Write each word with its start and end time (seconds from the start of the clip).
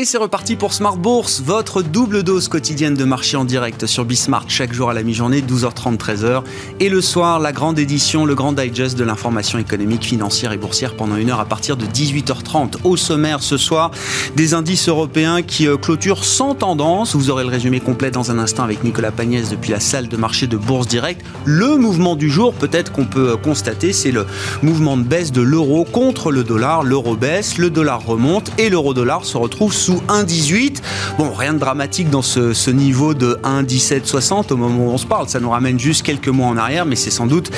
Et 0.00 0.06
c'est 0.06 0.16
reparti 0.16 0.56
pour 0.56 0.72
Smart 0.72 0.96
Bourse, 0.96 1.42
votre 1.44 1.82
double 1.82 2.22
dose 2.22 2.48
quotidienne 2.48 2.94
de 2.94 3.04
marché 3.04 3.36
en 3.36 3.44
direct 3.44 3.84
sur 3.84 4.06
Bismart 4.06 4.46
chaque 4.48 4.72
jour 4.72 4.88
à 4.88 4.94
la 4.94 5.02
mi-journée, 5.02 5.42
12h30, 5.42 5.98
13h. 5.98 6.42
Et 6.80 6.88
le 6.88 7.02
soir, 7.02 7.38
la 7.38 7.52
grande 7.52 7.78
édition, 7.78 8.24
le 8.24 8.34
grand 8.34 8.54
digest 8.54 8.96
de 8.96 9.04
l'information 9.04 9.58
économique, 9.58 10.02
financière 10.02 10.52
et 10.52 10.56
boursière 10.56 10.96
pendant 10.96 11.16
une 11.16 11.28
heure 11.28 11.38
à 11.38 11.44
partir 11.44 11.76
de 11.76 11.84
18h30. 11.84 12.76
Au 12.84 12.96
sommaire 12.96 13.42
ce 13.42 13.58
soir, 13.58 13.90
des 14.36 14.54
indices 14.54 14.88
européens 14.88 15.42
qui 15.42 15.68
euh, 15.68 15.76
clôturent 15.76 16.24
sans 16.24 16.54
tendance. 16.54 17.14
Vous 17.14 17.28
aurez 17.28 17.44
le 17.44 17.50
résumé 17.50 17.78
complet 17.78 18.10
dans 18.10 18.30
un 18.30 18.38
instant 18.38 18.62
avec 18.62 18.82
Nicolas 18.82 19.12
Pagnès 19.12 19.50
depuis 19.50 19.70
la 19.72 19.80
salle 19.80 20.08
de 20.08 20.16
marché 20.16 20.46
de 20.46 20.56
Bourse 20.56 20.86
Direct. 20.86 21.22
Le 21.44 21.76
mouvement 21.76 22.16
du 22.16 22.30
jour, 22.30 22.54
peut-être 22.54 22.90
qu'on 22.90 23.04
peut 23.04 23.32
euh, 23.32 23.36
constater, 23.36 23.92
c'est 23.92 24.12
le 24.12 24.24
mouvement 24.62 24.96
de 24.96 25.02
baisse 25.02 25.30
de 25.30 25.42
l'euro 25.42 25.84
contre 25.84 26.32
le 26.32 26.42
dollar. 26.42 26.84
L'euro 26.84 27.16
baisse, 27.16 27.58
le 27.58 27.68
dollar 27.68 28.02
remonte 28.06 28.50
et 28.56 28.70
l'euro-dollar 28.70 29.26
se 29.26 29.36
retrouve 29.36 29.74
sous 29.74 29.89
1,18. 29.96 30.78
Bon, 31.18 31.32
rien 31.32 31.54
de 31.54 31.58
dramatique 31.58 32.10
dans 32.10 32.22
ce, 32.22 32.70
niveau 32.70 33.14
de 33.14 33.38
1,1760 33.42 34.52
au 34.52 34.56
moment 34.56 34.86
où 34.86 34.90
on 34.90 34.98
se 34.98 35.06
parle. 35.06 35.28
Ça 35.28 35.40
nous 35.40 35.50
ramène 35.50 35.78
juste 35.78 36.02
quelques 36.02 36.28
mois 36.28 36.46
en 36.46 36.56
arrière, 36.56 36.86
mais 36.86 36.96
c'est 36.96 37.10
sans 37.10 37.26
doute 37.26 37.50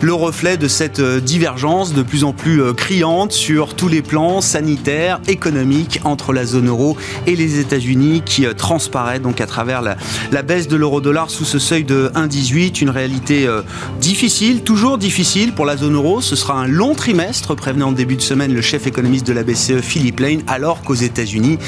le 0.00 0.14
reflet 0.14 0.56
de 0.56 0.68
cette 0.68 1.00
euh, 1.00 1.20
divergence 1.20 1.92
de 1.92 2.02
plus 2.02 2.24
en 2.24 2.32
plus 2.32 2.62
euh, 2.62 2.72
criante 2.72 3.32
sur 3.32 3.74
tous 3.74 3.88
les 3.88 4.02
plans 4.02 4.40
sanitaires, 4.40 5.20
économiques 5.28 6.00
entre 6.04 6.32
la 6.32 6.46
zone 6.46 6.68
euro 6.68 6.96
et 7.26 7.36
les 7.36 7.58
États-Unis 7.58 8.22
qui 8.24 8.46
euh, 8.46 8.54
transparaît 8.54 9.20
donc 9.20 9.40
à 9.40 9.46
travers 9.46 9.82
la, 9.82 9.96
baisse 10.42 10.68
de 10.68 10.76
l'euro-dollar 10.76 11.30
sous 11.30 11.44
ce 11.44 11.58
seuil 11.58 11.84
de 11.84 12.10
1,18. 12.14 12.80
Une 12.80 12.90
réalité 12.90 13.46
difficile, 14.00 14.62
toujours 14.62 14.96
difficile 14.96 15.52
pour 15.52 15.66
la 15.66 15.76
zone 15.76 15.94
euro. 15.94 16.20
Ce 16.20 16.34
sera 16.34 16.54
un 16.54 16.66
long 16.66 16.94
trimestre, 16.94 17.54
prévenait 17.54 17.84
en 17.84 17.92
début 17.92 18.16
de 18.16 18.22
semaine 18.22 18.54
le 18.54 18.62
chef 18.62 18.86
économiste 18.86 19.26
de 19.26 19.32
la 19.32 19.42
BCE, 19.42 19.80
Philippe 19.82 20.20
Lane, 20.20 20.42
alors 20.46 20.80
qu'aux 20.82 20.94
États-Unis, 20.94 21.58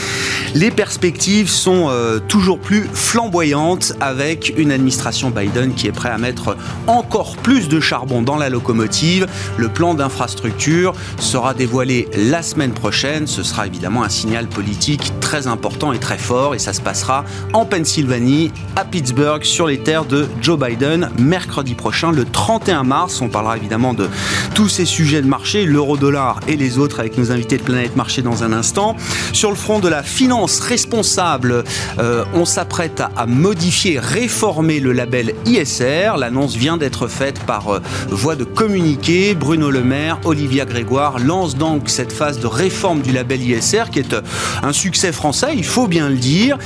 les 0.55 0.71
perspectives 0.71 1.49
sont 1.49 1.87
euh, 1.89 2.19
toujours 2.19 2.59
plus 2.59 2.87
flamboyantes 2.93 3.95
avec 4.01 4.53
une 4.59 4.71
administration 4.71 5.31
Biden 5.31 5.75
qui 5.75 5.87
est 5.87 5.93
prêt 5.93 6.11
à 6.11 6.19
mettre 6.19 6.57
encore 6.87 7.37
plus 7.37 7.69
de 7.69 7.81
charbon 7.81 8.21
dans 8.21 8.37
la 8.37 8.51
locomotive. 8.51 9.27
Le 9.57 9.69
plan 9.69 9.95
d'infrastructure 9.95 10.93
sera 11.19 11.55
dévoilé 11.55 12.09
la 12.15 12.43
semaine 12.43 12.73
prochaine. 12.73 13.27
Ce 13.27 13.43
sera 13.43 13.67
évidemment 13.67 14.05
un 14.05 14.09
signal 14.09 14.47
politique 14.47 15.13
très 15.21 15.47
important 15.47 15.93
et 15.93 15.99
très 15.99 16.19
fort 16.19 16.55
et 16.55 16.59
ça 16.59 16.73
se 16.73 16.81
passera 16.81 17.25
en 17.55 17.65
Pennsylvanie, 17.65 18.53
à 18.77 18.85
Pittsburgh, 18.85 19.45
sur 19.45 19.67
les 19.67 19.79
terres 19.79 20.05
de 20.05 20.29
Joe 20.43 20.59
Biden, 20.59 21.11
mercredi 21.19 21.75
prochain, 21.75 22.13
le 22.13 22.25
31 22.25 22.85
mars. 22.85 23.21
On 23.23 23.29
parlera 23.29 23.57
évidemment 23.57 23.95
de 23.95 24.09
tous 24.55 24.69
ces 24.69 24.85
sujets 24.85 25.23
de 25.23 25.27
marché, 25.27 25.65
l'euro-dollar 25.65 26.41
et 26.47 26.57
les 26.57 26.79
autres 26.79 27.01
avec 27.01 27.17
nos 27.17 27.33
invités 27.33 27.57
de 27.57 27.63
Planète 27.63 27.97
Marché 27.97 28.21
dans 28.21 28.45
un 28.45 28.53
instant. 28.53 28.97
Sur 29.33 29.51
le 29.51 29.57
front 29.57 29.79
de 29.79 29.89
la 29.89 30.02
finance 30.03 30.61
responsable, 30.61 31.65
euh, 31.99 32.25
on 32.35 32.45
s'apprête 32.45 33.03
à, 33.17 33.27
modifier, 33.27 33.99
réformer 33.99 34.81
le 34.81 34.93
label 34.93 35.35
ISR. 35.47 36.13
L'annonce 36.19 36.57
vient 36.57 36.77
d'être 36.77 37.09
faite 37.09 37.41
par 37.41 37.69
euh, 37.69 37.81
voie 38.09 38.37
de 38.37 38.45
communiqué. 38.45 39.35
Bruno 39.35 39.71
Le 39.71 39.83
Maire, 39.83 40.19
Olivia 40.25 40.65
Grégoire 40.65 41.19
lancent 41.19 41.57
donc 41.57 41.89
cette 41.89 42.13
phase 42.13 42.41
de 42.41 42.47
réforme 42.47 43.01
du 43.01 43.13
label 43.13 43.43
ISR 43.43 43.85
qui 43.91 44.01
est 44.01 44.13
euh, 44.13 44.23
un 44.63 44.73
succès 44.73 45.13
français, 45.13 45.53
il 45.55 45.65
faut 45.65 45.87
bien 45.87 46.09
le 46.09 46.17
dire. 46.17 46.59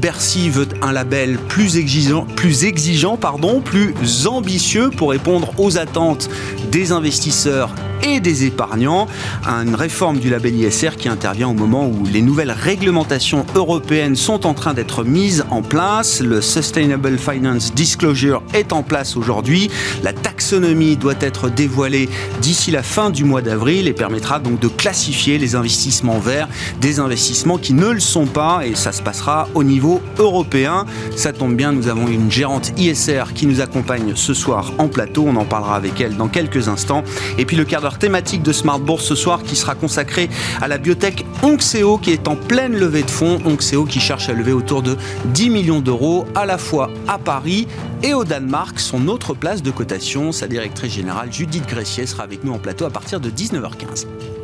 Bercy 0.00 0.50
veut 0.50 0.68
un 0.82 0.92
label 0.92 1.38
plus 1.38 1.76
exigeant, 1.76 2.26
plus 2.36 2.64
exigeant, 2.64 3.16
pardon, 3.16 3.60
plus 3.60 3.94
ambitieux 4.26 4.90
pour 4.90 5.10
répondre 5.10 5.52
aux 5.58 5.78
attentes 5.78 6.28
des 6.70 6.92
investisseurs 6.92 7.74
et 8.02 8.20
des 8.20 8.44
épargnants. 8.44 9.06
Une 9.46 9.74
réforme 9.74 10.18
du 10.18 10.30
label 10.30 10.54
ISR 10.54 10.96
qui 10.96 11.08
intervient 11.08 11.48
au 11.48 11.54
moment 11.54 11.86
où 11.86 12.04
les 12.06 12.22
nouvelles 12.22 12.50
réglementations 12.50 13.44
européennes 13.54 14.16
sont 14.16 14.46
en 14.46 14.54
train 14.54 14.74
d'être 14.74 15.04
mises 15.04 15.44
en 15.50 15.62
place. 15.62 16.20
Le 16.20 16.40
Sustainable 16.40 17.18
Finance 17.18 17.74
Disclosure 17.74 18.42
est 18.54 18.72
en 18.72 18.82
place 18.82 19.16
aujourd'hui. 19.16 19.70
La 20.02 20.12
taxonomie 20.12 20.96
doit 20.96 21.14
être 21.20 21.50
dévoilée 21.50 22.08
d'ici 22.40 22.70
la 22.70 22.82
fin 22.82 23.10
du 23.10 23.24
mois 23.24 23.42
d'avril 23.42 23.88
et 23.88 23.92
permettra 23.92 24.38
donc 24.38 24.60
de 24.60 24.68
classifier 24.68 25.38
les 25.38 25.54
investissements 25.54 26.18
verts 26.18 26.48
des 26.80 27.00
investissements 27.00 27.58
qui 27.58 27.74
ne 27.74 27.90
le 27.90 28.00
sont 28.00 28.26
pas 28.26 28.62
et 28.64 28.74
ça 28.74 28.92
se 28.92 29.02
passera 29.02 29.48
au 29.54 29.64
niveau 29.64 30.00
européen. 30.18 30.86
Ça 31.16 31.32
tombe 31.32 31.54
bien, 31.54 31.72
nous 31.72 31.88
avons 31.88 32.08
une 32.08 32.30
gérante 32.30 32.72
ISR 32.78 33.32
qui 33.34 33.46
nous 33.46 33.60
accompagne 33.60 34.12
ce 34.14 34.34
soir 34.34 34.72
en 34.78 34.88
plateau. 34.88 35.24
On 35.26 35.36
en 35.36 35.44
parlera 35.44 35.76
avec 35.76 36.00
elle 36.00 36.16
dans 36.16 36.28
quelques 36.28 36.68
instants. 36.68 37.04
Et 37.38 37.44
puis 37.44 37.56
le 37.56 37.64
quart 37.64 37.84
thématique 37.98 38.42
de 38.42 38.52
Smart 38.52 38.78
Bourse 38.78 39.04
ce 39.04 39.14
soir 39.14 39.42
qui 39.42 39.56
sera 39.56 39.74
consacré 39.74 40.28
à 40.60 40.68
la 40.68 40.78
biotech 40.78 41.24
Onxeo 41.42 41.98
qui 41.98 42.10
est 42.12 42.28
en 42.28 42.36
pleine 42.36 42.76
levée 42.76 43.02
de 43.02 43.10
fonds. 43.10 43.38
Onxeo 43.44 43.84
qui 43.84 44.00
cherche 44.00 44.28
à 44.28 44.32
lever 44.32 44.52
autour 44.52 44.82
de 44.82 44.96
10 45.26 45.50
millions 45.50 45.80
d'euros 45.80 46.26
à 46.34 46.46
la 46.46 46.58
fois 46.58 46.90
à 47.08 47.18
Paris 47.18 47.66
et 48.02 48.14
au 48.14 48.24
Danemark. 48.24 48.78
Son 48.78 49.08
autre 49.08 49.34
place 49.34 49.62
de 49.62 49.70
cotation, 49.70 50.32
sa 50.32 50.48
directrice 50.48 50.92
générale 50.92 51.32
Judith 51.32 51.66
Gressier 51.66 52.06
sera 52.06 52.22
avec 52.22 52.44
nous 52.44 52.52
en 52.52 52.58
plateau 52.58 52.84
à 52.84 52.90
partir 52.90 53.20
de 53.20 53.30
19h15. 53.30 54.39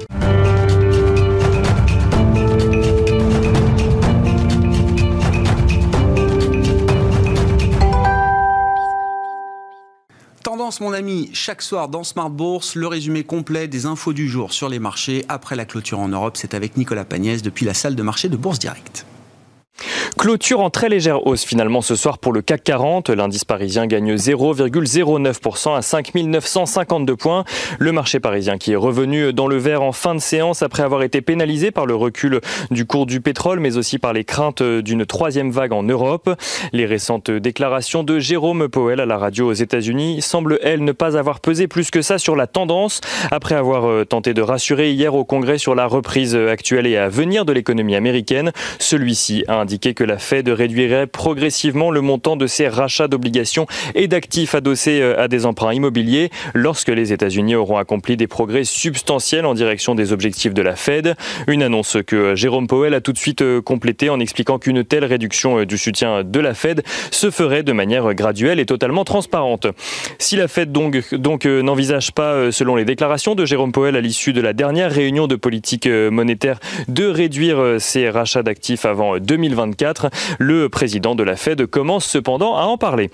Tendance, 10.67 10.81
mon 10.81 10.95
ami, 10.95 11.31
chaque 11.33 11.63
soir 11.63 11.89
dans 11.89 12.03
Smart 12.03 12.29
Bourse, 12.29 12.75
le 12.75 12.89
résumé 12.89 13.23
complet 13.23 13.69
des 13.69 13.87
infos 13.87 14.13
du 14.13 14.29
jour 14.29 14.53
sur 14.53 14.69
les 14.69 14.81
marchés 14.81 15.25
après 15.29 15.55
la 15.55 15.65
clôture 15.65 16.01
en 16.01 16.09
Europe. 16.09 16.37
C'est 16.37 16.55
avec 16.55 16.77
Nicolas 16.77 17.05
Pagnès 17.05 17.41
depuis 17.41 17.65
la 17.65 17.73
salle 17.73 17.95
de 17.95 18.03
marché 18.03 18.29
de 18.29 18.37
Bourse 18.37 18.59
Direct. 18.59 19.07
Clôture 20.19 20.61
en 20.61 20.71
très 20.71 20.89
légère 20.89 21.27
hausse 21.27 21.45
finalement 21.45 21.83
ce 21.83 21.95
soir 21.95 22.17
pour 22.17 22.33
le 22.33 22.41
CAC 22.41 22.65
40. 22.65 23.11
L'indice 23.11 23.45
parisien 23.45 23.87
gagne 23.87 24.15
0,09% 24.15 25.77
à 25.77 25.83
5952 25.83 27.17
points. 27.17 27.45
Le 27.79 27.93
marché 27.93 28.19
parisien 28.19 28.57
qui 28.57 28.73
est 28.73 28.77
revenu 28.77 29.35
dans 29.35 29.47
le 29.47 29.59
vert 29.59 29.83
en 29.83 29.93
fin 29.93 30.15
de 30.15 30.21
séance 30.21 30.63
après 30.63 30.83
avoir 30.83 31.03
été 31.03 31.21
pénalisé 31.21 31.71
par 31.71 31.85
le 31.85 31.95
recul 31.95 32.41
du 32.71 32.87
cours 32.87 33.05
du 33.05 33.21
pétrole 33.21 33.61
mais 33.61 33.77
aussi 33.77 33.99
par 33.99 34.15
les 34.15 34.25
craintes 34.25 34.63
d'une 34.63 35.05
troisième 35.05 35.51
vague 35.51 35.75
en 35.75 35.83
Europe. 35.83 36.31
Les 36.73 36.87
récentes 36.87 37.31
déclarations 37.31 38.03
de 38.03 38.19
Jérôme 38.19 38.69
Powell 38.69 39.01
à 39.01 39.07
la 39.07 39.19
radio 39.19 39.51
aux 39.51 39.53
États-Unis 39.53 40.23
semblent 40.23 40.59
elles 40.63 40.83
ne 40.83 40.93
pas 40.93 41.19
avoir 41.19 41.41
pesé 41.41 41.69
plus 41.69 41.91
que 41.91 42.01
ça 42.01 42.17
sur 42.19 42.37
la 42.37 42.47
tendance 42.47 43.03
après 43.31 43.55
avoir 43.55 43.85
euh, 43.85 44.07
tenté 44.07 44.33
de 44.33 44.41
rassurer 44.41 44.93
hier 44.93 45.15
au 45.15 45.27
Congrès 45.27 45.59
sur 45.59 45.75
la 45.75 45.85
reprise 45.85 46.35
actuelle 46.35 46.87
et 46.87 46.97
à 46.97 47.11
venir 47.11 47.45
de 47.45 47.53
l'économie 47.53 47.97
américaine. 47.97 48.53
Celui-ci 48.79 49.45
a 49.47 49.57
indiqué 49.61 49.93
que 49.93 50.06
la 50.07 50.19
Fed 50.19 50.49
réduirait 50.49 51.07
progressivement 51.07 51.91
le 51.91 52.01
montant 52.01 52.37
de 52.37 52.47
ses 52.47 52.69
rachats 52.69 53.09
d'obligations 53.09 53.67
et 53.95 54.09
d'actifs 54.09 54.55
adossés 54.55 55.01
euh, 55.03 55.21
à 55.21 55.29
des 55.29 55.45
emprunts 55.47 55.75
immobiliers 55.75 56.31
lorsque 56.55 56.89
les 56.89 57.13
États-Unis 57.13 57.55
auront 57.55 57.77
accompli 57.77 58.17
des 58.17 58.27
progrès 58.27 58.65
substantiels 58.65 59.45
en 59.45 59.55
direction 59.55 59.95
des 59.95 60.13
objectifs 60.13 60.55
de 60.55 60.63
la 60.63 60.77
Fed. 60.77 61.15
Une 61.49 61.63
annonce 61.63 61.99
que 62.07 62.35
Jérôme 62.35 62.67
Powell 62.67 62.95
a 62.95 63.01
tout 63.01 63.13
de 63.13 63.19
suite 63.19 63.43
euh, 63.43 63.61
complétée 63.61 64.09
en 64.09 64.21
expliquant 64.21 64.59
qu'une 64.59 64.85
telle 64.85 65.05
réduction 65.05 65.59
euh, 65.59 65.67
du 65.67 65.77
soutien 65.77 66.25
de 66.25 66.41
la 66.41 66.55
Fed 66.55 66.83
se 67.11 67.31
ferait 67.31 67.63
de 67.63 67.73
manière 67.73 68.15
graduelle 68.15 68.61
et 68.61 68.67
totalement 68.67 69.05
transparente. 69.05 69.67
Si 70.19 70.37
la 70.37 70.49
Fed 70.49 70.71
donc, 70.73 71.15
donc 71.15 71.45
n'envisage 71.45 72.13
pas, 72.13 72.53
selon 72.53 72.77
les 72.77 72.85
déclarations 72.85 73.35
de 73.35 73.45
Jérôme 73.45 73.73
Powell 73.73 73.97
à 73.97 74.01
l'issue 74.01 74.33
de 74.33 74.41
la 74.41 74.53
dernière 74.53 74.91
réunion 74.91 75.27
de 75.27 75.37
politique 75.37 75.87
monétaire, 75.87 76.61
de 76.89 77.07
réduire 77.07 77.77
ses 77.79 78.09
rachats 78.09 78.43
d'actifs 78.43 78.85
avant 78.85 79.19
2024, 79.19 79.96
le 80.39 80.69
président 80.69 81.15
de 81.15 81.23
la 81.23 81.37
Fed 81.37 81.67
commence 81.67 82.07
cependant 82.07 82.57
à 82.57 82.63
en 82.63 82.79
parler. 82.79 83.11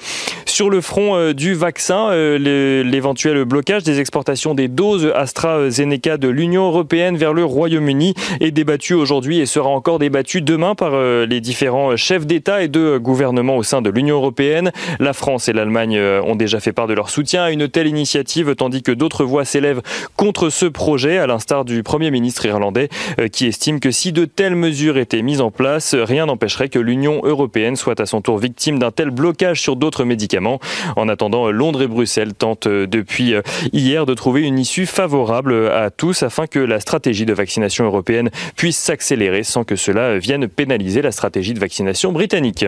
Sur 0.53 0.69
le 0.69 0.83
front 0.83 1.17
euh, 1.17 1.33
du 1.33 1.55
vaccin, 1.55 2.11
euh, 2.11 2.83
l'éventuel 2.85 3.45
blocage 3.47 3.85
des 3.85 4.01
exportations 4.01 4.55
des 4.55 4.69
doses 4.69 5.11
AstraZeneca 5.15 6.19
de 6.19 6.29
l'Union 6.29 6.67
européenne 6.67 7.17
vers 7.17 7.33
le 7.33 7.43
Royaume-Uni 7.43 8.13
est 8.41 8.51
débattu 8.51 8.93
aujourd'hui 8.93 9.41
et 9.41 9.47
sera 9.47 9.71
encore 9.71 9.99
débattu 9.99 10.43
demain 10.43 10.75
par 10.75 10.93
euh, 10.93 11.25
les 11.25 11.41
différents 11.41 11.97
chefs 11.97 12.27
d'État 12.27 12.63
et 12.63 12.69
de 12.69 12.99
gouvernement 12.99 13.57
au 13.57 13.63
sein 13.63 13.81
de 13.81 13.89
l'Union 13.89 14.17
européenne. 14.17 14.73
La 15.01 15.15
France 15.15 15.49
et 15.49 15.55
l'Allemagne 15.55 15.99
ont 15.99 16.37
déjà 16.37 16.61
fait 16.61 16.73
part 16.73 16.87
de 16.87 16.93
leur 16.95 17.09
soutien 17.09 17.45
à 17.45 17.51
une 17.51 17.67
telle 17.67 17.87
initiative, 17.87 18.55
tandis 18.55 18.83
que 18.83 18.93
d'autres 18.93 19.25
voix 19.25 19.47
s'élèvent 19.47 19.81
contre 20.17 20.51
ce 20.51 20.67
projet, 20.67 21.17
à 21.17 21.27
l'instar 21.27 21.65
du 21.65 21.83
Premier 21.83 22.11
ministre 22.11 22.45
irlandais, 22.45 22.89
qui 23.33 23.47
estime 23.47 23.81
que 23.81 23.91
si 23.91 24.13
de 24.13 24.27
telles 24.27 24.55
mesures 24.55 24.99
étaient 24.99 25.23
mises 25.23 25.41
en 25.41 25.51
place, 25.51 25.95
rien 25.95 26.27
n'empêcherait 26.27 26.62
que 26.69 26.79
l'Union 26.79 27.21
européenne 27.25 27.77
soit 27.77 28.01
à 28.01 28.07
son 28.07 28.21
tour 28.21 28.39
victime 28.39 28.79
d'un 28.79 28.91
tel 28.91 29.11
blocage 29.11 29.61
sur 29.61 29.77
d'autres 29.77 30.05
médicaments. 30.05 30.61
En 30.97 31.09
attendant, 31.09 31.51
Londres 31.51 31.83
et 31.83 31.87
Bruxelles 31.87 32.35
tentent 32.35 32.69
depuis 32.69 33.35
hier 33.73 34.07
de 34.07 34.15
trouver 34.15 34.43
une 34.43 34.59
issue 34.59 34.87
favorable 34.87 35.69
à 35.71 35.91
tous 35.91 36.23
afin 36.23 36.47
que 36.47 36.59
la 36.59 36.81
stratégie 36.81 37.27
de 37.27 37.33
vaccination 37.33 37.85
européenne 37.85 38.31
puisse 38.57 38.79
s'accélérer 38.79 39.43
sans 39.43 39.65
que 39.65 39.77
cela 39.77 40.19
vienne 40.19 40.49
pénaliser 40.49 41.03
la 41.03 41.13
stratégie 41.13 41.55
de 41.55 41.61
vaccination 41.61 42.13
britannique. 42.13 42.67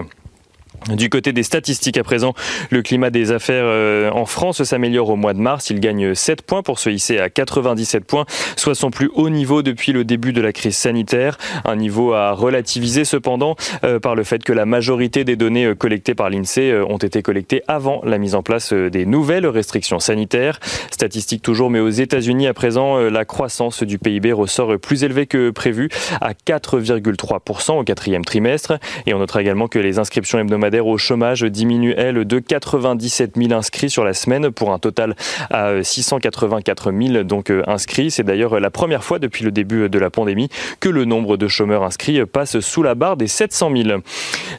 Du 0.90 1.08
côté 1.08 1.32
des 1.32 1.42
statistiques 1.42 1.96
à 1.96 2.04
présent, 2.04 2.34
le 2.68 2.82
climat 2.82 3.08
des 3.08 3.32
affaires 3.32 3.64
euh, 3.64 4.10
en 4.10 4.26
France 4.26 4.62
s'améliore 4.64 5.08
au 5.08 5.16
mois 5.16 5.32
de 5.32 5.38
mars. 5.38 5.70
Il 5.70 5.80
gagne 5.80 6.14
7 6.14 6.42
points 6.42 6.62
pour 6.62 6.78
se 6.78 6.90
hisser 6.90 7.18
à 7.18 7.30
97 7.30 8.04
points, 8.04 8.26
soit 8.56 8.74
son 8.74 8.90
plus 8.90 9.10
haut 9.14 9.30
niveau 9.30 9.62
depuis 9.62 9.92
le 9.92 10.04
début 10.04 10.34
de 10.34 10.42
la 10.42 10.52
crise 10.52 10.76
sanitaire. 10.76 11.38
Un 11.64 11.76
niveau 11.76 12.12
à 12.12 12.32
relativiser 12.32 13.06
cependant 13.06 13.56
euh, 13.82 13.98
par 13.98 14.14
le 14.14 14.24
fait 14.24 14.44
que 14.44 14.52
la 14.52 14.66
majorité 14.66 15.24
des 15.24 15.36
données 15.36 15.64
euh, 15.64 15.74
collectées 15.74 16.14
par 16.14 16.28
l'INSEE 16.28 16.82
ont 16.86 16.98
été 16.98 17.22
collectées 17.22 17.62
avant 17.66 18.02
la 18.04 18.18
mise 18.18 18.34
en 18.34 18.42
place 18.42 18.74
des 18.74 19.06
nouvelles 19.06 19.46
restrictions 19.46 20.00
sanitaires. 20.00 20.60
Statistiques 20.90 21.42
toujours, 21.42 21.70
mais 21.70 21.80
aux 21.80 21.88
États-Unis 21.88 22.46
à 22.46 22.52
présent, 22.52 22.98
la 22.98 23.24
croissance 23.24 23.82
du 23.82 23.98
PIB 23.98 24.32
ressort 24.32 24.78
plus 24.78 25.02
élevée 25.02 25.26
que 25.26 25.48
prévu 25.48 25.88
à 26.20 26.32
4,3% 26.32 27.78
au 27.78 27.84
quatrième 27.84 28.24
trimestre. 28.24 28.78
Et 29.06 29.14
on 29.14 29.18
notera 29.18 29.40
également 29.40 29.68
que 29.68 29.78
les 29.78 29.98
inscriptions 29.98 30.38
hebdomadaires 30.38 30.73
au 30.80 30.98
chômage 30.98 31.42
diminue, 31.42 31.94
elle, 31.96 32.24
de 32.24 32.38
97 32.38 33.32
000 33.36 33.52
inscrits 33.52 33.90
sur 33.90 34.04
la 34.04 34.14
semaine 34.14 34.50
pour 34.50 34.72
un 34.72 34.78
total 34.78 35.14
à 35.50 35.82
684 35.82 36.92
000 36.92 37.24
donc 37.24 37.50
euh, 37.50 37.62
inscrits. 37.66 38.10
C'est 38.10 38.22
d'ailleurs 38.22 38.58
la 38.60 38.70
première 38.70 39.04
fois 39.04 39.18
depuis 39.18 39.44
le 39.44 39.50
début 39.50 39.88
de 39.88 39.98
la 39.98 40.10
pandémie 40.10 40.48
que 40.80 40.88
le 40.88 41.04
nombre 41.04 41.36
de 41.36 41.48
chômeurs 41.48 41.82
inscrits 41.82 42.24
passe 42.26 42.60
sous 42.60 42.82
la 42.82 42.94
barre 42.94 43.16
des 43.16 43.26
700 43.26 43.70
000. 43.76 44.00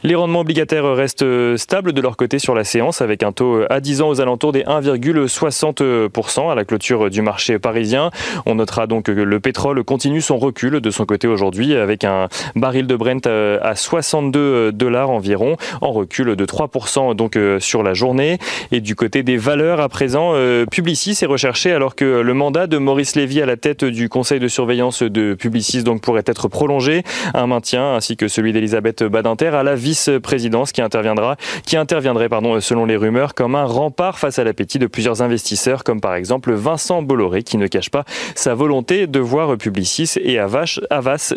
Les 0.02 0.14
rendements 0.14 0.40
obligataires 0.40 0.94
restent 0.94 1.56
stables 1.56 1.92
de 1.92 2.00
leur 2.00 2.16
côté 2.16 2.38
sur 2.38 2.54
la 2.54 2.64
séance 2.64 3.02
avec 3.02 3.22
un 3.22 3.32
taux 3.32 3.62
à 3.70 3.80
10 3.80 4.02
ans 4.02 4.08
aux 4.08 4.20
alentours 4.20 4.52
des 4.52 4.62
1,60% 4.62 6.50
à 6.50 6.54
la 6.54 6.64
clôture 6.64 7.10
du 7.10 7.22
marché 7.22 7.58
parisien. 7.58 8.10
On 8.46 8.56
notera 8.56 8.86
donc 8.86 9.04
que 9.04 9.12
le 9.12 9.40
pétrole 9.40 9.82
continue 9.84 10.20
son 10.20 10.38
recul 10.38 10.80
de 10.80 10.90
son 10.90 11.06
côté 11.06 11.28
aujourd'hui 11.28 11.74
avec 11.74 12.04
un 12.04 12.28
baril 12.54 12.86
de 12.86 12.96
Brent 12.96 13.26
euh, 13.26 13.58
à 13.62 13.74
62 13.74 14.72
dollars 14.72 15.10
environ 15.10 15.56
en 15.80 15.92
recul 15.92 16.05
de 16.06 16.46
3% 16.46 17.14
donc 17.14 17.36
euh, 17.36 17.60
sur 17.60 17.82
la 17.82 17.94
journée. 17.94 18.38
Et 18.72 18.80
du 18.80 18.94
côté 18.94 19.22
des 19.22 19.36
valeurs, 19.36 19.80
à 19.80 19.88
présent, 19.88 20.32
euh, 20.34 20.64
Publicis 20.66 21.18
est 21.22 21.26
recherché 21.26 21.72
alors 21.72 21.94
que 21.94 22.04
le 22.04 22.34
mandat 22.34 22.66
de 22.66 22.78
Maurice 22.78 23.16
Lévy 23.16 23.42
à 23.42 23.46
la 23.46 23.56
tête 23.56 23.84
du 23.84 24.08
conseil 24.08 24.40
de 24.40 24.48
surveillance 24.48 25.02
de 25.02 25.34
Publicis 25.34 25.82
donc 25.82 26.00
pourrait 26.00 26.24
être 26.26 26.48
prolongé. 26.48 27.02
Un 27.34 27.46
maintien 27.46 27.94
ainsi 27.94 28.16
que 28.16 28.28
celui 28.28 28.52
d'Elisabeth 28.52 29.04
Badinter 29.04 29.48
à 29.48 29.62
la 29.62 29.74
vice-présidence 29.74 30.72
qui 30.72 30.82
interviendra, 30.82 31.36
qui 31.66 31.76
interviendrait 31.76 32.28
pardon, 32.28 32.60
selon 32.60 32.86
les 32.86 32.96
rumeurs 32.96 33.34
comme 33.34 33.54
un 33.54 33.64
rempart 33.64 34.18
face 34.18 34.38
à 34.38 34.44
l'appétit 34.44 34.78
de 34.78 34.86
plusieurs 34.86 35.22
investisseurs 35.22 35.84
comme 35.84 36.00
par 36.00 36.14
exemple 36.14 36.52
Vincent 36.52 37.02
Bolloré 37.02 37.42
qui 37.42 37.56
ne 37.56 37.66
cache 37.66 37.90
pas 37.90 38.04
sa 38.34 38.54
volonté 38.54 39.06
de 39.06 39.20
voir 39.20 39.56
Publicis 39.56 40.14
et 40.20 40.38
Avas 40.38 40.78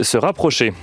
se 0.01 0.17
rapprocher. 0.17 0.73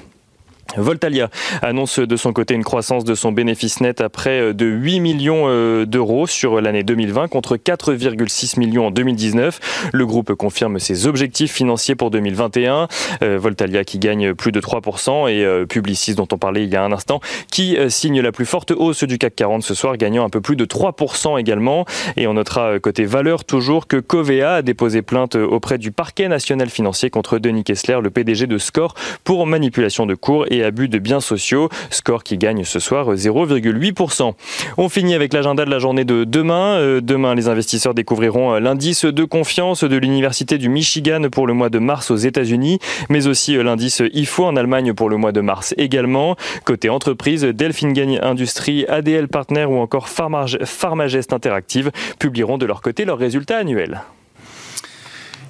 Voltalia 0.77 1.31
annonce 1.63 1.99
de 1.99 2.17
son 2.17 2.33
côté 2.33 2.55
une 2.55 2.65
croissance 2.65 3.05
de 3.05 3.15
son 3.15 3.33
bénéfice 3.33 3.81
net 3.81 4.01
à 4.01 4.09
près 4.09 4.41
euh, 4.41 4.53
de 4.53 4.67
8 4.67 5.01
millions 5.01 5.45
euh, 5.47 5.87
d'euros 5.87 6.27
sur 6.27 6.61
l'année 6.61 6.83
2020 6.83 7.29
contre 7.29 7.57
4,6 7.57 8.59
millions 8.59 8.89
en 8.89 8.91
2019. 8.91 9.91
Le 9.93 10.07
groupe 10.07 10.35
confirme 10.35 10.79
ses 10.79 11.07
objectifs 11.07 11.53
financiers 11.53 11.95
pour 11.95 12.11
2021. 12.11 12.89
Euh, 13.23 13.39
Voltalia 13.39 13.85
qui 13.85 13.99
gagne 13.99 14.35
plus 14.35 14.53
de 14.53 14.61
3% 14.61 15.31
et 15.31 15.67
Publicis 15.67 16.15
dont 16.15 16.29
on 16.33 16.39
parlait 16.39 16.65
il 16.65 16.71
y 16.71 16.77
a 16.77 16.83
un 16.83 16.93
instant 16.93 17.21
qui 17.51 17.77
signe 17.89 18.21
la 18.21 18.33
plus 18.33 18.47
forte 18.47 18.73
hausse 18.73 19.05
du 19.05 19.19
CAC 19.19 19.35
40 19.37 19.63
ce 19.63 19.75
soir 19.75 19.97
gagnant 19.97 20.25
un 20.25 20.31
peu 20.31 20.41
plus 20.41 20.57
de 20.57 20.65
3% 20.65 21.39
également. 21.39 21.85
Et 22.17 22.27
on 22.27 22.35
notera 22.35 22.79
côté 22.79 23.05
valeur 23.05 23.45
toujours 23.45 23.87
que 23.87 23.97
Covea 23.97 24.57
a 24.57 24.63
déposé 24.63 25.03
plainte 25.03 25.37
auprès 25.37 25.79
du 25.79 25.93
parquet 25.93 26.29
national 26.29 26.69
financier 26.69 27.11
contre 27.11 27.39
Denis 27.39 27.65
Kessler, 27.65 27.99
le 28.03 28.11
PDG 28.11 28.47
de 28.47 28.59
Score, 28.59 28.95
pour 29.25 29.47
manipulation 29.47 30.07
de 30.07 30.15
cours 30.15 30.47
abus 30.65 30.89
de 30.89 30.99
biens 30.99 31.21
sociaux. 31.21 31.69
Score 31.91 32.25
qui 32.25 32.39
gagne 32.39 32.65
ce 32.65 32.79
soir 32.79 33.15
0,8%. 33.15 34.33
On 34.79 34.89
finit 34.89 35.15
avec 35.15 35.33
l'agenda 35.33 35.65
de 35.65 35.71
la 35.71 35.79
journée 35.79 36.05
de 36.05 36.25
demain. 36.25 36.77
Euh, 36.77 37.01
demain, 37.01 37.35
les 37.35 37.49
investisseurs 37.49 37.95
découvriront 37.95 38.55
euh, 38.55 38.61
l'indice 38.61 39.05
de 39.05 39.25
confiance 39.25 39.85
de 39.85 39.97
l'Université 39.97 40.59
du 40.59 40.69
Michigan 40.69 41.29
pour 41.31 41.47
le 41.47 41.55
mois 41.55 41.71
de 41.71 41.79
mars 41.79 42.11
aux 42.11 42.17
États-Unis, 42.17 42.79
mais 43.09 43.27
aussi 43.27 43.57
euh, 43.57 43.63
l'indice 43.63 44.03
IFO 44.13 44.45
en 44.45 44.57
Allemagne 44.57 44.93
pour 44.93 45.09
le 45.09 45.17
mois 45.17 45.33
de 45.33 45.41
mars 45.41 45.75
également. 45.77 46.37
Côté 46.65 46.89
entreprise, 46.89 47.43
Delphine 47.43 47.93
Gagne 47.93 48.19
Industrie, 48.23 48.87
ADL 48.87 49.29
Partner 49.29 49.65
ou 49.65 49.77
encore 49.79 50.09
Pharmagest 50.09 51.33
Interactive 51.33 51.91
publieront 52.19 52.59
de 52.59 52.67
leur 52.67 52.81
côté 52.81 53.05
leurs 53.05 53.19
résultats 53.19 53.59
annuels. 53.59 54.03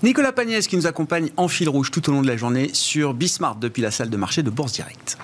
Nicolas 0.02 0.32
Pagnès 0.32 0.66
qui 0.66 0.76
nous 0.76 0.86
accompagne 0.86 1.30
en 1.36 1.48
fil 1.48 1.68
rouge 1.68 1.90
tout 1.90 2.08
au 2.08 2.12
long 2.12 2.22
de 2.22 2.26
la 2.26 2.36
journée 2.36 2.70
sur 2.72 3.14
Bismart 3.14 3.56
depuis 3.56 3.82
la 3.82 3.90
salle 3.90 4.10
de 4.10 4.16
marché 4.16 4.42
de 4.42 4.50
Bourse 4.50 4.72
Direct. 4.72 5.18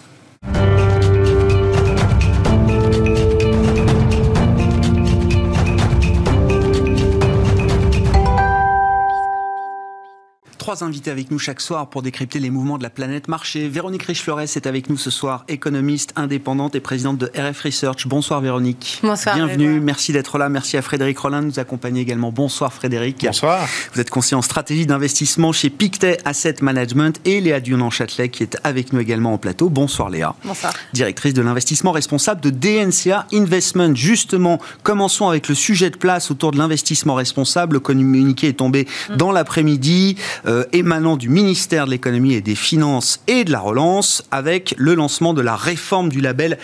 Trois 10.63 10.85
invités 10.85 11.11
avec 11.11 11.33
nous 11.33 11.41
chaque 11.41 11.61
soir 11.61 11.89
pour 11.89 12.03
décrypter 12.03 12.39
les 12.39 12.49
mouvements 12.49 12.79
de 12.79 12.85
la 12.85 12.91
planète 12.91 13.27
marché. 13.27 13.67
Véronique 13.67 14.05
Riche-Flores 14.05 14.43
est 14.43 14.69
avec 14.69 14.89
nous 14.89 14.97
ce 14.97 15.11
soir, 15.11 15.45
économiste 15.49 16.13
indépendante 16.15 16.77
et 16.77 16.81
présidente 16.81 17.19
de 17.19 17.33
RF 17.37 17.63
Research. 17.63 18.07
Bonsoir 18.07 18.41
Véronique. 18.41 19.01
Bonsoir. 19.03 19.35
Bienvenue, 19.35 19.81
merci 19.81 20.13
d'être 20.13 20.39
là. 20.39 20.49
Merci 20.49 20.77
à 20.77 20.83
Frédéric 20.83 21.19
Rollin 21.19 21.41
de 21.43 21.47
nous 21.47 21.59
accompagner 21.59 22.01
également. 22.03 22.31
Bonsoir 22.31 22.73
Frédéric. 22.73 23.25
Bonsoir. 23.27 23.67
Vous 23.93 24.01
êtes 24.01 24.11
conseiller 24.11 24.37
en 24.37 24.43
stratégie 24.43 24.87
d'investissement 24.87 25.51
chez 25.51 25.69
Pictet 25.69 26.19
Asset 26.25 26.55
Management 26.61 27.21
et 27.25 27.41
Léa 27.41 27.59
Dion-Châtelet 27.59 28.29
qui 28.29 28.45
est 28.45 28.57
avec 28.63 28.93
nous 28.93 29.01
également 29.01 29.33
en 29.33 29.39
plateau. 29.39 29.69
Bonsoir 29.69 30.11
Léa. 30.11 30.37
Bonsoir. 30.45 30.73
Directrice 30.93 31.35
de 31.35 31.43
l'investissement 31.43 31.91
responsable 31.91 32.41
de 32.41 32.51
DNCA 32.51 33.27
Investment. 33.33 33.97
Justement, 33.97 34.61
commençons 34.85 35.29
avec 35.29 35.49
le 35.49 35.57
sujet 35.57 35.91
de 35.91 35.97
place 35.97 36.31
autour 36.31 36.53
de 36.53 36.59
l'investissement 36.59 37.15
responsable. 37.15 37.75
Le 37.75 37.81
communiqué 37.81 38.47
est 38.47 38.53
tombé 38.53 38.87
mm. 39.11 39.17
dans 39.17 39.33
l'après-midi. 39.33 40.15
Euh, 40.47 40.52
émanant 40.73 41.17
du 41.17 41.29
ministère 41.29 41.87
de 41.87 41.91
l'économie 41.91 42.35
et 42.35 42.41
des 42.41 42.55
finances 42.55 43.21
et 43.27 43.45
de 43.45 43.53
la 43.53 43.61
relance 43.61 44.25
avec 44.31 44.75
le 44.77 44.95
lancement 44.95 45.35
de 45.35 45.43
la 45.43 45.57
réforme 45.57 46.09
du 46.09 46.21
label 46.21 46.59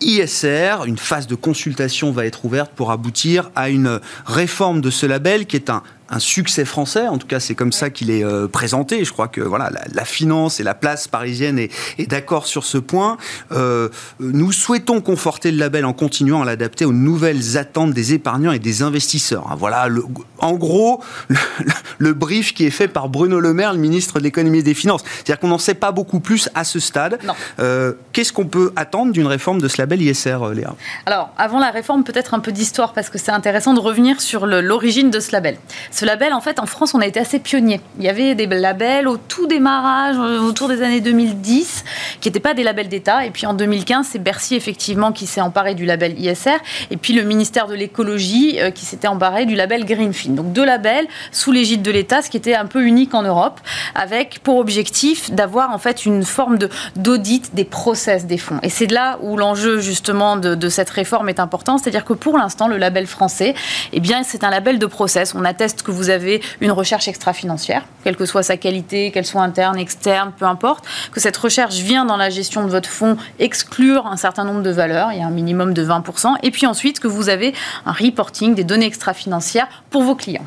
ISR. 0.00 0.84
Une 0.86 0.98
phase 0.98 1.26
de 1.26 1.34
consultation 1.34 2.12
va 2.12 2.26
être 2.26 2.44
ouverte 2.44 2.72
pour 2.74 2.90
aboutir 2.90 3.50
à 3.54 3.68
une 3.70 4.00
réforme 4.26 4.80
de 4.80 4.90
ce 4.90 5.06
label 5.06 5.46
qui 5.46 5.56
est 5.56 5.70
un 5.70 5.82
un 6.10 6.18
succès 6.18 6.64
français. 6.64 7.06
En 7.06 7.18
tout 7.18 7.26
cas, 7.26 7.40
c'est 7.40 7.54
comme 7.54 7.72
ça 7.72 7.90
qu'il 7.90 8.10
est 8.10 8.24
euh, 8.24 8.48
présenté. 8.48 9.04
Je 9.04 9.12
crois 9.12 9.28
que 9.28 9.40
voilà, 9.40 9.70
la, 9.92 10.04
finance 10.04 10.60
et 10.60 10.62
la 10.62 10.74
place 10.74 11.08
parisienne 11.08 11.58
est, 11.58 11.70
d'accord 12.08 12.46
sur 12.46 12.64
ce 12.64 12.78
point. 12.78 13.16
Euh, 13.52 13.88
nous 14.18 14.52
souhaitons 14.52 15.00
conforter 15.00 15.52
le 15.52 15.58
label 15.58 15.84
en 15.84 15.92
continuant 15.92 16.42
à 16.42 16.44
l'adapter 16.44 16.84
aux 16.84 16.92
nouvelles 16.92 17.56
attentes 17.56 17.92
des 17.92 18.14
épargnants 18.14 18.52
et 18.52 18.58
des 18.58 18.82
investisseurs. 18.82 19.46
Hein, 19.50 19.56
voilà, 19.56 19.88
le, 19.88 20.04
en 20.38 20.54
gros, 20.54 21.02
le, 21.98 22.12
brief 22.12 22.52
qui 22.54 22.66
est 22.66 22.70
fait 22.70 22.88
par 22.88 23.08
Bruno 23.08 23.38
Le 23.38 23.54
Maire, 23.54 23.72
le 23.72 23.78
ministre 23.78 24.18
de 24.18 24.24
l'économie 24.24 24.58
et 24.58 24.62
des 24.62 24.74
finances. 24.74 25.02
C'est-à-dire 25.04 25.38
qu'on 25.38 25.48
n'en 25.48 25.58
sait 25.58 25.74
pas 25.74 25.92
beaucoup 25.92 26.20
plus 26.20 26.48
à 26.54 26.64
ce 26.64 26.80
stade. 26.80 27.18
Euh, 27.60 27.92
qu'est-ce 28.12 28.32
qu'on 28.32 28.46
peut 28.46 28.72
attendre 28.74 29.12
d'une 29.12 29.26
réforme 29.26 29.60
de 29.60 29.68
ce 29.68 29.80
label 29.80 30.02
ISR, 30.02 30.38
Léa? 30.54 30.74
Alors, 31.06 31.30
avant 31.38 31.60
la 31.60 31.70
réforme, 31.70 32.02
peut-être 32.02 32.34
un 32.34 32.40
peu 32.40 32.50
d'histoire 32.50 32.92
parce 32.92 33.10
que 33.10 33.18
c'est 33.18 33.30
intéressant 33.30 33.74
de 33.74 33.80
revenir 33.80 34.20
sur 34.20 34.46
l'origine 34.46 35.10
de 35.10 35.20
ce 35.20 35.32
label. 35.32 35.56
Ce 36.00 36.06
label, 36.06 36.32
en 36.32 36.40
fait, 36.40 36.58
en 36.60 36.64
France, 36.64 36.94
on 36.94 37.00
a 37.02 37.06
été 37.06 37.20
assez 37.20 37.38
pionniers. 37.38 37.78
Il 37.98 38.04
y 38.06 38.08
avait 38.08 38.34
des 38.34 38.46
labels 38.46 39.06
au 39.06 39.18
tout 39.18 39.46
démarrage, 39.46 40.16
euh, 40.18 40.40
autour 40.40 40.66
des 40.66 40.80
années 40.80 41.02
2010, 41.02 41.84
qui 42.20 42.28
n'étaient 42.28 42.40
pas 42.40 42.54
des 42.54 42.62
labels 42.62 42.88
d'État. 42.88 43.24
Et 43.24 43.30
puis 43.30 43.46
en 43.46 43.54
2015, 43.54 44.08
c'est 44.12 44.18
Bercy, 44.18 44.54
effectivement, 44.54 45.12
qui 45.12 45.26
s'est 45.26 45.40
emparé 45.40 45.74
du 45.74 45.84
label 45.84 46.18
ISR. 46.18 46.58
Et 46.90 46.96
puis 46.96 47.12
le 47.12 47.22
ministère 47.22 47.66
de 47.66 47.74
l'écologie 47.74 48.58
euh, 48.60 48.70
qui 48.70 48.84
s'était 48.84 49.08
emparé 49.08 49.46
du 49.46 49.54
label 49.54 49.84
Greenfin. 49.84 50.30
Donc 50.30 50.52
deux 50.52 50.64
labels 50.64 51.06
sous 51.32 51.52
l'égide 51.52 51.82
de 51.82 51.90
l'État, 51.90 52.22
ce 52.22 52.30
qui 52.30 52.36
était 52.36 52.54
un 52.54 52.66
peu 52.66 52.84
unique 52.84 53.14
en 53.14 53.22
Europe, 53.22 53.60
avec 53.94 54.40
pour 54.42 54.58
objectif 54.58 55.30
d'avoir 55.30 55.70
en 55.70 55.78
fait 55.78 56.06
une 56.06 56.24
forme 56.24 56.58
d'audit 56.96 57.54
des 57.54 57.64
process 57.64 58.26
des 58.26 58.38
fonds. 58.38 58.58
Et 58.62 58.68
c'est 58.68 58.90
là 58.90 59.18
où 59.22 59.36
l'enjeu 59.36 59.80
justement 59.80 60.36
de, 60.36 60.54
de, 60.54 60.68
cette 60.68 60.90
réforme 60.90 61.28
est 61.28 61.40
important. 61.40 61.78
C'est-à-dire 61.78 62.04
que 62.04 62.12
pour 62.12 62.36
l'instant, 62.36 62.68
le 62.68 62.76
label 62.76 63.06
français, 63.06 63.54
eh 63.92 64.00
bien, 64.00 64.22
c'est 64.22 64.44
un 64.44 64.50
label 64.50 64.78
de 64.78 64.86
process. 64.86 65.34
On 65.34 65.44
atteste 65.44 65.82
que 65.82 65.90
vous 65.90 66.10
avez 66.10 66.40
une 66.60 66.72
recherche 66.72 67.08
extra-financière, 67.08 67.84
quelle 68.04 68.16
que 68.16 68.26
soit 68.26 68.42
sa 68.42 68.56
qualité, 68.56 69.10
qu'elle 69.10 69.26
soit 69.26 69.42
interne, 69.42 69.78
externe, 69.78 70.32
peu 70.36 70.44
importe, 70.44 70.84
que 71.12 71.20
cette 71.20 71.36
recherche 71.36 71.76
vient 71.76 72.04
dans 72.10 72.16
la 72.16 72.28
gestion 72.28 72.64
de 72.64 72.70
votre 72.70 72.88
fonds 72.88 73.16
exclure 73.38 74.06
un 74.08 74.16
certain 74.16 74.44
nombre 74.44 74.62
de 74.62 74.70
valeurs, 74.70 75.12
il 75.12 75.20
y 75.20 75.22
a 75.22 75.26
un 75.26 75.30
minimum 75.30 75.74
de 75.74 75.84
20%, 75.84 76.34
et 76.42 76.50
puis 76.50 76.66
ensuite 76.66 76.98
que 76.98 77.06
vous 77.06 77.28
avez 77.28 77.54
un 77.86 77.92
reporting 77.92 78.56
des 78.56 78.64
données 78.64 78.86
extra-financières 78.86 79.68
pour 79.90 80.02
vos 80.02 80.16
clients. 80.16 80.46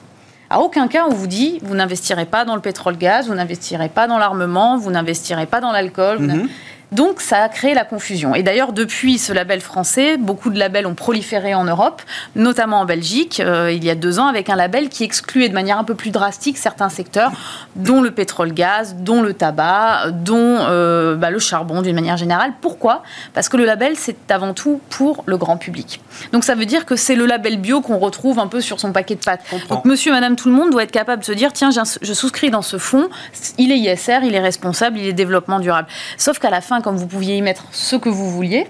À 0.50 0.60
aucun 0.60 0.90
cas 0.90 1.06
on 1.10 1.14
vous 1.14 1.28
dit 1.28 1.60
vous 1.64 1.74
n'investirez 1.74 2.26
pas 2.26 2.44
dans 2.44 2.56
le 2.56 2.62
pétrole-gaz, 2.62 3.28
vous 3.28 3.34
n'investirez 3.34 3.88
pas 3.88 4.08
dans 4.08 4.18
l'armement, 4.18 4.78
vous 4.78 4.92
n'investirez 4.92 5.46
pas 5.46 5.62
dans 5.62 5.72
l'alcool. 5.72 6.48
Donc 6.94 7.22
ça 7.22 7.42
a 7.42 7.50
créé 7.50 7.74
la 7.74 7.86
confusion. 7.86 8.36
Et 8.36 8.44
d'ailleurs, 8.44 8.72
depuis 8.72 9.18
ce 9.18 9.34
label 9.34 9.62
français, 9.62 10.18
beaucoup 10.18 10.52
de 10.52 10.60
labels 10.60 10.86
ont 10.86 10.94
proliféré 10.94 11.56
en 11.56 11.64
Europe, 11.64 12.02
notamment 12.36 12.82
en 12.82 12.86
Belgique, 12.86 13.40
euh, 13.40 13.72
il 13.72 13.84
y 13.84 13.90
a 13.90 13.96
deux 13.96 14.20
ans, 14.20 14.28
avec 14.28 14.50
un 14.50 14.56
label 14.56 14.90
qui 14.90 15.04
excluait 15.04 15.50
de 15.50 15.56
manière 15.56 15.80
un 15.80 15.84
peu 15.84 15.96
plus 15.96 16.12
drastique 16.12 16.58
certains 16.58 16.90
secteurs, 16.90 17.32
dont 17.76 18.02
le 18.02 18.12
pétrole-gaz, 18.12 18.96
dont 19.00 19.22
le 19.24 19.34
tabac, 19.34 20.12
dont 20.12 20.58
euh, 20.60 21.16
bah, 21.16 21.32
le 21.32 21.40
charbon 21.40 21.82
d'une 21.82 21.96
manière 21.96 22.18
générale. 22.18 22.54
Pourquoi? 22.62 23.02
Parce 23.34 23.50
que 23.50 23.58
le 23.58 23.66
label, 23.66 23.96
c'est 23.98 24.30
avant 24.30 24.54
tout 24.54 24.80
pour 24.90 25.24
le 25.26 25.38
grand 25.38 25.58
public. 25.58 26.00
Donc 26.32 26.44
ça 26.44 26.54
veut 26.54 26.66
dire 26.66 26.86
que 26.86 26.96
c'est 26.96 27.16
le 27.16 27.26
label 27.26 27.58
bio 27.58 27.82
qu'on 27.82 27.98
retrouve 27.98 28.38
un 28.38 28.48
peu 28.48 28.62
sur 28.62 28.80
son 28.80 28.92
paquet 28.92 29.16
de 29.16 29.22
pâtes. 29.22 29.42
Donc 29.70 29.86
monsieur, 29.86 30.12
madame, 30.12 30.36
tout 30.36 30.50
le 30.50 30.56
monde 30.56 30.70
doit 30.70 30.84
être 30.84 30.92
capable 30.92 31.22
de 31.22 31.26
se 31.26 31.32
dire, 31.32 31.54
tiens, 31.54 31.72
je 31.72 32.14
souscris 32.14 32.52
dans 32.52 32.62
ce 32.62 32.78
fonds, 32.78 33.10
il 33.58 33.72
est 33.72 33.80
ISR, 33.80 34.20
il 34.24 34.36
est 34.36 34.40
responsable, 34.40 35.00
il 35.00 35.08
est 35.08 35.14
développement 35.14 35.60
durable. 35.60 35.88
Sauf 36.18 36.38
qu'à 36.38 36.52
la 36.52 36.62
fin, 36.62 36.83
comme 36.84 36.98
vous 36.98 37.08
pouviez 37.08 37.38
y 37.38 37.42
mettre 37.42 37.66
ce 37.72 37.96
que 37.96 38.10
vous 38.10 38.30
vouliez, 38.30 38.68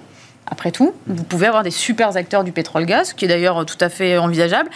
après 0.49 0.71
tout. 0.71 0.93
Vous 1.07 1.23
pouvez 1.23 1.47
avoir 1.47 1.63
des 1.63 1.71
super 1.71 2.15
acteurs 2.15 2.43
du 2.43 2.51
pétrole-gaz, 2.51 3.13
qui 3.13 3.25
est 3.25 3.27
d'ailleurs 3.27 3.65
tout 3.65 3.77
à 3.79 3.89
fait 3.89 4.17
envisageable. 4.17 4.69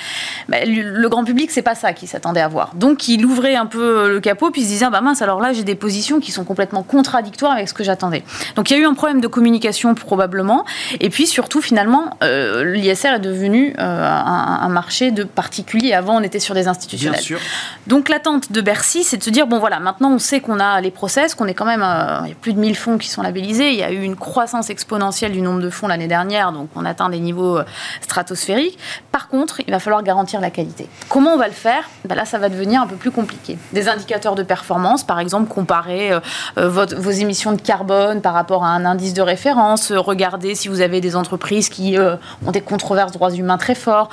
Mais 0.48 0.66
le 0.66 1.10
grand 1.10 1.24
public, 1.24 1.52
c'est 1.52 1.62
pas 1.62 1.76
ça 1.76 1.94
qu'il 1.94 2.08
s'attendait 2.08 2.42
à 2.42 2.48
voir. 2.48 2.72
Donc 2.76 3.08
il 3.08 3.26
ouvrait 3.26 3.56
un 3.56 3.66
peu 3.66 4.10
le 4.10 4.20
capot, 4.20 4.52
puis 4.52 4.62
il 4.62 4.66
se 4.66 4.70
disait 4.70 4.90
bah 4.90 5.02
mince, 5.02 5.22
alors 5.22 5.40
là 5.42 5.54
j'ai 5.54 5.64
des 5.64 5.76
positions 5.76 6.20
qui 6.20 6.32
sont 6.32 6.44
complètement 6.44 6.84
contradictoires 6.84 7.52
avec 7.52 7.68
ce 7.68 7.74
que 7.74 7.84
j'attendais. 7.84 8.24
Donc 8.56 8.70
il 8.70 8.78
y 8.78 8.80
a 8.80 8.84
eu 8.84 8.86
un 8.86 8.94
problème 8.94 9.22
de 9.22 9.28
communication 9.28 9.94
probablement, 9.96 10.66
et 11.00 11.10
puis 11.10 11.28
surtout 11.28 11.62
finalement 11.62 12.18
euh, 12.24 12.64
l'ISR 12.64 13.16
est 13.16 13.20
devenu 13.20 13.74
euh, 13.80 14.08
un, 14.08 14.70
marché 14.70 15.12
de 15.12 15.24
particuliers. 15.24 15.94
Avant 15.94 16.18
on 16.18 16.22
était 16.22 16.40
sur 16.40 16.54
des 16.54 16.68
institutionnels. 16.68 17.20
Bien 17.20 17.26
sûr. 17.26 17.40
Donc 17.88 18.10
l'attente 18.10 18.52
de 18.52 18.62
Bercy, 18.62 19.04
c'est 19.04 19.18
de 19.18 19.24
se 19.24 19.30
dire 19.30 19.48
bon 19.48 19.60
voilà, 19.60 19.80
maintenant 19.80 20.12
on 20.12 20.20
sait 20.20 20.40
qu'on 20.40 20.60
a 20.60 20.82
les 20.82 20.92
process, 20.92 21.36
qu'on 21.36 21.48
est 21.48 21.54
quand 21.54 21.66
même, 21.66 21.84
euh, 21.84 22.20
il 22.26 22.30
y 22.30 22.32
a 22.32 22.36
plus 22.36 22.54
de 22.54 22.60
1000 22.60 22.76
fonds 22.76 22.98
qui 22.98 23.10
sont 23.10 23.22
labellisés, 23.22 23.70
il 23.70 23.78
y 23.78 23.84
a 23.84 23.92
eu 23.92 24.02
une 24.02 24.16
croissance 24.16 24.70
exponentielle 24.70 25.32
du 25.32 25.42
nombre 25.42 25.57
de 25.62 25.70
fonds 25.70 25.88
l'année 25.88 26.08
dernière, 26.08 26.52
donc 26.52 26.70
on 26.76 26.86
atteint 26.86 27.10
des 27.10 27.20
niveaux 27.20 27.58
euh, 27.58 27.66
stratosphériques. 28.02 28.78
Par 29.12 29.28
contre, 29.28 29.62
il 29.62 29.72
va 29.72 29.80
falloir 29.80 30.04
garantir 30.04 30.40
la 30.42 30.50
qualité. 30.50 30.88
Comment 31.10 31.34
on 31.34 31.38
va 31.38 31.48
le 31.48 31.54
faire? 31.54 31.90
Ben 32.06 32.16
Là, 32.16 32.26
ça 32.26 32.38
va 32.38 32.50
devenir 32.50 32.82
un 32.82 32.88
peu 32.88 32.96
plus 32.96 33.12
compliqué. 33.12 33.58
Des 33.74 33.90
indicateurs 33.90 34.36
de 34.36 34.44
performance, 34.44 35.04
par 35.04 35.20
exemple, 35.20 35.48
comparer 35.48 36.12
euh, 36.12 36.20
euh, 36.58 36.70
vos 36.70 37.12
émissions 37.12 37.54
de 37.54 37.62
carbone 37.62 38.22
par 38.22 38.34
rapport 38.34 38.64
à 38.64 38.70
un 38.70 38.86
indice 38.86 39.14
de 39.14 39.22
référence, 39.22 39.92
regarder 39.92 40.56
si 40.56 40.68
vous 40.68 40.82
avez 40.82 41.02
des 41.02 41.16
entreprises 41.16 41.70
qui 41.70 41.98
ont 42.46 42.52
des 42.52 42.62
controverses 42.62 43.12
droits 43.12 43.32
humains 43.32 43.58
très 43.58 43.76
forts, 43.76 44.10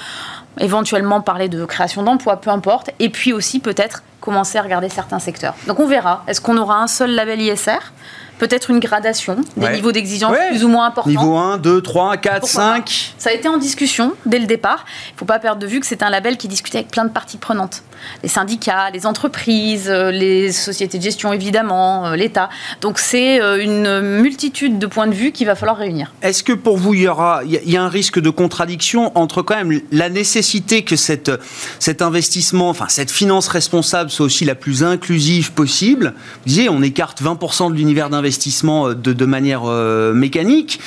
éventuellement 0.59 1.21
parler 1.21 1.49
de 1.49 1.65
création 1.65 2.03
d'emplois, 2.03 2.41
peu 2.41 2.51
importe, 2.51 2.91
et 2.99 3.09
puis 3.09 3.33
aussi 3.33 3.61
peut-être 3.61 4.03
commencer 4.25 4.59
à 4.59 4.63
regarder 4.63 4.89
certains 4.89 5.19
secteurs. 5.19 5.55
Donc 5.67 5.81
on 5.81 5.87
verra, 5.87 6.25
est-ce 6.27 6.41
qu'on 6.41 6.57
aura 6.57 6.83
un 6.83 6.87
seul 6.87 7.11
label 7.11 7.41
ISR 7.41 7.93
peut-être 8.39 8.71
une 8.71 8.81
gradation 8.81 9.37
des 9.57 9.69
niveaux 9.71 9.93
d'exigence 9.93 10.37
plus 10.49 10.65
ou 10.65 10.69
moins 10.69 10.87
importants. 10.87 11.11
Niveau 11.11 11.37
1, 11.37 11.59
2, 11.59 11.81
3, 11.83 12.17
4, 12.17 12.47
5. 12.47 13.15
Ça 13.19 13.31
a 13.31 13.33
été 13.33 13.49
en 13.49 13.57
discussion 13.57 14.13
dès 14.27 14.39
le 14.39 14.47
départ. 14.47 14.85
Il 15.11 15.15
ne 15.15 15.19
faut 15.19 15.25
pas 15.25 15.39
perdre 15.39 15.61
de 15.61 15.67
vue 15.67 15.81
que 15.81 15.87
c'est 15.87 16.03
un 16.03 16.11
label 16.11 16.37
qui 16.37 16.49
discutait 16.49 16.79
avec 16.79 16.91
plein 16.91 17.05
de 17.05 17.11
parties 17.11 17.39
prenantes. 17.39 17.83
Les 18.23 18.29
syndicats, 18.29 18.91
les 18.91 19.07
entreprises, 19.07 19.89
euh, 19.89 20.11
les 20.11 20.53
sociétés 20.53 20.99
de 20.99 21.03
gestion 21.03 21.33
évidemment, 21.33 22.07
euh, 22.07 22.17
l'État. 22.17 22.49
Donc 22.81 22.99
c'est 22.99 23.41
euh, 23.41 23.63
une 23.63 24.01
multitude 24.21 24.79
de 24.79 24.87
points 24.87 25.07
de 25.07 25.15
vue 25.15 25.33
qu'il 25.33 25.47
va 25.47 25.55
falloir 25.55 25.77
réunir. 25.77 26.13
Est-ce 26.23 26.43
que 26.43 26.53
pour 26.53 26.77
vous, 26.77 26.95
il 26.95 27.03
y 27.03 27.09
aura, 27.09 27.43
il 27.45 27.71
y 27.71 27.77
a 27.77 27.83
un 27.83 27.89
risque 27.89 28.19
de 28.19 28.31
contradiction 28.31 29.13
entre 29.17 29.43
quand 29.43 29.57
même 29.57 29.81
la 29.93 30.09
nécessité 30.09 30.83
que 30.83 30.97
cette, 30.97 31.31
cet 31.79 32.03
investissement, 32.03 32.69
enfin 32.69 32.87
cette 32.89 33.11
finance 33.11 33.49
responsable 33.49 34.11
soit 34.11 34.27
aussi 34.27 34.45
la 34.45 34.55
plus 34.55 34.83
inclusive 34.83 35.53
possible? 35.53 36.15
Vous 36.17 36.49
disiez, 36.49 36.69
on 36.69 36.83
écarte 36.83 37.23
20% 37.23 37.71
de 37.71 37.77
l'univers 37.77 38.11
d'investissement 38.11 38.25
investissement 38.25 38.89
de, 38.89 39.13
de 39.13 39.25
manière 39.27 39.63
euh, 39.67 40.15
mécanique. 40.15 40.81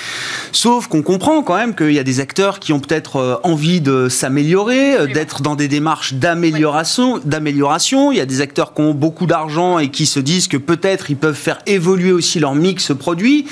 Sauf 0.52 0.88
qu'on 0.88 1.04
comprend 1.04 1.44
quand 1.44 1.56
même 1.56 1.76
qu'il 1.76 1.94
y 1.94 2.00
a 2.00 2.04
des 2.04 2.20
acteurs 2.20 2.60
qui 2.60 2.74
ont 2.74 2.80
peut-être 2.80 3.40
envie 3.44 3.80
de 3.80 4.10
s'améliorer, 4.10 5.08
d'être 5.14 5.42
dans 5.42 5.56
des 5.56 5.68
démarches 5.68 6.14
d'amélioration, 6.16 7.07
d'amélioration. 7.24 8.12
Il 8.12 8.18
y 8.18 8.22
a 8.22 8.26
des 8.26 8.42
acteurs 8.42 8.74
qui 8.74 8.82
ont 8.82 8.94
beaucoup 8.94 9.26
d'argent 9.26 9.80
et 9.80 9.90
qui 9.90 10.06
se 10.06 10.20
disent 10.20 10.48
que 10.48 10.58
peut-être 10.58 11.10
ils 11.10 11.18
peuvent 11.18 11.36
faire 11.36 11.60
évoluer 11.66 12.12
aussi 12.12 12.40
leur 12.40 12.56
mix 12.56 12.92
produit. 12.94 13.46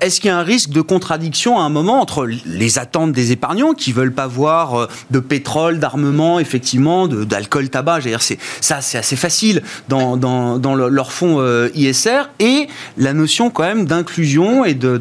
Est-ce 0.00 0.20
qu'il 0.20 0.28
y 0.28 0.32
a 0.32 0.38
un 0.38 0.42
risque 0.42 0.70
de 0.70 0.80
contradiction 0.80 1.58
à 1.58 1.62
un 1.62 1.68
moment 1.68 2.00
entre 2.00 2.26
les 2.46 2.78
attentes 2.78 3.12
des 3.12 3.32
épargnants 3.32 3.74
qui 3.74 3.92
veulent 3.92 4.14
pas 4.14 4.26
voir 4.26 4.88
de 5.10 5.20
pétrole, 5.20 5.78
d'armement, 5.78 6.40
effectivement, 6.40 7.08
d'alcool, 7.08 7.68
tabac? 7.68 8.00
C'est 8.20 8.38
ça, 8.60 8.80
c'est 8.80 8.98
assez 8.98 9.16
facile 9.16 9.62
dans, 9.88 10.16
dans, 10.16 10.58
dans 10.58 10.74
leur 10.74 11.12
fonds 11.12 11.44
ISR 11.74 12.30
et 12.38 12.68
la 12.96 13.12
notion 13.12 13.50
quand 13.50 13.64
même 13.64 13.84
d'inclusion 13.84 14.64
et 14.64 14.74
de, 14.74 14.96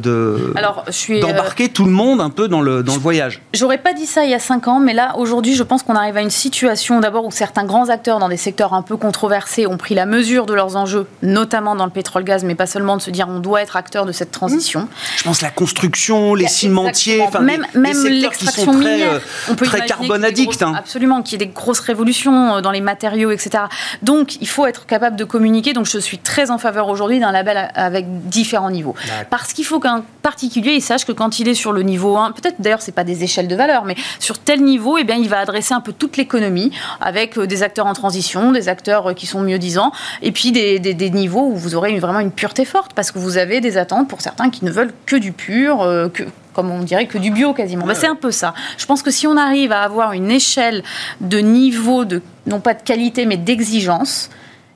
d'embarquer 1.21 1.69
tout 1.69 1.85
le 1.85 1.91
monde 1.91 2.21
un 2.21 2.29
peu 2.29 2.47
dans 2.47 2.61
le, 2.61 2.83
dans 2.83 2.95
le 2.95 2.99
voyage. 2.99 3.41
J'aurais 3.53 3.77
pas 3.77 3.93
dit 3.93 4.05
ça 4.05 4.23
il 4.25 4.31
y 4.31 4.33
a 4.33 4.39
cinq 4.39 4.67
ans, 4.67 4.79
mais 4.79 4.93
là 4.93 5.15
aujourd'hui 5.17 5.55
je 5.55 5.63
pense 5.63 5.83
qu'on 5.83 5.95
arrive 5.95 6.17
à 6.17 6.21
une 6.21 6.29
situation 6.29 6.99
d'abord 6.99 7.25
où 7.25 7.31
certains 7.31 7.63
grands 7.69 7.89
acteurs 7.89 8.17
dans 8.17 8.29
des 8.29 8.37
secteurs 8.37 8.73
un 8.73 8.81
peu 8.81 8.97
controversés 8.97 9.67
ont 9.67 9.77
pris 9.77 9.93
la 9.93 10.07
mesure 10.07 10.47
de 10.47 10.55
leurs 10.55 10.75
enjeux, 10.75 11.05
notamment 11.21 11.75
dans 11.75 11.85
le 11.85 11.91
pétrole-gaz, 11.91 12.43
mais 12.43 12.55
pas 12.55 12.65
seulement 12.65 12.97
de 12.97 13.01
se 13.01 13.11
dire 13.11 13.27
on 13.29 13.39
doit 13.39 13.61
être 13.61 13.75
acteur 13.75 14.07
de 14.07 14.11
cette 14.11 14.31
transition. 14.31 14.87
Je 15.17 15.23
pense 15.23 15.41
la 15.41 15.51
construction, 15.51 16.33
les 16.33 16.47
cimentiers, 16.47 17.21
enfin, 17.21 17.41
même, 17.41 17.67
même 17.75 18.03
l'extraction 18.07 18.73
minière, 18.73 19.13
euh, 19.13 19.19
on 19.49 19.55
peut 19.55 19.67
très 19.67 19.85
carbone 19.85 20.23
addict. 20.25 20.63
Hein. 20.63 20.73
Absolument, 20.75 21.21
qu'il 21.21 21.39
y 21.39 21.43
ait 21.43 21.45
des 21.45 21.53
grosses 21.53 21.79
révolutions 21.79 22.55
euh, 22.55 22.61
dans 22.61 22.71
les 22.71 22.81
matériaux, 22.81 23.29
etc. 23.29 23.65
Donc 24.01 24.41
il 24.41 24.47
faut 24.47 24.65
être 24.65 24.87
capable 24.87 25.15
de 25.15 25.23
communiquer. 25.23 25.73
Donc 25.73 25.85
je 25.85 25.99
suis 25.99 26.17
très 26.17 26.49
en 26.49 26.57
faveur 26.57 26.89
aujourd'hui 26.89 27.19
d'un 27.19 27.31
label 27.31 27.69
avec 27.75 28.05
différents 28.29 28.71
niveaux. 28.71 28.95
Parce 29.29 29.53
qu'il 29.53 29.65
faut 29.65 29.79
qu'un 29.79 30.03
particulier 30.23 30.71
il 30.71 30.81
sache 30.81 31.05
que 31.05 31.11
quand 31.11 31.39
il 31.39 31.47
est 31.47 31.53
sur 31.53 31.71
le 31.71 31.83
niveau 31.83 32.17
1, 32.17 32.31
peut-être 32.31 32.55
d'ailleurs 32.59 32.81
c'est 32.81 32.95
pas 32.95 33.03
des 33.03 33.23
échelles 33.23 33.47
de 33.47 33.55
valeur, 33.55 33.85
mais 33.85 33.95
sur 34.17 34.39
tel 34.39 34.63
niveau, 34.63 34.97
eh 34.97 35.03
bien, 35.03 35.17
il 35.17 35.29
va 35.29 35.39
adresser 35.39 35.75
un 35.75 35.81
peu 35.81 35.93
toute 35.93 36.17
l'économie 36.17 36.71
avec 36.99 37.37
euh, 37.37 37.45
des 37.49 37.63
acteurs 37.63 37.85
en 37.85 37.93
transition, 37.93 38.53
des 38.53 38.69
acteurs 38.69 39.09
euh, 39.09 39.13
qui 39.13 39.25
sont 39.25 39.41
mieux 39.41 39.59
disants, 39.59 39.91
et 40.21 40.31
puis 40.31 40.53
des, 40.53 40.79
des, 40.79 41.09
niveaux 41.09 41.47
où 41.47 41.55
vous 41.55 41.75
aurez 41.75 41.99
vraiment 41.99 42.19
une 42.19 42.31
pureté 42.31 42.63
forte 42.63 42.93
parce 42.93 43.11
que 43.11 43.19
vous 43.19 43.37
avez 43.37 43.59
des 43.59 43.77
attentes 43.77 44.07
pour 44.07 44.21
certains 44.21 44.49
qui 44.49 44.63
ne 44.63 44.71
veulent 44.71 44.93
que 45.05 45.17
du 45.17 45.33
pur, 45.33 45.81
euh, 45.81 46.07
que, 46.07 46.23
comme 46.53 46.71
on 46.71 46.83
dirait 46.83 47.07
que 47.07 47.17
du 47.17 47.31
bio 47.31 47.53
quasiment. 47.53 47.85
Bah, 47.85 47.95
c'est 47.95 48.07
un 48.07 48.15
peu 48.15 48.31
ça. 48.31 48.53
Je 48.77 48.85
pense 48.85 49.03
que 49.03 49.11
si 49.11 49.27
on 49.27 49.35
arrive 49.35 49.73
à 49.73 49.81
avoir 49.81 50.13
une 50.13 50.31
échelle 50.31 50.83
de 51.19 51.39
niveau, 51.39 52.05
de, 52.05 52.21
non 52.45 52.61
pas 52.61 52.73
de 52.73 52.81
qualité, 52.81 53.25
mais 53.25 53.37
d'exigence, 53.37 54.29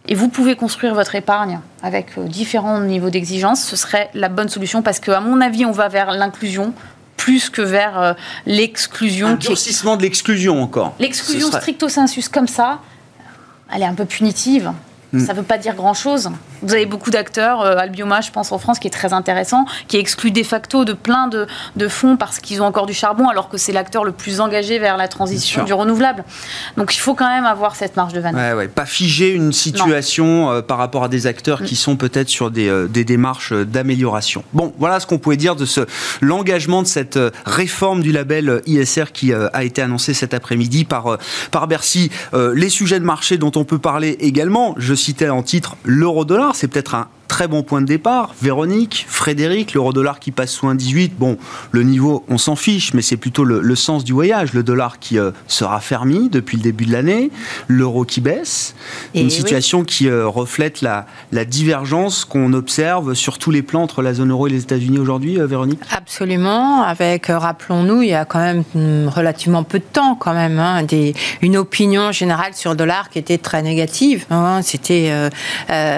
et 0.07 0.15
vous 0.15 0.27
pouvez 0.27 0.55
construire 0.55 0.93
votre 0.93 1.15
épargne 1.15 1.59
avec 1.81 2.17
euh, 2.17 2.23
différents 2.23 2.81
niveaux 2.81 3.09
d'exigence, 3.09 3.63
ce 3.63 3.75
serait 3.75 4.09
la 4.13 4.27
bonne 4.27 4.49
solution 4.49 4.81
parce 4.81 4.99
qu'à 4.99 5.21
mon 5.21 5.39
avis, 5.39 5.65
on 5.65 5.71
va 5.71 5.87
vers 5.87 6.11
l'inclusion 6.11 6.73
plus 7.23 7.49
que 7.49 7.61
vers 7.61 7.97
euh, 7.97 8.13
l'exclusion. 8.45 9.27
Un 9.27 9.35
durcissement 9.35 9.95
de 9.95 10.01
l'exclusion 10.01 10.61
encore. 10.61 10.93
L'exclusion 10.99 11.49
stricto 11.49 11.87
sensus 11.87 12.27
comme 12.27 12.49
ça, 12.49 12.81
elle 13.73 13.81
est 13.81 13.85
un 13.85 13.93
peu 13.93 14.03
punitive. 14.03 14.73
Hmm. 15.13 15.19
Ça 15.19 15.33
ne 15.33 15.37
veut 15.37 15.43
pas 15.43 15.59
dire 15.59 15.75
grand-chose. 15.75 16.31
Vous 16.63 16.73
avez 16.73 16.87
beaucoup 16.87 17.11
d'acteurs, 17.11 17.61
euh, 17.61 17.77
Albioma, 17.77 18.21
je 18.21 18.31
pense, 18.31 18.51
en 18.51 18.57
France, 18.57 18.79
qui 18.79 18.87
est 18.87 18.91
très 18.91 19.13
intéressant, 19.13 19.65
qui 19.87 19.97
exclut 19.97 20.31
de 20.31 20.41
facto 20.41 20.85
de 20.85 20.93
plein 20.93 21.27
de, 21.27 21.45
de 21.75 21.87
fonds 21.87 22.17
parce 22.17 22.39
qu'ils 22.39 22.63
ont 22.63 22.65
encore 22.65 22.87
du 22.87 22.93
charbon, 22.93 23.27
alors 23.29 23.47
que 23.47 23.57
c'est 23.57 23.73
l'acteur 23.73 24.05
le 24.05 24.11
plus 24.11 24.41
engagé 24.41 24.79
vers 24.79 24.97
la 24.97 25.07
transition 25.07 25.65
du 25.65 25.73
renouvelable. 25.73 26.23
Donc 26.77 26.95
il 26.95 26.97
faut 26.97 27.13
quand 27.13 27.29
même 27.29 27.45
avoir 27.45 27.75
cette 27.75 27.95
marge 27.95 28.13
de 28.13 28.21
vanne. 28.21 28.35
Ouais, 28.35 28.53
ouais. 28.53 28.67
Pas 28.67 28.87
figer 28.87 29.29
une 29.29 29.53
situation 29.53 30.51
euh, 30.51 30.61
par 30.63 30.79
rapport 30.79 31.03
à 31.03 31.09
des 31.09 31.27
acteurs 31.27 31.61
qui 31.61 31.75
hmm. 31.75 31.77
sont 31.77 31.95
peut-être 31.95 32.29
sur 32.29 32.49
des, 32.49 32.67
euh, 32.67 32.87
des 32.87 33.05
démarches 33.05 33.53
d'amélioration. 33.53 34.43
Bon, 34.53 34.73
voilà 34.79 34.99
ce 34.99 35.05
qu'on 35.05 35.19
pouvait 35.19 35.37
dire 35.37 35.55
de 35.55 35.65
ce 35.65 35.81
l'engagement 36.21 36.81
de 36.81 36.87
cette 36.87 37.19
réforme 37.45 38.01
du 38.01 38.11
label 38.11 38.61
ISR 38.65 39.11
qui 39.13 39.31
a 39.33 39.63
été 39.63 39.81
annoncé 39.81 40.13
cet 40.13 40.33
après-midi 40.33 40.85
par, 40.85 41.17
par 41.51 41.67
Bercy. 41.67 42.09
les 42.33 42.69
sujets 42.69 42.99
de 42.99 43.05
marché 43.05 43.37
dont 43.37 43.51
on 43.55 43.63
peut 43.63 43.77
parler 43.77 44.17
également, 44.19 44.73
je 44.77 44.93
citais 45.03 45.29
en 45.29 45.43
titre 45.43 45.75
l'euro-dollar, 45.83 46.55
c'est 46.55 46.67
peut-être 46.67 46.95
un 46.95 47.07
très 47.27 47.47
bon 47.47 47.63
point 47.63 47.81
de 47.81 47.85
départ. 47.85 48.33
Véronique, 48.41 49.05
Frédéric, 49.07 49.73
l'euro-dollar 49.73 50.19
qui 50.19 50.31
passe 50.31 50.51
sous 50.51 50.67
1,18. 50.67 51.11
Bon, 51.17 51.37
le 51.71 51.83
niveau, 51.83 52.23
on 52.29 52.37
s'en 52.37 52.55
fiche, 52.55 52.93
mais 52.93 53.01
c'est 53.01 53.17
plutôt 53.17 53.43
le, 53.43 53.75
sens 53.75 54.03
du 54.03 54.13
voyage. 54.13 54.53
Le 54.53 54.63
dollar 54.63 54.99
qui 54.99 55.17
euh, 55.17 55.31
sera 55.47 55.79
fermi 55.79 56.29
depuis 56.29 56.57
le 56.57 56.63
début 56.63 56.85
de 56.85 56.91
l'année, 56.91 57.31
l'euro 57.67 58.05
qui 58.05 58.21
baisse. 58.21 58.75
une 59.15 59.29
situation 59.29 59.83
qui 59.83 60.07
euh, 60.07 60.27
reflète 60.27 60.81
la, 60.81 61.07
la 61.31 61.43
divergence 61.43 62.23
qu'on 62.23 62.53
observe 62.53 63.13
sur 63.13 63.39
tous 63.39 63.51
les 63.51 63.61
plans 63.61 63.81
entre 63.81 64.01
la 64.01 64.13
zone 64.13 64.31
euro 64.31 64.47
et 64.47 64.51
les 64.51 64.61
États-Unis 64.61 64.99
aujourd'hui, 64.99 65.39
euh, 65.39 65.47
Véronique? 65.47 65.79
Absolument. 65.91 66.83
Avec, 66.83 67.27
rappelons-nous, 67.27 68.03
il 68.03 68.09
y 68.09 68.13
a 68.13 68.25
quand 68.25 68.39
même 68.39 68.63
hmm, 68.75 69.07
relativement 69.07 69.63
peu 69.63 69.79
de 69.79 69.85
temps, 69.91 70.15
quand 70.15 70.33
même, 70.33 70.59
hein, 70.59 70.83
des, 70.83 71.15
une 71.41 71.57
opinion 71.57 72.11
générale 72.11 72.53
sur 72.53 72.71
le 72.71 72.77
dollar 72.77 73.09
qui 73.09 73.19
était 73.19 73.37
très 73.37 73.61
négative. 73.63 74.25
Hein. 74.29 74.61
C'était 74.61 75.11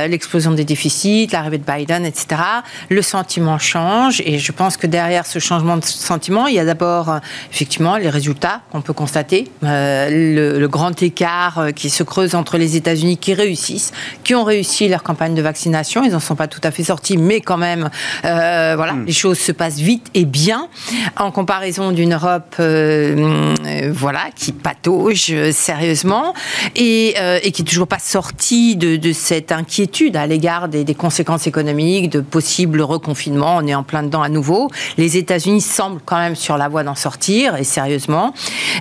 l'explosion 0.07 0.51
des 0.51 0.63
déficits 0.63 1.14
Brexit, 1.15 1.31
l'arrivée 1.31 1.57
de 1.57 1.63
Biden, 1.63 2.05
etc., 2.05 2.41
le 2.89 3.01
sentiment 3.01 3.57
change. 3.57 4.21
Et 4.25 4.37
je 4.37 4.51
pense 4.51 4.77
que 4.77 4.87
derrière 4.87 5.25
ce 5.25 5.39
changement 5.39 5.77
de 5.77 5.85
sentiment, 5.85 6.47
il 6.47 6.55
y 6.55 6.59
a 6.59 6.65
d'abord 6.65 7.19
effectivement 7.51 7.97
les 7.97 8.09
résultats 8.09 8.61
qu'on 8.71 8.81
peut 8.81 8.93
constater, 8.93 9.45
le, 9.61 10.59
le, 10.59 10.67
grand 10.67 11.01
écart 11.01 11.67
qui 11.75 11.89
se 11.89 12.03
creuse 12.03 12.35
entre 12.35 12.57
les 12.57 12.75
États-Unis 12.75 13.17
qui 13.17 13.33
réussissent, 13.33 13.93
qui 14.23 14.35
ont 14.35 14.43
réussi 14.43 14.87
leur 14.87 15.03
campagne 15.03 15.35
de 15.35 15.41
vaccination. 15.41 16.03
Ils 16.03 16.11
n'en 16.11 16.19
sont 16.19 16.35
pas 16.35 16.47
tout 16.47 16.59
à 16.63 16.71
fait 16.71 16.83
sortis, 16.83 17.17
mais 17.17 17.39
quand 17.39 17.57
même, 17.57 17.89
voilà, 18.23 18.93
hmm. 18.93 19.05
les 19.05 19.13
choses 19.13 19.39
se 19.39 19.51
passent 19.51 19.79
vite 19.79 20.07
et 20.13 20.25
bien 20.25 20.67
en 21.17 21.31
comparaison 21.31 21.91
d'une 21.91 22.13
Europe, 22.13 22.55
voilà, 22.57 24.25
qui 24.35 24.51
patauge 24.51 25.33
sérieusement 25.51 26.33
et, 26.75 27.15
et 27.43 27.51
qui 27.51 27.61
est 27.61 27.65
toujours 27.65 27.87
pas 27.87 27.99
sortie 27.99 28.75
de, 28.75 28.97
de 28.97 29.13
cette 29.13 29.51
inquiétude 29.51 30.15
à 30.15 30.27
l'égard 30.27 30.67
des, 30.67 30.83
des, 30.83 30.95
conséquences 31.05 31.45
économiques, 31.45 32.09
de 32.09 32.19
possibles 32.19 32.81
reconfinements. 32.81 33.57
On 33.57 33.67
est 33.67 33.75
en 33.75 33.83
plein 33.83 34.01
dedans 34.01 34.23
à 34.23 34.29
nouveau. 34.29 34.71
Les 34.97 35.17
États-Unis 35.17 35.61
semblent 35.61 36.01
quand 36.03 36.17
même 36.17 36.35
sur 36.35 36.57
la 36.57 36.67
voie 36.67 36.83
d'en 36.83 36.95
sortir, 36.95 37.55
et 37.57 37.63
sérieusement. 37.63 38.33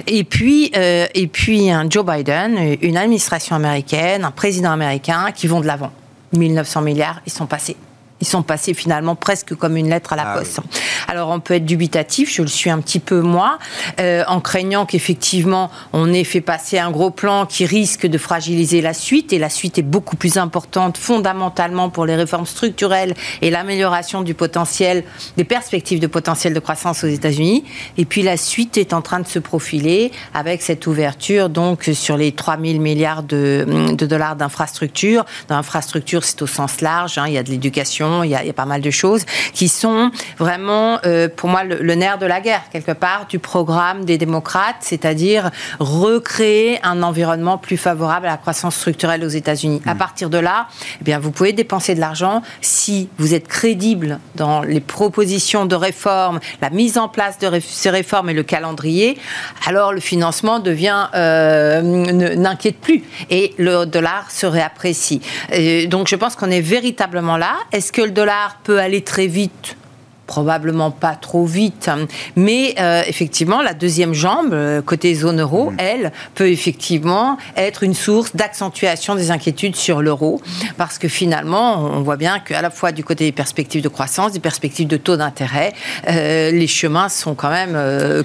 Et 0.06 0.24
puis, 0.24 0.72
euh, 0.74 1.06
et 1.14 1.26
puis 1.26 1.70
un 1.70 1.84
Joe 1.90 2.02
Biden, 2.02 2.78
une 2.80 2.96
administration 2.96 3.56
américaine, 3.56 4.24
un 4.24 4.30
président 4.30 4.70
américain 4.70 5.32
qui 5.34 5.46
vont 5.46 5.60
de 5.60 5.66
l'avant. 5.66 5.92
1900 6.32 6.80
milliards, 6.80 7.20
ils 7.26 7.32
sont 7.32 7.44
passés. 7.44 7.76
Ils 8.24 8.26
sont 8.26 8.42
passés 8.42 8.72
finalement 8.72 9.16
presque 9.16 9.54
comme 9.54 9.76
une 9.76 9.90
lettre 9.90 10.14
à 10.14 10.16
la 10.16 10.24
ah 10.26 10.38
poste. 10.38 10.60
Alors 11.08 11.28
on 11.28 11.40
peut 11.40 11.52
être 11.52 11.66
dubitatif, 11.66 12.34
je 12.34 12.40
le 12.40 12.48
suis 12.48 12.70
un 12.70 12.80
petit 12.80 12.98
peu 12.98 13.20
moi, 13.20 13.58
euh, 14.00 14.24
en 14.28 14.40
craignant 14.40 14.86
qu'effectivement 14.86 15.70
on 15.92 16.10
ait 16.10 16.24
fait 16.24 16.40
passer 16.40 16.78
un 16.78 16.90
gros 16.90 17.10
plan 17.10 17.44
qui 17.44 17.66
risque 17.66 18.06
de 18.06 18.16
fragiliser 18.16 18.80
la 18.80 18.94
suite. 18.94 19.34
Et 19.34 19.38
la 19.38 19.50
suite 19.50 19.76
est 19.76 19.82
beaucoup 19.82 20.16
plus 20.16 20.38
importante 20.38 20.96
fondamentalement 20.96 21.90
pour 21.90 22.06
les 22.06 22.16
réformes 22.16 22.46
structurelles 22.46 23.12
et 23.42 23.50
l'amélioration 23.50 24.22
du 24.22 24.32
potentiel, 24.32 25.04
des 25.36 25.44
perspectives 25.44 26.00
de 26.00 26.06
potentiel 26.06 26.54
de 26.54 26.60
croissance 26.60 27.04
aux 27.04 27.08
États-Unis. 27.08 27.62
Et 27.98 28.06
puis 28.06 28.22
la 28.22 28.38
suite 28.38 28.78
est 28.78 28.94
en 28.94 29.02
train 29.02 29.20
de 29.20 29.28
se 29.28 29.38
profiler 29.38 30.12
avec 30.32 30.62
cette 30.62 30.86
ouverture 30.86 31.50
donc 31.50 31.90
sur 31.92 32.16
les 32.16 32.32
3 32.32 32.56
000 32.58 32.78
milliards 32.78 33.22
de, 33.22 33.92
de 33.92 34.06
dollars 34.06 34.36
d'infrastructures. 34.36 35.26
D'infrastructures, 35.48 36.24
c'est 36.24 36.40
au 36.40 36.46
sens 36.46 36.80
large. 36.80 37.18
Hein, 37.18 37.24
il 37.26 37.34
y 37.34 37.38
a 37.38 37.42
de 37.42 37.50
l'éducation 37.50 38.13
il 38.23 38.30
y, 38.30 38.37
a, 38.37 38.52
pas 38.52 38.66
mal 38.66 38.80
de 38.80 38.90
choses 38.90 39.25
qui 39.52 39.68
sont 39.68 40.11
vraiment, 40.38 40.99
euh, 41.04 41.28
pour 41.35 41.49
moi, 41.49 41.64
le, 41.64 41.94
nerf 41.94 42.18
de 42.18 42.26
la 42.26 42.40
guerre, 42.40 42.62
quelque 42.71 42.92
part, 42.92 43.26
du 43.26 43.38
programme 43.38 44.04
des 44.04 44.18
démocrates, 44.18 44.76
c'est-à-dire 44.80 45.50
recréer 45.80 46.78
un 46.83 47.02
environnement 47.02 47.59
plus 47.59 47.76
favorable 47.76 48.26
à 48.26 48.30
la 48.30 48.37
croissance 48.37 48.76
structurelle 48.76 49.25
aux 49.25 49.28
États-Unis. 49.28 49.83
À 49.87 49.94
mmh. 49.94 49.99
partir 49.99 50.30
de 50.30 50.38
là, 50.38 50.68
eh 51.00 51.04
bien, 51.04 51.18
vous 51.18 51.30
pouvez 51.30 51.52
dépenser 51.52 51.94
de 51.94 52.00
l'argent 52.00 52.42
si 52.61 53.09
vous 53.18 53.35
êtes 53.35 53.49
crédible 53.49 54.18
dans 54.35 54.62
les 54.62 54.80
propositions 54.80 55.66
de 55.66 55.75
réforme, 55.75 56.40
la 56.61 56.71
mise 56.71 56.99
en 56.99 57.09
place 57.09 57.38
de 57.38 57.61
ces 57.61 57.90
réformes 57.90 58.30
et 58.30 58.35
le 58.35 58.42
calendrier, 58.42 59.18
alors 59.66 59.92
le 59.92 60.00
financement 60.00 60.59
devient 60.61 61.09
euh, 61.14 61.80
n'inquiète 61.83 62.78
plus 62.78 63.02
et 63.30 63.54
le 63.59 63.85
dollar 63.85 64.30
se 64.30 64.47
réapprécie. 64.47 65.21
donc 65.88 66.09
je 66.09 66.16
pense 66.16 66.37
qu'on 66.37 66.50
est 66.50 66.61
véritablement 66.61 67.37
là. 67.37 67.54
Est-ce 67.73 67.92
que 67.94 68.02
le 68.02 68.10
dollar 68.10 68.58
peut 68.64 68.80
aller 68.80 69.04
très 69.04 69.28
vite 69.28 69.76
probablement 70.26 70.90
pas 70.90 71.14
trop 71.14 71.44
vite. 71.44 71.90
Mais 72.36 72.74
euh, 72.78 73.02
effectivement, 73.06 73.62
la 73.62 73.74
deuxième 73.74 74.14
jambe, 74.14 74.52
euh, 74.52 74.82
côté 74.82 75.14
zone 75.14 75.40
euro, 75.40 75.72
elle, 75.78 76.12
peut 76.34 76.48
effectivement 76.48 77.36
être 77.56 77.82
une 77.82 77.94
source 77.94 78.34
d'accentuation 78.34 79.14
des 79.14 79.30
inquiétudes 79.30 79.76
sur 79.76 80.02
l'euro. 80.02 80.40
Parce 80.76 80.98
que 80.98 81.08
finalement, 81.08 81.78
on 81.78 82.02
voit 82.02 82.16
bien 82.16 82.38
qu'à 82.38 82.62
la 82.62 82.70
fois 82.70 82.92
du 82.92 83.04
côté 83.04 83.24
des 83.24 83.32
perspectives 83.32 83.82
de 83.82 83.88
croissance, 83.88 84.32
des 84.32 84.40
perspectives 84.40 84.86
de 84.86 84.96
taux 84.96 85.16
d'intérêt, 85.16 85.72
euh, 86.08 86.50
les 86.50 86.66
chemins 86.66 87.08
sont 87.08 87.34
quand 87.34 87.50
même, 87.50 87.78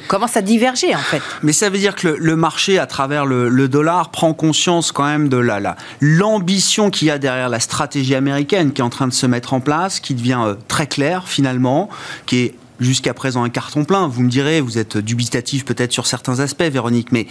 commencent 0.07 0.37
à 0.37 0.41
diverger 0.41 0.95
en 0.95 0.99
fait. 0.99 1.21
Mais 1.43 1.53
ça 1.53 1.69
veut 1.69 1.77
dire 1.77 1.95
que 1.95 2.07
le, 2.07 2.35
marché, 2.35 2.79
à 2.79 2.85
travers 2.85 3.25
le, 3.25 3.67
dollar, 3.67 4.09
prend 4.09 4.33
conscience 4.33 4.91
quand 4.91 5.05
même 5.05 5.29
de 5.29 5.37
la, 5.37 5.75
l'ambition 5.99 6.89
qu'il 6.89 7.07
y 7.07 7.11
a 7.11 7.17
derrière 7.17 7.49
la 7.49 7.59
stratégie 7.59 8.15
américaine 8.15 8.71
qui 8.71 8.81
est 8.81 8.83
en 8.83 8.89
train 8.89 9.07
de 9.07 9.13
se 9.13 9.25
mettre 9.25 9.53
en 9.53 9.59
place, 9.59 9.99
qui 9.99 10.13
devient 10.13 10.55
très 10.67 10.87
claire 10.87 11.27
finalement 11.27 11.88
qui 12.25 12.37
est 12.45 12.55
jusqu'à 12.79 13.13
présent 13.13 13.43
un 13.43 13.49
carton 13.49 13.85
plein. 13.85 14.07
Vous 14.07 14.21
me 14.21 14.29
direz, 14.29 14.61
vous 14.61 14.77
êtes 14.77 14.97
dubitatif 14.97 15.65
peut-être 15.65 15.91
sur 15.91 16.07
certains 16.07 16.39
aspects, 16.39 16.63
Véronique, 16.63 17.11
mais 17.11 17.27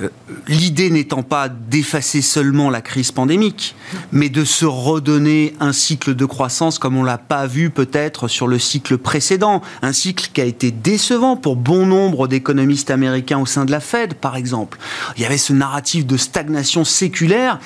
euh, 0.00 0.08
l'idée 0.48 0.90
n'étant 0.90 1.22
pas 1.22 1.48
d'effacer 1.48 2.22
seulement 2.22 2.70
la 2.70 2.80
crise 2.80 3.12
pandémique, 3.12 3.74
mais 4.12 4.28
de 4.28 4.44
se 4.44 4.64
redonner 4.64 5.54
un 5.60 5.72
cycle 5.72 6.14
de 6.14 6.24
croissance 6.24 6.78
comme 6.78 6.96
on 6.96 7.04
l'a 7.04 7.18
pas 7.18 7.46
vu 7.46 7.70
peut-être 7.70 8.28
sur 8.28 8.46
le 8.46 8.58
cycle 8.58 8.98
précédent, 8.98 9.62
un 9.82 9.92
cycle 9.92 10.30
qui 10.32 10.40
a 10.40 10.44
été 10.44 10.70
décevant 10.70 11.36
pour 11.36 11.56
bon 11.56 11.86
nombre 11.86 12.28
d'économistes 12.28 12.90
américains 12.90 13.38
au 13.38 13.46
sein 13.46 13.64
de 13.64 13.70
la 13.70 13.80
Fed, 13.80 14.14
par 14.14 14.36
exemple. 14.36 14.78
Il 15.16 15.22
y 15.22 15.26
avait 15.26 15.38
ce 15.38 15.52
narratif 15.52 16.06
de 16.06 16.16
stagnation 16.16 16.84
séculaire 16.84 17.58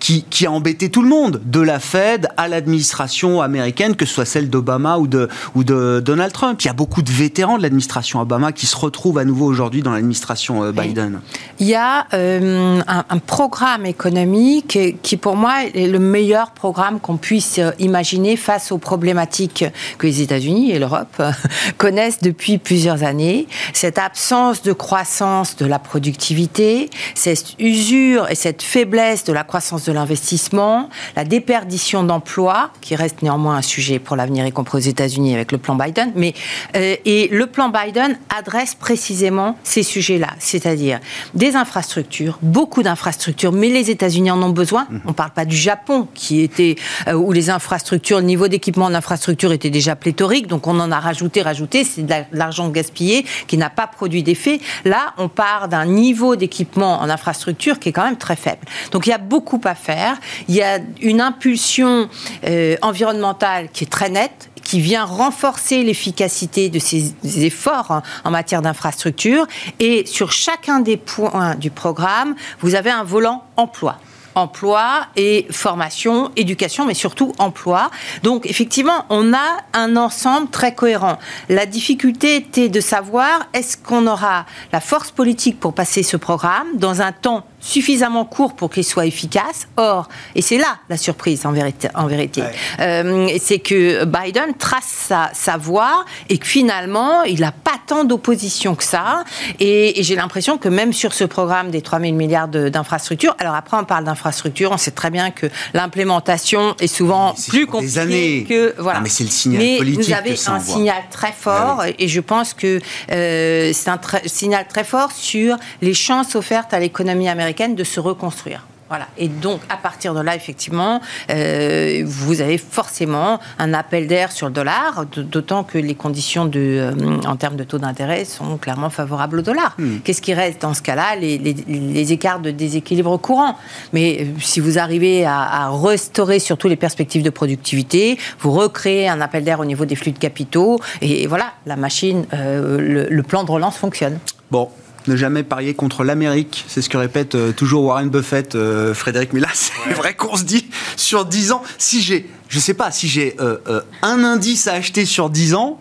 qui, 0.00 0.24
a 0.46 0.50
embêté 0.50 0.90
tout 0.90 1.02
le 1.02 1.08
monde, 1.08 1.40
de 1.44 1.60
la 1.60 1.80
Fed 1.80 2.28
à 2.36 2.48
l'administration 2.48 3.40
américaine, 3.40 3.96
que 3.96 4.04
ce 4.04 4.14
soit 4.14 4.24
celle 4.24 4.50
d'Obama 4.50 4.98
ou 4.98 5.06
de 5.06 6.00
Donald 6.00 6.32
Trump. 6.32 6.53
Il 6.62 6.66
y 6.66 6.70
a 6.70 6.74
beaucoup 6.74 7.02
de 7.02 7.10
vétérans 7.10 7.56
de 7.56 7.62
l'administration 7.62 8.20
Obama 8.20 8.52
qui 8.52 8.66
se 8.66 8.76
retrouvent 8.76 9.18
à 9.18 9.24
nouveau 9.24 9.46
aujourd'hui 9.46 9.82
dans 9.82 9.92
l'administration 9.92 10.62
euh, 10.62 10.72
Biden. 10.72 11.20
Il 11.58 11.66
y 11.66 11.74
a 11.74 12.06
euh, 12.14 12.80
un, 12.86 13.18
programme 13.18 13.86
économique 13.86 14.78
qui, 15.02 15.16
pour 15.16 15.36
moi, 15.36 15.64
est 15.74 15.86
le 15.86 15.98
meilleur 15.98 16.50
programme 16.50 17.00
qu'on 17.00 17.16
puisse 17.16 17.58
euh, 17.58 17.70
imaginer 17.78 18.36
face 18.36 18.72
aux 18.72 18.78
problématiques 18.78 19.64
que 19.98 20.06
les 20.06 20.20
États-Unis 20.20 20.72
et 20.72 20.78
l'Europe 20.78 21.22
connaissent 21.78 22.20
depuis 22.20 22.58
plusieurs 22.58 23.02
années. 23.02 23.46
Cette 23.72 23.98
absence 23.98 24.62
de 24.62 24.72
croissance 24.72 25.56
de 25.56 25.66
la 25.66 25.78
productivité, 25.78 26.90
cette 27.14 27.54
usure 27.58 28.30
et 28.30 28.34
cette 28.34 28.62
faiblesse 28.62 29.24
de 29.24 29.32
la 29.32 29.44
croissance 29.44 29.84
de 29.84 29.92
l'investissement, 29.92 30.88
la 31.16 31.24
déperdition 31.24 32.02
d'emplois, 32.04 32.70
qui 32.80 32.96
reste 32.96 33.22
néanmoins 33.22 33.56
un 33.56 33.62
sujet 33.62 33.98
pour 33.98 34.16
l'avenir, 34.16 34.46
y 34.46 34.52
compris 34.52 34.78
aux 34.78 34.80
États-Unis 34.80 35.34
avec 35.34 35.52
le 35.52 35.58
plan 35.58 35.74
Biden, 35.74 36.12
mais 36.14 36.34
et 36.74 37.28
le 37.30 37.46
plan 37.46 37.68
Biden 37.68 38.18
adresse 38.36 38.74
précisément 38.74 39.56
ces 39.62 39.82
sujets-là, 39.82 40.28
c'est-à-dire 40.38 41.00
des 41.34 41.56
infrastructures, 41.56 42.38
beaucoup 42.42 42.82
d'infrastructures, 42.82 43.52
mais 43.52 43.68
les 43.68 43.90
États-Unis 43.90 44.30
en 44.30 44.42
ont 44.42 44.50
besoin. 44.50 44.86
Mhm. 44.90 45.00
On 45.06 45.08
ne 45.08 45.14
parle 45.14 45.30
pas 45.30 45.44
du 45.44 45.56
Japon, 45.56 46.08
qui 46.14 46.40
était 46.40 46.76
euh, 47.08 47.14
où 47.14 47.32
les 47.32 47.50
infrastructures, 47.50 48.18
le 48.18 48.24
niveau 48.24 48.48
d'équipement 48.48 48.86
en 48.86 48.94
infrastructure 48.94 49.52
était 49.52 49.70
déjà 49.70 49.96
pléthorique, 49.96 50.46
donc 50.46 50.66
on 50.66 50.78
en 50.80 50.90
a 50.90 51.00
rajouté, 51.00 51.42
rajouté, 51.42 51.84
c'est 51.84 52.02
de 52.02 52.14
l'argent 52.32 52.68
gaspillé 52.68 53.24
qui 53.46 53.56
n'a 53.56 53.70
pas 53.70 53.86
produit 53.86 54.22
d'effet. 54.22 54.60
Là, 54.84 55.14
on 55.18 55.28
part 55.28 55.68
d'un 55.68 55.86
niveau 55.86 56.36
d'équipement 56.36 57.00
en 57.00 57.08
infrastructure 57.08 57.78
qui 57.78 57.90
est 57.90 57.92
quand 57.92 58.04
même 58.04 58.16
très 58.16 58.36
faible. 58.36 58.64
Donc 58.92 59.06
il 59.06 59.10
y 59.10 59.14
a 59.14 59.18
beaucoup 59.18 59.60
à 59.64 59.74
faire. 59.74 60.16
Il 60.48 60.54
y 60.54 60.62
a 60.62 60.78
une 61.00 61.20
impulsion 61.20 62.08
euh, 62.46 62.76
environnementale 62.82 63.68
qui 63.72 63.84
est 63.84 63.88
très 63.88 64.10
nette 64.10 64.50
qui 64.64 64.80
vient 64.80 65.04
renforcer 65.04 65.82
l'efficacité 65.82 66.68
de 66.68 66.78
ces 66.78 67.14
efforts 67.44 68.02
en 68.24 68.30
matière 68.30 68.62
d'infrastructure. 68.62 69.46
Et 69.78 70.06
sur 70.06 70.32
chacun 70.32 70.80
des 70.80 70.96
points 70.96 71.54
du 71.54 71.70
programme, 71.70 72.34
vous 72.60 72.74
avez 72.74 72.90
un 72.90 73.04
volant 73.04 73.44
emploi 73.56 73.98
emploi 74.34 75.06
et 75.16 75.46
formation, 75.50 76.30
éducation, 76.36 76.86
mais 76.86 76.94
surtout 76.94 77.32
emploi. 77.38 77.90
Donc 78.22 78.46
effectivement, 78.46 79.06
on 79.08 79.32
a 79.32 79.58
un 79.72 79.96
ensemble 79.96 80.50
très 80.50 80.74
cohérent. 80.74 81.18
La 81.48 81.66
difficulté 81.66 82.36
était 82.36 82.68
de 82.68 82.80
savoir 82.80 83.46
est-ce 83.52 83.76
qu'on 83.76 84.06
aura 84.06 84.46
la 84.72 84.80
force 84.80 85.10
politique 85.10 85.60
pour 85.60 85.72
passer 85.72 86.02
ce 86.02 86.16
programme 86.16 86.66
dans 86.74 87.00
un 87.00 87.12
temps 87.12 87.46
suffisamment 87.64 88.26
court 88.26 88.54
pour 88.54 88.70
qu'il 88.70 88.84
soit 88.84 89.06
efficace. 89.06 89.66
Or, 89.76 90.08
et 90.34 90.42
c'est 90.42 90.58
là 90.58 90.78
la 90.88 90.96
surprise 90.96 91.46
en 91.46 91.52
vérité, 91.52 91.88
en 91.94 92.06
vérité 92.06 92.42
euh, 92.80 93.28
c'est 93.40 93.58
que 93.58 94.04
Biden 94.04 94.54
trace 94.58 94.84
sa, 95.08 95.30
sa, 95.32 95.56
voie 95.56 96.04
et 96.28 96.38
que 96.38 96.46
finalement, 96.46 97.22
il 97.22 97.40
n'a 97.40 97.52
pas 97.52 97.78
tant 97.86 98.04
d'opposition 98.04 98.74
que 98.74 98.84
ça. 98.84 99.24
Et, 99.60 100.02
j'ai 100.02 100.16
l'impression 100.16 100.58
que 100.58 100.68
même 100.68 100.92
sur 100.92 101.14
ce 101.14 101.24
programme 101.24 101.70
des 101.70 101.80
3 101.80 102.00
000 102.00 102.12
milliards 102.12 102.48
d'infrastructures, 102.48 103.34
alors 103.38 103.54
après 103.54 103.76
on 103.78 103.84
parle 103.84 104.04
d'infrastructures, 104.04 104.70
on 104.72 104.76
sait 104.76 104.90
très 104.90 105.10
bien 105.10 105.30
que 105.30 105.46
l'implémentation 105.72 106.74
est 106.80 106.86
souvent 106.86 107.34
plus 107.48 107.66
compliquée 107.66 108.44
que... 108.46 108.74
Voilà. 108.78 109.00
mais 109.00 109.08
c'est 109.08 109.24
le 109.24 109.30
signal 109.30 109.62
mais 109.62 109.78
politique 109.78 110.04
vous 110.04 110.12
avez 110.12 110.36
un 110.46 110.60
signal 110.60 111.02
très 111.10 111.32
fort 111.32 111.80
ah 111.80 111.86
et 111.98 112.08
je 112.08 112.20
pense 112.20 112.52
que 112.52 112.80
euh, 113.10 113.70
c'est 113.72 113.88
un 113.88 114.00
signal 114.26 114.66
très 114.68 114.84
fort 114.84 115.12
sur 115.12 115.56
les 115.80 115.94
chances 115.94 116.34
offertes 116.34 116.74
à 116.74 116.80
l'économie 116.80 117.28
américaine 117.28 117.53
de 117.54 117.84
se 117.84 118.00
reconstruire. 118.00 118.66
Voilà. 118.90 119.06
Et 119.16 119.28
donc, 119.28 119.60
à 119.70 119.76
partir 119.78 120.12
de 120.14 120.20
là, 120.20 120.36
effectivement, 120.36 121.00
euh, 121.30 122.02
vous 122.04 122.42
avez 122.42 122.58
forcément 122.58 123.40
un 123.58 123.72
appel 123.72 124.06
d'air 124.06 124.30
sur 124.30 124.46
le 124.46 124.52
dollar, 124.52 125.06
d'autant 125.06 125.64
que 125.64 125.78
les 125.78 125.94
conditions 125.94 126.44
de, 126.44 126.60
euh, 126.60 127.20
en 127.26 127.36
termes 127.36 127.56
de 127.56 127.64
taux 127.64 127.78
d'intérêt 127.78 128.26
sont 128.26 128.58
clairement 128.58 128.90
favorables 128.90 129.38
au 129.38 129.42
dollar. 129.42 129.74
Hmm. 129.78 130.00
Qu'est-ce 130.04 130.20
qui 130.20 130.34
reste 130.34 130.60
dans 130.62 130.74
ce 130.74 130.82
cas-là? 130.82 131.16
Les, 131.16 132.12
écarts 132.12 132.40
de 132.40 132.50
déséquilibre 132.50 133.16
courant. 133.16 133.56
Mais 133.94 134.18
euh, 134.20 134.24
si 134.38 134.60
vous 134.60 134.78
arrivez 134.78 135.24
à, 135.24 135.70
restaurer 135.70 136.38
surtout 136.38 136.68
les 136.68 136.76
perspectives 136.76 137.22
de 137.22 137.30
productivité, 137.30 138.18
vous 138.38 138.52
recréez 138.52 139.08
un 139.08 139.20
appel 139.22 139.44
d'air 139.44 139.60
au 139.60 139.64
niveau 139.64 139.86
des 139.86 139.96
flux 139.96 140.12
de 140.12 140.18
capitaux, 140.18 140.78
et, 141.00 141.26
voilà, 141.26 141.54
la 141.64 141.76
machine, 141.76 142.26
le, 142.32 143.08
le 143.08 143.22
plan 143.22 143.44
de 143.44 143.50
relance 143.50 143.76
fonctionne. 143.76 144.18
Bon, 144.50 144.68
ne 145.08 145.16
jamais 145.16 145.42
parier 145.42 145.74
contre 145.74 146.04
l'Amérique. 146.04 146.64
C'est 146.68 146.82
ce 146.82 146.88
que 146.88 146.96
répète 146.96 147.34
euh, 147.34 147.52
toujours 147.52 147.84
Warren 147.84 148.08
Buffett, 148.08 148.54
euh, 148.54 148.94
Frédéric. 148.94 149.32
Mais 149.32 149.40
là, 149.40 149.48
c'est 149.54 149.92
vrai 149.92 150.14
qu'on 150.14 150.36
se 150.36 150.44
dit, 150.44 150.66
sur 150.96 151.24
10 151.24 151.52
ans, 151.52 151.62
si 151.78 152.02
j'ai, 152.02 152.28
je 152.48 152.58
sais 152.58 152.74
pas, 152.74 152.90
si 152.90 153.08
j'ai 153.08 153.36
euh, 153.40 153.80
un 154.02 154.24
indice 154.24 154.66
à 154.66 154.74
acheter 154.74 155.04
sur 155.04 155.30
10 155.30 155.54
ans, 155.54 155.80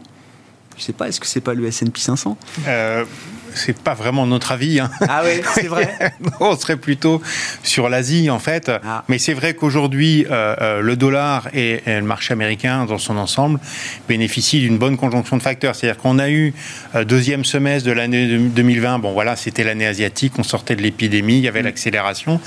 je 0.78 0.84
sais 0.84 0.94
pas, 0.94 1.08
est-ce 1.08 1.20
que 1.20 1.28
c'est 1.28 1.42
pas 1.42 1.54
le 1.54 1.66
S&P 1.68 2.00
500 2.00 2.38
c'est 3.56 3.78
pas 3.78 3.94
vraiment 3.94 4.26
notre 4.26 4.52
avis. 4.52 4.80
Hein. 4.80 4.90
Ah 5.08 5.22
oui, 5.26 5.42
c'est 5.54 5.68
vrai. 5.68 6.14
On 6.40 6.56
serait 6.58 6.78
plutôt 6.78 7.22
sur 7.64 7.90
l'Asie 7.90 8.30
en 8.30 8.40
fait. 8.40 8.72
Ah. 8.84 9.04
Mais 9.08 9.18
c'est 9.18 9.34
vrai 9.34 9.54
qu'aujourd'hui, 9.54 10.26
euh, 10.30 10.56
euh, 10.62 10.82
le 10.82 10.96
dollar 10.96 11.48
et, 11.54 11.82
le 11.86 12.02
marché 12.02 12.34
américain 12.34 12.86
dans 12.86 12.98
son 12.98 13.18
ensemble 13.18 13.60
bénéficient 14.08 14.62
d'une 14.62 14.78
bonne 14.78 14.98
conjonction 14.98 15.38
de 15.38 15.42
facteurs. 15.42 15.76
C'est-à-dire 15.76 16.02
qu'on 16.02 16.20
a 16.20 16.30
eu 16.30 16.54
euh, 16.96 17.04
deuxième 17.04 17.46
semestre 17.46 17.88
de 17.88 17.94
l'année 17.94 18.38
2020. 18.38 19.00
Bon 19.00 19.14
voilà, 19.14 19.36
c'était 19.36 19.64
l'année 19.64 19.88
asiatique. 19.88 20.34
On 20.38 20.44
sortait 20.44 20.76
de 20.76 20.82
l'épidémie, 20.82 21.38
il 21.38 21.44
y 21.44 21.48
avait 21.48 21.62
mm. 21.62 21.66
l'accélération. 21.66 22.40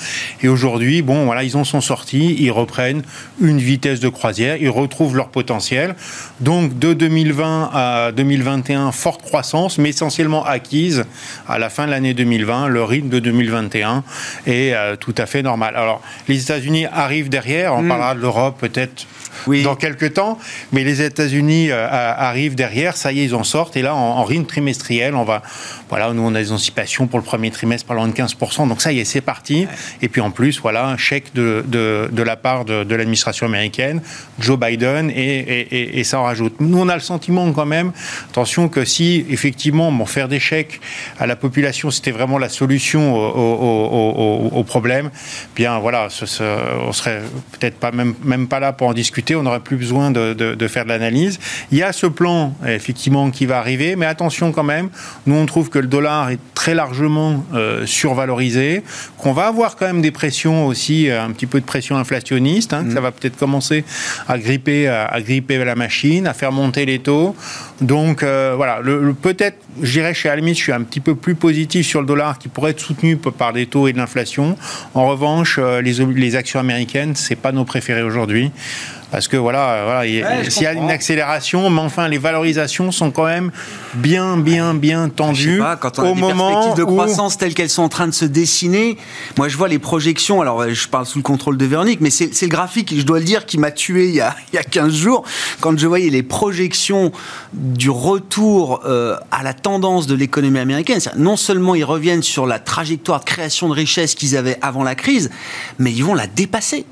Et 0.42 0.48
aujourd'hui, 0.48 1.02
bon 1.02 1.24
voilà, 1.26 1.44
ils 1.44 1.56
en 1.56 1.64
sont 1.64 1.80
sortis. 1.80 2.36
Ils 2.38 2.50
reprennent 2.50 3.02
une 3.40 3.58
vitesse 3.58 4.00
de 4.00 4.08
croisière. 4.08 4.56
Ils 4.56 4.70
retrouvent 4.70 5.16
leur 5.16 5.28
potentiel. 5.28 5.94
Donc 6.40 6.78
de 6.78 6.92
2020 6.92 7.70
à 7.72 8.12
2021, 8.12 8.92
forte 8.92 9.22
croissance, 9.22 9.78
mais 9.78 9.90
essentiellement 9.90 10.44
acquise 10.44 10.95
à 11.48 11.58
la 11.58 11.70
fin 11.70 11.86
de 11.86 11.90
l'année 11.90 12.14
2020. 12.14 12.68
Le 12.68 12.82
rythme 12.82 13.08
de 13.08 13.18
2021 13.18 14.04
est 14.46 14.74
euh, 14.74 14.96
tout 14.96 15.14
à 15.18 15.26
fait 15.26 15.42
normal. 15.42 15.76
Alors, 15.76 16.02
les 16.28 16.42
États-Unis 16.42 16.86
arrivent 16.86 17.28
derrière. 17.28 17.74
On 17.74 17.82
hmm. 17.82 17.88
parlera 17.88 18.14
de 18.14 18.20
l'Europe 18.20 18.56
peut-être 18.58 19.06
dans 19.64 19.76
quelques 19.76 20.14
temps, 20.14 20.38
mais 20.72 20.84
les 20.84 21.02
États-Unis 21.02 21.70
euh, 21.70 21.86
arrivent 21.88 22.54
derrière. 22.54 22.96
Ça 22.96 23.12
y 23.12 23.20
est, 23.20 23.24
ils 23.24 23.34
en 23.34 23.44
sortent. 23.44 23.76
Et 23.76 23.82
là, 23.82 23.94
en, 23.94 24.24
rythme 24.24 24.46
trimestriel, 24.46 25.14
on 25.14 25.24
va. 25.24 25.42
Voilà, 25.88 26.12
nous, 26.12 26.22
on 26.22 26.34
a 26.34 26.38
des 26.38 26.52
anticipations 26.52 27.06
pour 27.06 27.18
le 27.18 27.24
premier 27.24 27.50
trimestre 27.50 27.86
parlant 27.86 28.08
de 28.08 28.12
15%. 28.12 28.68
Donc, 28.68 28.82
ça 28.82 28.92
y 28.92 29.00
est, 29.00 29.04
c'est 29.04 29.20
parti. 29.20 29.66
Et 30.02 30.08
puis, 30.08 30.20
en 30.20 30.30
plus, 30.30 30.60
voilà, 30.60 30.86
un 30.86 30.96
chèque 30.96 31.34
de, 31.34 31.64
de, 31.66 32.22
la 32.22 32.36
part 32.36 32.64
de, 32.64 32.94
l'administration 32.94 33.46
américaine, 33.46 34.00
Joe 34.40 34.58
Biden, 34.58 35.10
et, 35.10 35.98
et, 35.98 36.04
ça 36.04 36.20
en 36.20 36.24
rajoute. 36.24 36.54
Nous, 36.60 36.78
on 36.78 36.88
a 36.88 36.94
le 36.94 37.00
sentiment 37.00 37.50
quand 37.52 37.66
même, 37.66 37.92
attention, 38.30 38.68
que 38.68 38.84
si 38.84 39.26
effectivement, 39.30 39.92
bon, 39.92 40.06
faire 40.06 40.28
des 40.28 40.40
chèques 40.40 40.80
à 41.18 41.26
la 41.26 41.36
population, 41.36 41.90
c'était 41.90 42.10
vraiment 42.10 42.38
la 42.38 42.48
solution 42.48 43.14
au, 43.16 44.64
problème, 44.64 45.10
bien 45.54 45.78
voilà, 45.78 46.08
ce, 46.10 46.24
on 46.80 46.92
serait 46.92 47.22
peut-être 47.52 47.76
pas 47.76 47.92
même, 47.92 48.14
même 48.24 48.48
pas 48.48 48.60
là 48.60 48.72
pour 48.72 48.88
en 48.88 48.94
discuter, 48.94 49.25
on 49.34 49.42
n'aurait 49.42 49.60
plus 49.60 49.76
besoin 49.76 50.10
de, 50.10 50.68
faire 50.68 50.84
de 50.84 50.88
l'analyse. 50.88 51.38
Il 51.72 51.78
y 51.78 51.82
a 51.82 51.92
ce 51.92 52.06
plan, 52.06 52.54
effectivement, 52.66 53.30
qui 53.30 53.46
va 53.46 53.58
arriver, 53.58 53.96
mais 53.96 54.06
attention 54.06 54.52
quand 54.52 54.62
même, 54.62 54.88
nous 55.26 55.34
on 55.34 55.46
trouve 55.46 55.70
que 55.70 55.78
le 55.78 55.86
dollar 55.86 56.30
est 56.30 56.38
très 56.54 56.74
largement 56.74 57.44
euh, 57.54 57.86
survalorisé, 57.86 58.82
qu'on 59.18 59.32
va 59.32 59.46
avoir 59.46 59.76
quand 59.76 59.86
même 59.86 60.02
des 60.02 60.10
pressions 60.10 60.66
aussi, 60.66 61.08
euh, 61.08 61.22
un 61.22 61.30
petit 61.30 61.46
peu 61.46 61.60
de 61.60 61.66
pression 61.66 61.96
inflationniste, 61.96 62.72
hein, 62.72 62.84
que 62.84 62.92
ça 62.92 63.00
mmh. 63.00 63.02
va 63.02 63.12
peut-être 63.12 63.36
commencer 63.36 63.84
à 64.28 64.38
gripper, 64.38 64.88
à, 64.88 65.20
gripper 65.20 65.64
la 65.64 65.74
machine, 65.74 66.26
à 66.26 66.34
faire 66.34 66.52
monter 66.52 66.86
les 66.86 66.98
taux. 66.98 67.36
Donc 67.80 68.22
euh, 68.22 68.54
voilà, 68.56 68.80
le, 68.82 69.14
peut-être, 69.14 69.58
je 69.82 69.92
dirais 69.92 70.14
chez 70.14 70.28
Almis, 70.28 70.54
je 70.54 70.62
suis 70.62 70.72
un 70.72 70.82
petit 70.82 71.00
peu 71.00 71.14
plus 71.14 71.34
positif 71.34 71.86
sur 71.86 72.00
le 72.00 72.06
dollar 72.06 72.38
qui 72.38 72.48
pourrait 72.48 72.72
être 72.72 72.80
soutenu 72.80 73.16
par 73.16 73.52
des 73.52 73.66
taux 73.66 73.88
et 73.88 73.92
de 73.92 73.98
l'inflation. 73.98 74.56
En 74.94 75.06
revanche, 75.08 75.58
euh, 75.58 75.80
les, 75.80 76.04
les 76.04 76.36
actions 76.36 76.60
américaines, 76.60 77.14
c'est 77.14 77.36
pas 77.36 77.52
nos 77.52 77.64
préférés 77.64 78.02
aujourd'hui. 78.02 78.50
Parce 79.10 79.28
que 79.28 79.36
voilà, 79.36 79.84
voilà 79.84 80.50
s'il 80.50 80.62
y 80.62 80.66
a 80.66 80.72
une 80.72 80.90
accélération, 80.90 81.70
mais 81.70 81.80
enfin, 81.80 82.08
les 82.08 82.18
valorisations 82.18 82.90
sont 82.90 83.12
quand 83.12 83.26
même 83.26 83.52
bien, 83.94 84.36
bien, 84.36 84.74
bien 84.74 85.08
tendues. 85.08 85.58
Pas, 85.58 85.76
quand 85.76 86.00
on 86.00 86.02
a 86.02 86.10
au 86.10 86.14
des 86.14 86.20
moment 86.20 86.48
perspectives 86.48 86.84
de 86.84 86.84
croissance 86.84 87.38
telles 87.38 87.54
qu'elles 87.54 87.70
sont 87.70 87.84
en 87.84 87.88
train 87.88 88.08
de 88.08 88.12
se 88.12 88.24
dessiner, 88.24 88.98
moi 89.38 89.48
je 89.48 89.56
vois 89.56 89.68
les 89.68 89.78
projections, 89.78 90.40
alors 90.40 90.68
je 90.68 90.88
parle 90.88 91.06
sous 91.06 91.18
le 91.18 91.22
contrôle 91.22 91.56
de 91.56 91.64
Véronique, 91.64 92.00
mais 92.00 92.10
c'est 92.10 92.42
le 92.42 92.48
graphique, 92.48 92.94
je 92.96 93.04
dois 93.04 93.20
le 93.20 93.24
dire, 93.24 93.46
qui 93.46 93.58
m'a 93.58 93.70
tué 93.70 94.08
il 94.08 94.14
y, 94.14 94.20
a, 94.20 94.34
il 94.52 94.56
y 94.56 94.58
a 94.58 94.64
15 94.64 94.92
jours, 94.92 95.24
quand 95.60 95.78
je 95.78 95.86
voyais 95.86 96.10
les 96.10 96.24
projections 96.24 97.12
du 97.52 97.90
retour 97.90 98.80
euh, 98.86 99.16
à 99.30 99.44
la 99.44 99.54
tendance 99.66 100.06
de 100.06 100.14
l'économie 100.14 100.60
américaine. 100.60 101.00
Non 101.16 101.34
seulement 101.34 101.74
ils 101.74 101.82
reviennent 101.82 102.22
sur 102.22 102.46
la 102.46 102.60
trajectoire 102.60 103.18
de 103.18 103.24
création 103.24 103.68
de 103.68 103.74
richesse 103.74 104.14
qu'ils 104.14 104.36
avaient 104.36 104.58
avant 104.62 104.84
la 104.84 104.94
crise, 104.94 105.28
mais 105.80 105.90
ils 105.92 106.04
vont 106.04 106.14
la 106.14 106.28
dépasser. 106.28 106.86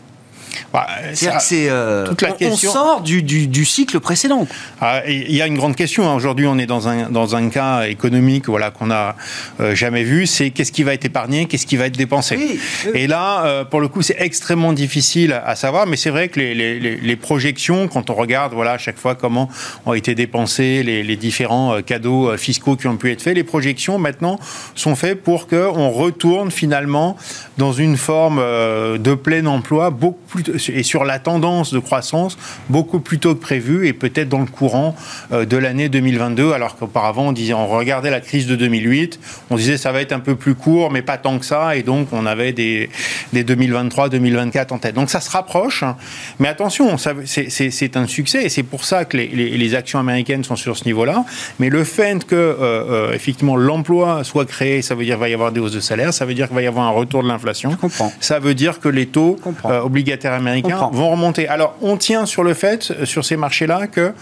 Bah, 0.73 0.87
c'est 1.15 1.69
euh, 1.69 2.07
toute 2.07 2.23
la 2.23 2.31
on, 2.31 2.35
question. 2.35 2.73
sort 2.73 3.01
du, 3.03 3.23
du, 3.23 3.65
cycle 3.65 4.01
précédent. 4.01 4.47
Ah, 4.81 5.03
il 5.07 5.35
y 5.35 5.43
a 5.43 5.47
une 5.47 5.57
grande 5.57 5.77
question. 5.77 6.09
Hein. 6.09 6.15
Aujourd'hui, 6.15 6.47
on 6.47 6.59
est 6.59 6.67
dans 6.67 6.89
un, 6.89 7.11
dans 7.11 7.37
un 7.37 7.49
cas 7.49 7.87
économique 7.87 8.49
voilà, 8.49 8.71
qu'on 8.71 8.87
n'a 8.87 9.17
euh, 9.61 9.75
jamais 9.75 10.05
vu. 10.05 10.27
C'est 10.27 10.51
qu'est-ce 10.51 10.73
qui 10.73 10.83
va 10.83 10.95
être 10.95 11.05
épargné, 11.05 11.47
qu'est-ce 11.47 11.67
qui 11.67 11.77
va 11.77 11.87
être 11.87 11.97
dépensé. 11.97 12.59
Et 12.95 13.07
là, 13.07 13.45
euh, 13.45 13.65
pour 13.65 13.81
le 13.81 13.89
coup, 13.89 14.03
c'est 14.03 14.17
extrêmement 14.19 14.73
difficile 14.73 15.41
à 15.45 15.57
savoir. 15.57 15.87
Mais 15.87 15.97
c'est 15.97 16.11
vrai 16.11 16.29
que 16.29 16.41
les, 16.41 16.55
les, 16.55 16.79
les, 16.79 17.17
projections, 17.17 17.89
quand 17.89 18.11
on 18.11 18.15
regarde 18.15 18.53
voilà, 18.53 18.73
à 18.73 18.79
chaque 18.79 18.99
fois 18.99 19.15
comment 19.15 19.49
ont 19.87 19.95
été 19.95 20.15
dépensés 20.15 20.83
les, 20.83 21.03
les 21.03 21.17
différents 21.17 21.81
cadeaux 21.83 22.37
fiscaux 22.37 22.77
qui 22.77 22.87
ont 22.87 22.97
pu 22.97 23.11
être 23.11 23.23
faits, 23.23 23.37
les 23.37 23.45
projections 23.45 23.99
maintenant 23.99 24.39
sont 24.75 24.97
faites 24.97 25.23
pour 25.23 25.47
qu'on 25.47 25.91
retourne 25.91 26.51
finalement 26.51 27.17
dans 27.59 27.73
une 27.73 27.97
forme 27.97 28.39
de 28.39 29.15
plein 29.15 29.47
emploi 29.47 29.91
beaucoup 29.91 30.19
plus 30.29 30.44
et 30.69 30.83
sur 30.83 31.05
la 31.05 31.19
tendance 31.19 31.73
de 31.73 31.79
croissance 31.79 32.37
beaucoup 32.69 33.01
plus 33.01 33.19
tôt 33.19 33.35
que 33.35 33.41
prévu 33.41 33.87
et 33.87 33.93
peut-être 33.93 34.29
dans 34.29 34.41
le 34.41 34.47
courant 34.47 34.95
euh, 35.33 35.45
de 35.45 35.57
l'année 35.57 35.89
2022, 35.89 36.53
alors 36.53 36.77
qu'auparavant 36.77 37.29
on 37.29 37.33
disait, 37.33 37.55
on 37.55 37.67
regardait 37.67 38.11
la 38.11 38.21
crise 38.21 38.47
de 38.47 38.57
2008, 38.57 39.21
on 39.51 39.57
disait 39.57 39.77
ça 39.77 39.93
va 39.93 40.01
être 40.01 40.13
un 40.13 40.21
peu 40.21 40.35
plus 40.35 40.55
court, 40.55 40.91
mais 40.91 41.03
pas 41.03 41.19
tant 41.19 41.39
que 41.39 41.45
ça, 41.45 41.77
et 41.77 41.83
donc 41.83 42.09
on 42.13 42.27
avait 42.27 42.53
des, 42.53 42.91
des 43.33 43.45
2023, 43.45 44.09
2024 44.09 44.73
en 44.73 44.79
tête. 44.79 44.95
Donc 44.95 45.11
ça 45.11 45.21
se 45.21 45.31
rapproche, 45.31 45.83
hein. 45.83 45.97
mais 46.39 46.49
attention, 46.49 46.97
c'est 46.99 47.97
un 47.97 48.07
succès 48.07 48.45
et 48.45 48.49
c'est 48.49 48.63
pour 48.63 48.85
ça 48.85 49.05
que 49.05 49.17
les, 49.17 49.27
les, 49.29 49.75
actions 49.75 49.99
américaines 49.99 50.45
sont 50.45 50.57
sur 50.57 50.77
ce 50.77 50.85
niveau-là. 50.85 51.25
Mais 51.59 51.69
le 51.69 51.83
fait 51.85 52.25
que 52.25 52.35
euh, 52.35 52.55
euh, 52.61 53.13
effectivement 53.13 53.57
l'emploi 53.57 54.23
soit 54.25 54.45
créé, 54.45 54.83
ça 54.83 54.95
veut 54.95 55.05
dire 55.05 55.15
qu'il 55.15 55.21
va 55.21 55.29
y 55.29 55.35
avoir 55.35 55.53
des 55.53 55.61
hausses 55.61 55.73
de 55.73 55.81
salaire, 55.81 56.15
ça 56.15 56.25
veut 56.25 56.35
dire 56.35 56.47
qu'il 56.47 56.55
va 56.55 56.63
y 56.63 56.67
avoir 56.67 56.87
un 56.87 56.91
retour 56.91 57.23
de 57.23 57.29
l'inflation. 57.29 57.77
Ça 58.21 58.39
veut 58.39 58.55
dire 58.55 58.79
que 58.81 58.89
les 58.89 59.07
taux 59.07 59.39
obligataires 59.65 60.34
américains 60.35 60.89
vont 60.93 61.11
remonter. 61.11 61.49
Alors, 61.49 61.75
on 61.83 61.97
tient 61.97 62.27
sur 62.27 62.45
le 62.45 62.55
fait, 62.55 62.91
euh, 62.91 63.05
sur 63.05 63.25
ces 63.25 63.37
marchés-là, 63.37 63.87
que 63.87 64.13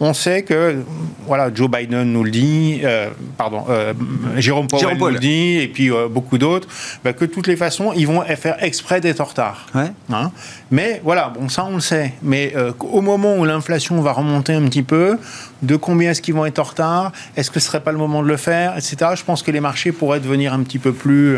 on 0.00 0.14
sait 0.14 0.42
que, 0.42 0.82
voilà, 1.26 1.50
Joe 1.52 1.70
Biden 1.70 2.12
nous 2.12 2.24
le 2.24 2.30
dit, 2.30 2.80
euh, 2.84 3.08
pardon, 3.36 3.64
euh, 3.68 3.92
Jérôme 4.36 4.68
Powell 4.68 4.96
nous 4.96 5.06
le 5.08 5.18
dit, 5.18 5.58
et 5.58 5.68
puis 5.68 5.90
beaucoup 6.10 6.38
d'autres, 6.38 6.68
bah, 7.04 7.12
que 7.12 7.24
de 7.24 7.30
toutes 7.30 7.46
les 7.46 7.56
façons, 7.56 7.92
ils 7.94 8.06
vont 8.06 8.22
faire 8.36 8.62
exprès 8.62 9.00
d'être 9.00 9.20
en 9.20 9.24
retard. 9.24 9.66
Hein. 9.74 10.30
Mais 10.70 11.00
voilà, 11.04 11.28
bon, 11.28 11.48
ça 11.48 11.64
on 11.64 11.74
le 11.74 11.80
sait. 11.80 12.12
Mais 12.22 12.54
au 12.80 13.00
moment 13.00 13.36
où 13.36 13.44
l'inflation 13.44 14.00
va 14.00 14.12
remonter 14.12 14.54
un 14.54 14.66
petit 14.68 14.82
peu, 14.82 15.18
de 15.62 15.76
combien 15.76 16.10
est-ce 16.10 16.22
qu'ils 16.22 16.34
vont 16.34 16.46
être 16.46 16.58
en 16.58 16.64
retard, 16.64 17.12
est-ce 17.36 17.50
que 17.50 17.60
ce 17.60 17.66
serait 17.66 17.80
pas 17.80 17.92
le 17.92 17.98
moment 17.98 18.22
de 18.22 18.28
le 18.28 18.36
faire, 18.36 18.76
etc. 18.76 18.96
Je 19.14 19.24
pense 19.24 19.42
que 19.42 19.50
les 19.50 19.60
marchés 19.60 19.92
pourraient 19.92 20.20
devenir 20.20 20.52
un 20.52 20.62
petit 20.62 20.78
peu 20.78 20.92
plus, 20.92 21.36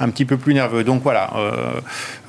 un 0.00 0.08
petit 0.08 0.24
peu 0.24 0.36
plus 0.36 0.54
nerveux. 0.54 0.84
Donc 0.84 1.02
voilà, 1.02 1.30
euh, 1.36 1.52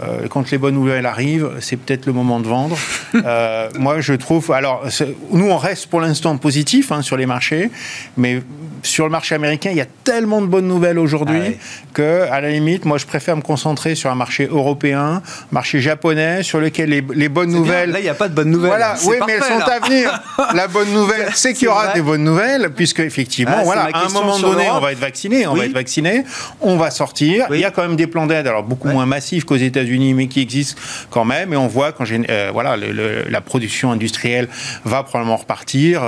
euh, 0.01 0.27
quand 0.29 0.51
les 0.51 0.57
bonnes 0.57 0.75
nouvelles 0.75 1.05
arrivent, 1.05 1.51
c'est 1.59 1.77
peut-être 1.77 2.05
le 2.05 2.13
moment 2.13 2.39
de 2.39 2.47
vendre. 2.47 2.77
Euh, 3.25 3.69
moi, 3.77 3.99
je 3.99 4.13
trouve, 4.13 4.51
alors 4.51 4.85
nous 5.31 5.49
on 5.49 5.57
reste 5.57 5.68
pour 5.89 6.01
l'instant 6.01 6.37
positif 6.37 6.91
hein, 6.91 7.01
sur 7.01 7.17
les 7.17 7.25
marchés, 7.25 7.69
mais 8.17 8.41
sur 8.83 9.05
le 9.05 9.11
marché 9.11 9.35
américain, 9.35 9.69
il 9.71 9.77
y 9.77 9.81
a 9.81 9.87
tellement 10.03 10.41
de 10.41 10.47
bonnes 10.47 10.67
nouvelles 10.67 10.99
aujourd'hui 10.99 11.41
ah 11.45 11.87
que, 11.93 12.23
à 12.31 12.39
la 12.41 12.49
limite, 12.49 12.85
moi, 12.85 12.97
je 12.97 13.05
préfère 13.05 13.35
me 13.35 13.41
concentrer 13.41 13.95
sur 13.95 14.09
un 14.09 14.15
marché 14.15 14.47
européen, 14.49 15.21
marché 15.51 15.81
japonais, 15.81 16.43
sur 16.43 16.59
lequel 16.59 16.89
les, 16.89 17.29
bonnes 17.29 17.51
nouvelles. 17.51 17.91
Là, 17.91 17.99
il 17.99 18.03
n'y 18.03 18.09
a 18.09 18.13
pas 18.13 18.29
de 18.29 18.33
bonnes 18.33 18.51
nouvelles. 18.51 18.69
Voilà, 18.69 18.95
oui, 19.05 19.17
mais 19.27 19.33
elles 19.33 19.43
sont 19.43 19.59
à 19.69 19.79
venir. 19.79 20.21
la 20.53 20.67
bonne 20.67 20.93
nouvelle, 20.93 21.29
c'est 21.35 21.53
qu'il 21.53 21.65
y 21.65 21.67
aura 21.67 21.93
des 21.93 22.01
bonnes 22.01 22.23
nouvelles, 22.23 22.69
puisque 22.75 22.99
effectivement, 22.99 23.55
Ah, 23.57 23.63
voilà, 23.63 23.89
à 23.93 24.05
un 24.05 24.09
moment 24.09 24.39
donné, 24.39 24.69
on 24.71 24.79
va 24.79 24.91
être 24.93 24.99
vacciné, 24.99 25.45
on 25.47 25.53
Oui. 25.53 25.59
va 25.59 25.65
être 25.65 25.73
vacciné, 25.73 26.23
on 26.61 26.77
va 26.77 26.89
sortir. 26.91 27.47
Oui. 27.49 27.57
Il 27.57 27.61
y 27.61 27.65
a 27.65 27.71
quand 27.71 27.81
même 27.81 27.95
des 27.95 28.07
plans 28.07 28.27
d'aide, 28.27 28.47
alors 28.47 28.63
beaucoup 28.63 28.87
Ouais. 28.87 28.93
moins 28.93 29.05
massifs 29.05 29.43
qu'aux 29.43 29.55
États-Unis, 29.57 30.13
mais 30.13 30.27
qui 30.27 30.41
existent 30.41 30.79
quand 31.09 31.25
même. 31.25 31.53
Et 31.53 31.57
on 31.57 31.67
voit 31.67 31.91
quand 31.91 32.05
voilà, 32.53 32.77
le- 32.77 32.91
le- 32.91 33.25
la 33.29 33.41
production 33.41 33.91
industrielle 33.91 34.47
va 34.85 35.03
probablement 35.03 35.37
repartir. 35.37 35.58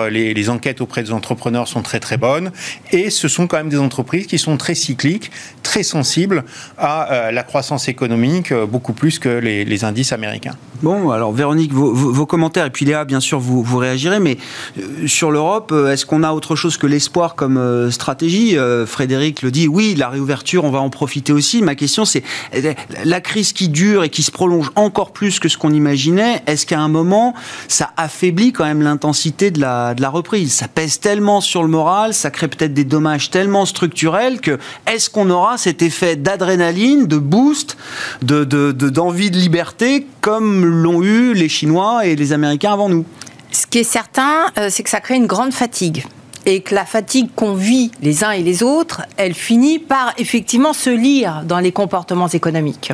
Les, 0.10 0.34
les 0.34 0.50
enquêtes 0.50 0.82
auprès 0.82 1.04
des 1.04 1.12
entrepreneurs 1.12 1.68
sont 1.68 1.82
très 1.82 2.00
très 2.00 2.18
bonnes. 2.18 2.52
Et 2.92 3.10
ce 3.10 3.28
sont 3.28 3.48
quand 3.48 3.58
même 3.58 3.70
des 3.70 3.80
entreprises 3.80 4.28
qui 4.28 4.38
sont 4.38 4.58
très 4.58 4.76
cycliques, 4.76 5.32
très 5.64 5.84
sensibles 5.84 6.44
à 6.78 7.12
euh, 7.12 7.32
la 7.32 7.44
croissance 7.44 7.88
économique, 7.88 8.52
euh, 8.52 8.66
beaucoup 8.66 8.94
plus 8.94 9.20
que 9.20 9.30
les, 9.30 9.66
les 9.66 9.84
indices 9.84 10.12
américains. 10.12 10.56
Bon, 10.82 11.12
alors 11.12 11.32
Véronique, 11.32 11.74
vos, 11.74 11.94
vos- 11.94 12.26
commentaires, 12.26 12.66
et 12.66 12.70
puis 12.70 12.86
Léa, 12.86 13.06
bien 13.06 13.20
sûr, 13.20 13.40
vous, 13.40 13.62
vous 13.64 13.78
réagirez, 13.78 14.20
mais 14.20 14.38
euh, 14.80 15.08
sur 15.08 15.32
l'Europe, 15.32 15.72
euh, 15.72 15.92
est-ce 15.92 16.06
qu'on 16.06 16.24
a 16.24 16.32
autre 16.32 16.56
chose 16.56 16.78
que 16.78 16.88
l'espoir 16.88 17.36
comme 17.36 17.58
euh, 17.58 17.92
stratégie? 17.92 18.58
Euh, 18.58 18.86
Frédéric 18.86 19.42
le 19.42 19.52
dit, 19.52 19.68
oui, 19.68 19.96
la 19.96 20.10
réouverture, 20.10 20.64
on 20.64 20.72
va 20.72 20.80
en 20.80 20.90
profiter 20.90 21.34
aussi. 21.34 21.62
Ma 21.62 21.76
question, 21.76 22.06
c'est 22.06 22.24
euh, 22.56 22.74
la 23.06 23.22
crise 23.22 23.54
qui 23.54 23.70
dure 23.70 24.04
et 24.04 24.10
qui 24.10 24.24
se 24.24 24.32
prolonge 24.32 24.72
encore 24.76 25.12
plus 25.12 25.40
que 25.40 25.50
ce 25.50 25.58
qu'on 25.58 25.74
imaginait, 25.74 26.42
est-ce 26.48 26.66
qu'à 26.66 26.80
un 26.80 26.88
moment, 26.88 27.34
ça 27.68 27.92
affaiblit 27.98 28.52
quand 28.54 28.66
même 28.66 28.82
l'intensité 28.82 29.41
de 29.50 29.60
la, 29.60 29.96
de 29.96 30.02
la 30.04 30.10
reprise 30.10 30.54
Ça 30.54 30.68
pèse 30.68 31.00
tellement 31.00 31.42
sur 31.42 31.64
le 31.64 31.70
moral, 31.70 32.14
ça 32.14 32.30
crée 32.30 32.48
peut-être 32.48 32.74
des 32.76 32.84
dommages 32.84 33.32
tellement 33.32 33.66
structurels 33.66 34.40
que 34.42 34.60
est-ce 34.86 35.10
qu'on 35.10 35.30
aura 35.32 35.58
cet 35.58 35.82
effet 35.82 36.16
d'adrénaline, 36.18 37.08
de 37.08 37.18
boost, 37.18 37.78
de, 38.22 38.44
de- 38.44 38.72
de- 38.74 38.90
d'envie 38.90 39.32
de 39.32 39.38
liberté 39.38 40.06
comme 40.22 40.66
l'ont 40.66 41.02
eu 41.02 41.34
les 41.34 41.50
Chinois 41.50 42.06
et 42.06 42.16
les 42.16 42.34
Américains 42.34 42.74
avant 42.74 42.90
nous? 42.90 43.06
Ce 43.52 43.66
qui 43.66 43.80
est 43.80 43.84
certain, 43.84 44.46
euh, 44.60 44.68
c'est 44.70 44.84
que 44.84 44.90
ça 44.90 45.00
crée 45.00 45.16
une 45.16 45.28
grande 45.28 45.54
fatigue. 45.54 46.06
Et 46.46 46.62
que 46.62 46.74
la 46.76 46.86
fatigue 46.86 47.30
qu'on 47.36 47.54
vit 47.54 47.92
les 48.02 48.24
uns 48.24 48.32
et 48.32 48.42
les 48.42 48.64
autres, 48.64 49.02
elle 49.18 49.34
finit 49.34 49.80
par 49.80 50.14
effectivement 50.18 50.74
se 50.74 50.90
lire 50.90 51.44
dans 51.46 51.60
les 51.60 51.72
comportements 51.72 52.28
économiques. 52.28 52.92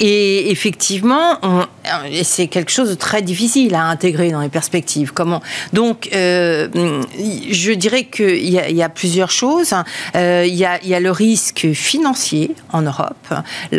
Et 0.00 0.50
effectivement, 0.50 1.38
c'est 2.22 2.48
quelque 2.48 2.70
chose 2.70 2.90
de 2.90 2.94
très 2.94 3.22
difficile 3.22 3.74
à 3.74 3.84
intégrer 3.84 4.30
dans 4.30 4.40
les 4.40 4.48
perspectives. 4.48 5.12
Comment 5.12 5.42
Donc, 5.72 6.08
euh, 6.14 6.68
je 7.50 7.72
dirais 7.72 8.04
qu'il 8.04 8.44
y, 8.44 8.52
y 8.52 8.82
a 8.82 8.88
plusieurs 8.88 9.30
choses. 9.30 9.74
Euh, 10.14 10.44
il, 10.46 10.54
y 10.54 10.64
a, 10.64 10.82
il 10.82 10.88
y 10.88 10.94
a 10.94 11.00
le 11.00 11.10
risque 11.10 11.72
financier 11.72 12.54
en 12.72 12.82
Europe. 12.82 13.34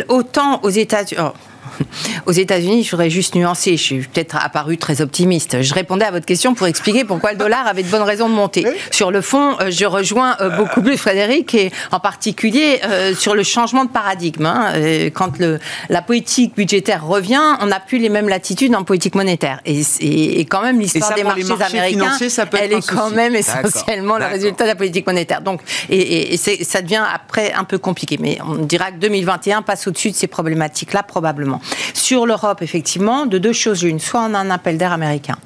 Autant 0.08 0.60
aux 0.62 0.70
États-Unis. 0.70 1.20
oh, 1.22 1.32
aux 2.26 2.32
États-Unis, 2.32 2.84
je 2.84 2.90
voudrais 2.92 3.10
juste 3.10 3.34
nuancer. 3.34 3.76
Je 3.76 3.82
suis 3.82 3.98
peut-être 4.00 4.36
apparu 4.36 4.76
très 4.78 5.00
optimiste. 5.00 5.62
Je 5.62 5.74
répondais 5.74 6.04
à 6.04 6.10
votre 6.10 6.26
question 6.26 6.54
pour 6.54 6.66
expliquer 6.66 7.04
pourquoi 7.04 7.32
le 7.32 7.38
dollar 7.38 7.66
avait 7.66 7.82
de 7.82 7.88
bonnes 7.88 8.02
raisons 8.02 8.28
de 8.28 8.34
monter. 8.34 8.66
Sur 8.90 9.10
le 9.10 9.20
fond, 9.20 9.56
euh, 9.60 9.70
je 9.70 9.84
rejoins 9.84 10.36
euh, 10.40 10.50
beaucoup 10.50 10.82
plus 10.82 10.96
Frédéric 10.96 11.54
et 11.54 11.70
en 11.92 12.00
particulier 12.00 12.80
euh, 12.84 13.14
sur 13.14 13.34
le 13.34 13.42
changement 13.42 13.84
de 13.84 13.90
paradigme. 13.90 14.46
hein. 14.46 14.72
Quand 15.14 15.38
le, 15.38 15.58
la 15.88 16.02
politique 16.02 16.54
budgétaire 16.56 17.06
revient, 17.06 17.40
on 17.60 17.66
n'a 17.66 17.80
plus 17.80 17.98
les 17.98 18.08
mêmes 18.08 18.28
latitudes 18.28 18.74
en 18.74 18.84
politique 18.84 19.14
monétaire. 19.14 19.60
Et, 19.64 19.80
et- 20.00 20.40
et 20.40 20.44
quand 20.44 20.62
même, 20.62 20.78
l'histoire 20.80 21.14
des 21.14 21.24
marchés, 21.24 21.44
marchés 21.44 21.78
américains, 21.78 22.04
financiers, 22.04 22.30
ça 22.30 22.46
peut 22.46 22.58
elle 22.60 22.72
est 22.72 22.86
quand 22.86 23.04
souci. 23.04 23.14
même 23.16 23.34
essentiellement 23.34 24.18
le 24.18 24.26
résultat 24.26 24.64
de 24.64 24.68
la 24.68 24.74
politique 24.74 25.06
monétaire. 25.06 25.40
Donc, 25.42 25.60
et, 25.88 26.34
et- 26.34 26.64
ça 26.64 26.82
devient 26.82 27.02
après 27.12 27.52
un 27.52 27.64
peu 27.64 27.78
compliqué. 27.78 28.18
Mais 28.20 28.38
on 28.46 28.56
dira 28.56 28.90
que 28.92 28.98
2021 28.98 29.62
passe 29.62 29.86
au-dessus 29.86 30.10
de 30.10 30.16
ces 30.16 30.26
problématiques-là, 30.26 31.02
probablement. 31.02 31.60
Sur 31.94 32.26
l'Europe, 32.26 32.62
effectivement, 32.62 33.26
de 33.26 33.38
deux 33.38 33.52
choses 33.52 33.82
l'une. 33.84 33.98
Soit 33.98 34.20
on 34.22 34.34
a 34.34 34.38
un 34.38 34.50
appel 34.50 34.78
d'air 34.78 34.92
américain. 34.92 35.36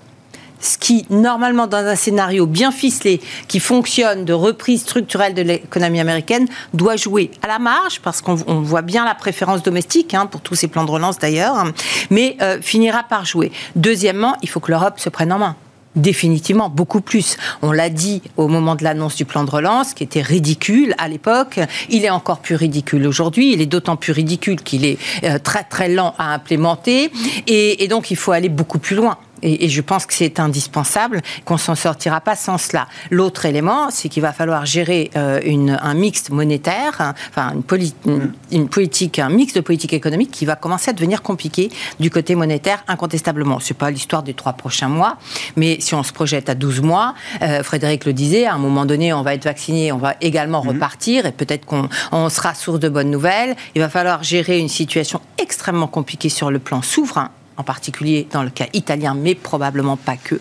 Ce 0.60 0.78
qui, 0.78 1.04
normalement, 1.10 1.66
dans 1.66 1.84
un 1.84 1.94
scénario 1.94 2.46
bien 2.46 2.72
ficelé, 2.72 3.20
qui 3.48 3.60
fonctionne 3.60 4.24
de 4.24 4.32
reprise 4.32 4.80
structurelle 4.80 5.34
de 5.34 5.42
l'économie 5.42 6.00
américaine, 6.00 6.48
doit 6.72 6.96
jouer 6.96 7.30
à 7.42 7.48
la 7.48 7.58
marge, 7.58 8.00
parce 8.00 8.22
qu'on 8.22 8.38
on 8.46 8.60
voit 8.60 8.80
bien 8.80 9.04
la 9.04 9.14
préférence 9.14 9.62
domestique, 9.62 10.14
hein, 10.14 10.24
pour 10.24 10.40
tous 10.40 10.54
ces 10.54 10.68
plans 10.68 10.84
de 10.84 10.90
relance 10.90 11.18
d'ailleurs, 11.18 11.66
mais 12.10 12.38
euh, 12.40 12.62
finira 12.62 13.02
par 13.02 13.26
jouer. 13.26 13.52
Deuxièmement, 13.76 14.36
il 14.40 14.48
faut 14.48 14.60
que 14.60 14.70
l'Europe 14.70 14.98
se 15.00 15.10
prenne 15.10 15.34
en 15.34 15.38
main. 15.38 15.56
Définitivement, 15.96 16.68
beaucoup 16.68 17.00
plus. 17.00 17.36
On 17.62 17.70
l'a 17.70 17.88
dit 17.88 18.22
au 18.36 18.48
moment 18.48 18.74
de 18.74 18.82
l'annonce 18.84 19.14
du 19.14 19.24
plan 19.24 19.44
de 19.44 19.50
relance, 19.50 19.94
qui 19.94 20.02
était 20.02 20.22
ridicule 20.22 20.94
à 20.98 21.08
l'époque. 21.08 21.60
Il 21.88 22.04
est 22.04 22.10
encore 22.10 22.40
plus 22.40 22.56
ridicule 22.56 23.06
aujourd'hui. 23.06 23.52
Il 23.52 23.60
est 23.60 23.66
d'autant 23.66 23.96
plus 23.96 24.12
ridicule 24.12 24.60
qu'il 24.60 24.84
est 24.84 24.98
euh, 25.22 25.38
très 25.38 25.62
très 25.62 25.88
lent 25.88 26.14
à 26.18 26.34
implémenter. 26.34 27.10
Et, 27.46 27.84
et 27.84 27.88
donc, 27.88 28.10
il 28.10 28.16
faut 28.16 28.32
aller 28.32 28.48
beaucoup 28.48 28.78
plus 28.78 28.96
loin. 28.96 29.18
Et, 29.44 29.66
et 29.66 29.68
je 29.68 29.80
pense 29.80 30.06
que 30.06 30.14
c'est 30.14 30.40
indispensable, 30.40 31.22
qu'on 31.44 31.58
s'en 31.58 31.76
sortira 31.76 32.20
pas 32.20 32.34
sans 32.34 32.58
cela. 32.58 32.88
L'autre 33.10 33.44
élément, 33.46 33.90
c'est 33.90 34.08
qu'il 34.08 34.22
va 34.22 34.32
falloir 34.32 34.66
gérer 34.66 35.10
euh, 35.16 35.40
une, 35.44 35.78
un 35.80 35.94
mix 35.94 36.30
monétaire, 36.30 36.94
hein, 37.00 37.14
enfin 37.30 37.52
une, 37.54 37.62
poli- 37.62 37.94
une, 38.06 38.32
une 38.50 38.68
politique, 38.68 39.18
un 39.18 39.28
mix 39.28 39.52
de 39.52 39.60
politique 39.60 39.92
économique 39.92 40.30
qui 40.32 40.46
va 40.46 40.56
commencer 40.56 40.90
à 40.90 40.92
devenir 40.94 41.22
compliqué 41.22 41.70
du 42.00 42.10
côté 42.10 42.34
monétaire, 42.34 42.82
incontestablement. 42.88 43.60
C'est 43.60 43.74
pas 43.74 43.90
l'histoire 43.90 44.22
des 44.22 44.34
trois 44.34 44.54
prochains 44.54 44.88
mois, 44.88 45.18
mais 45.56 45.76
si 45.80 45.94
on 45.94 46.02
se 46.02 46.12
projette 46.12 46.48
à 46.48 46.54
12 46.54 46.80
mois, 46.80 47.14
euh, 47.42 47.62
Frédéric 47.62 48.04
le 48.06 48.12
disait, 48.14 48.46
à 48.46 48.54
un 48.54 48.58
moment 48.58 48.86
donné, 48.86 49.12
on 49.12 49.22
va 49.22 49.34
être 49.34 49.44
vacciné, 49.44 49.92
on 49.92 49.98
va 49.98 50.14
également 50.20 50.62
repartir, 50.62 51.26
et 51.26 51.32
peut-être 51.32 51.66
qu'on 51.66 51.88
on 52.12 52.28
sera 52.30 52.54
source 52.54 52.80
de 52.80 52.88
bonnes 52.88 53.10
nouvelles. 53.10 53.54
Il 53.74 53.82
va 53.82 53.90
falloir 53.90 54.22
gérer 54.22 54.58
une 54.58 54.68
situation 54.70 55.20
extrêmement 55.38 55.86
compliquée 55.86 56.30
sur 56.30 56.50
le 56.50 56.58
plan 56.58 56.80
souverain 56.80 57.30
en 57.56 57.62
particulier 57.62 58.26
dans 58.32 58.42
le 58.42 58.50
cas 58.50 58.66
italien, 58.72 59.14
mais 59.18 59.34
probablement 59.34 59.96
pas 59.96 60.16
que, 60.16 60.40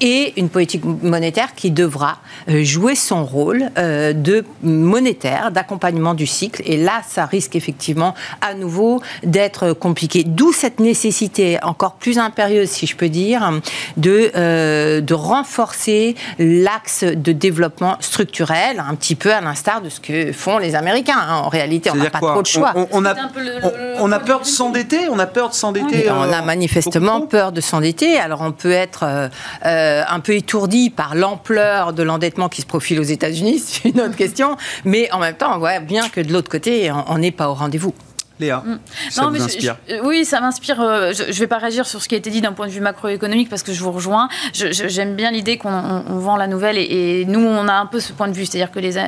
et 0.00 0.32
une 0.40 0.48
politique 0.48 0.84
monétaire 0.84 1.54
qui 1.54 1.70
devra 1.70 2.18
euh, 2.48 2.62
jouer 2.64 2.94
son 2.94 3.24
rôle 3.24 3.70
euh, 3.78 4.12
de 4.12 4.44
monétaire, 4.62 5.50
d'accompagnement 5.50 6.14
du 6.14 6.26
cycle. 6.26 6.62
Et 6.64 6.76
là, 6.76 7.02
ça 7.08 7.26
risque 7.26 7.56
effectivement 7.56 8.14
à 8.40 8.54
nouveau 8.54 9.02
d'être 9.22 9.72
compliqué. 9.72 10.24
D'où 10.24 10.52
cette 10.52 10.80
nécessité 10.80 11.58
encore 11.62 11.94
plus 11.94 12.18
impérieuse, 12.18 12.68
si 12.68 12.86
je 12.86 12.96
peux 12.96 13.08
dire, 13.08 13.60
de, 13.96 14.30
euh, 14.36 15.00
de 15.00 15.14
renforcer 15.14 16.14
l'axe 16.38 17.04
de 17.04 17.32
développement 17.32 17.96
structurel, 18.00 18.82
un 18.86 18.94
petit 18.94 19.14
peu 19.14 19.32
à 19.32 19.40
l'instar 19.40 19.82
de 19.82 19.88
ce 19.88 20.00
que 20.00 20.32
font 20.32 20.58
les 20.58 20.74
Américains. 20.74 21.18
hein. 21.18 21.36
En 21.44 21.48
réalité, 21.48 21.90
on 21.90 21.96
n'a 21.96 22.10
pas 22.10 22.20
trop 22.20 22.42
de 22.42 22.46
choix. 22.46 22.72
On, 22.74 22.82
on- 22.82 23.02
on 23.02 23.04
a, 23.06 23.14
on- 23.98 24.12
on 24.14 24.18
peur 24.20 24.40
de 24.40 24.46
s'endetter 24.46 25.08
On 25.10 25.18
a 25.18 25.26
peur 25.26 25.48
de 25.50 25.54
s'endetter 25.54 26.08
euh, 26.08 26.30
manifestement 26.52 27.20
beaucoup 27.20 27.28
peur 27.28 27.52
de 27.52 27.60
s'endetter. 27.60 28.18
Alors 28.18 28.42
on 28.42 28.52
peut 28.52 28.72
être 28.72 29.04
euh, 29.04 29.28
euh, 29.64 30.02
un 30.08 30.20
peu 30.20 30.34
étourdi 30.34 30.90
par 30.90 31.14
l'ampleur 31.14 31.92
de 31.92 32.02
l'endettement 32.02 32.48
qui 32.48 32.60
se 32.60 32.66
profile 32.66 33.00
aux 33.00 33.04
États-Unis, 33.04 33.58
c'est 33.64 33.88
une 33.88 34.00
autre 34.00 34.16
question. 34.16 34.56
Mais 34.84 35.10
en 35.12 35.18
même 35.18 35.36
temps, 35.36 35.54
on 35.54 35.58
voit 35.58 35.80
bien 35.80 36.08
que 36.08 36.20
de 36.20 36.32
l'autre 36.32 36.50
côté, 36.50 36.90
on 36.90 37.02
on 37.12 37.18
n'est 37.18 37.30
pas 37.30 37.50
au 37.50 37.54
rendez-vous. 37.54 37.92
Léa, 38.40 38.62
ça 39.10 39.22
Non, 39.22 39.28
vous 39.28 39.32
mais 39.34 39.38
je- 39.40 39.44
inspire 39.44 39.76
je- 39.88 40.00
oui, 40.02 40.24
ça 40.24 40.40
m'inspire. 40.40 40.80
euh, 40.80 41.12
Je 41.12 41.24
ne 41.24 41.32
vais 41.32 41.46
pas 41.46 41.58
réagir 41.58 41.86
sur 41.86 42.02
ce 42.02 42.08
qui 42.08 42.14
a 42.14 42.18
été 42.18 42.30
dit 42.30 42.40
d'un 42.40 42.52
point 42.52 42.66
de 42.66 42.72
vue 42.72 42.80
macroéconomique 42.80 43.48
parce 43.48 43.62
que 43.62 43.72
je 43.72 43.82
vous 43.82 43.92
rejoins. 43.92 44.28
J'aime 44.52 45.14
bien 45.14 45.30
l'idée 45.30 45.58
qu'on 45.58 45.72
on- 45.72 46.04
on 46.08 46.18
vend 46.18 46.36
la 46.36 46.46
nouvelle 46.46 46.76
et, 46.78 47.20
et 47.20 47.24
nous, 47.26 47.40
on 47.40 47.68
a 47.68 47.74
un 47.74 47.86
peu 47.86 48.00
ce 48.00 48.12
point 48.12 48.28
de 48.28 48.32
vue. 48.32 48.46
C'est-à-dire 48.46 48.70
que 48.72 48.78
les, 48.80 48.96
euh, 48.96 49.02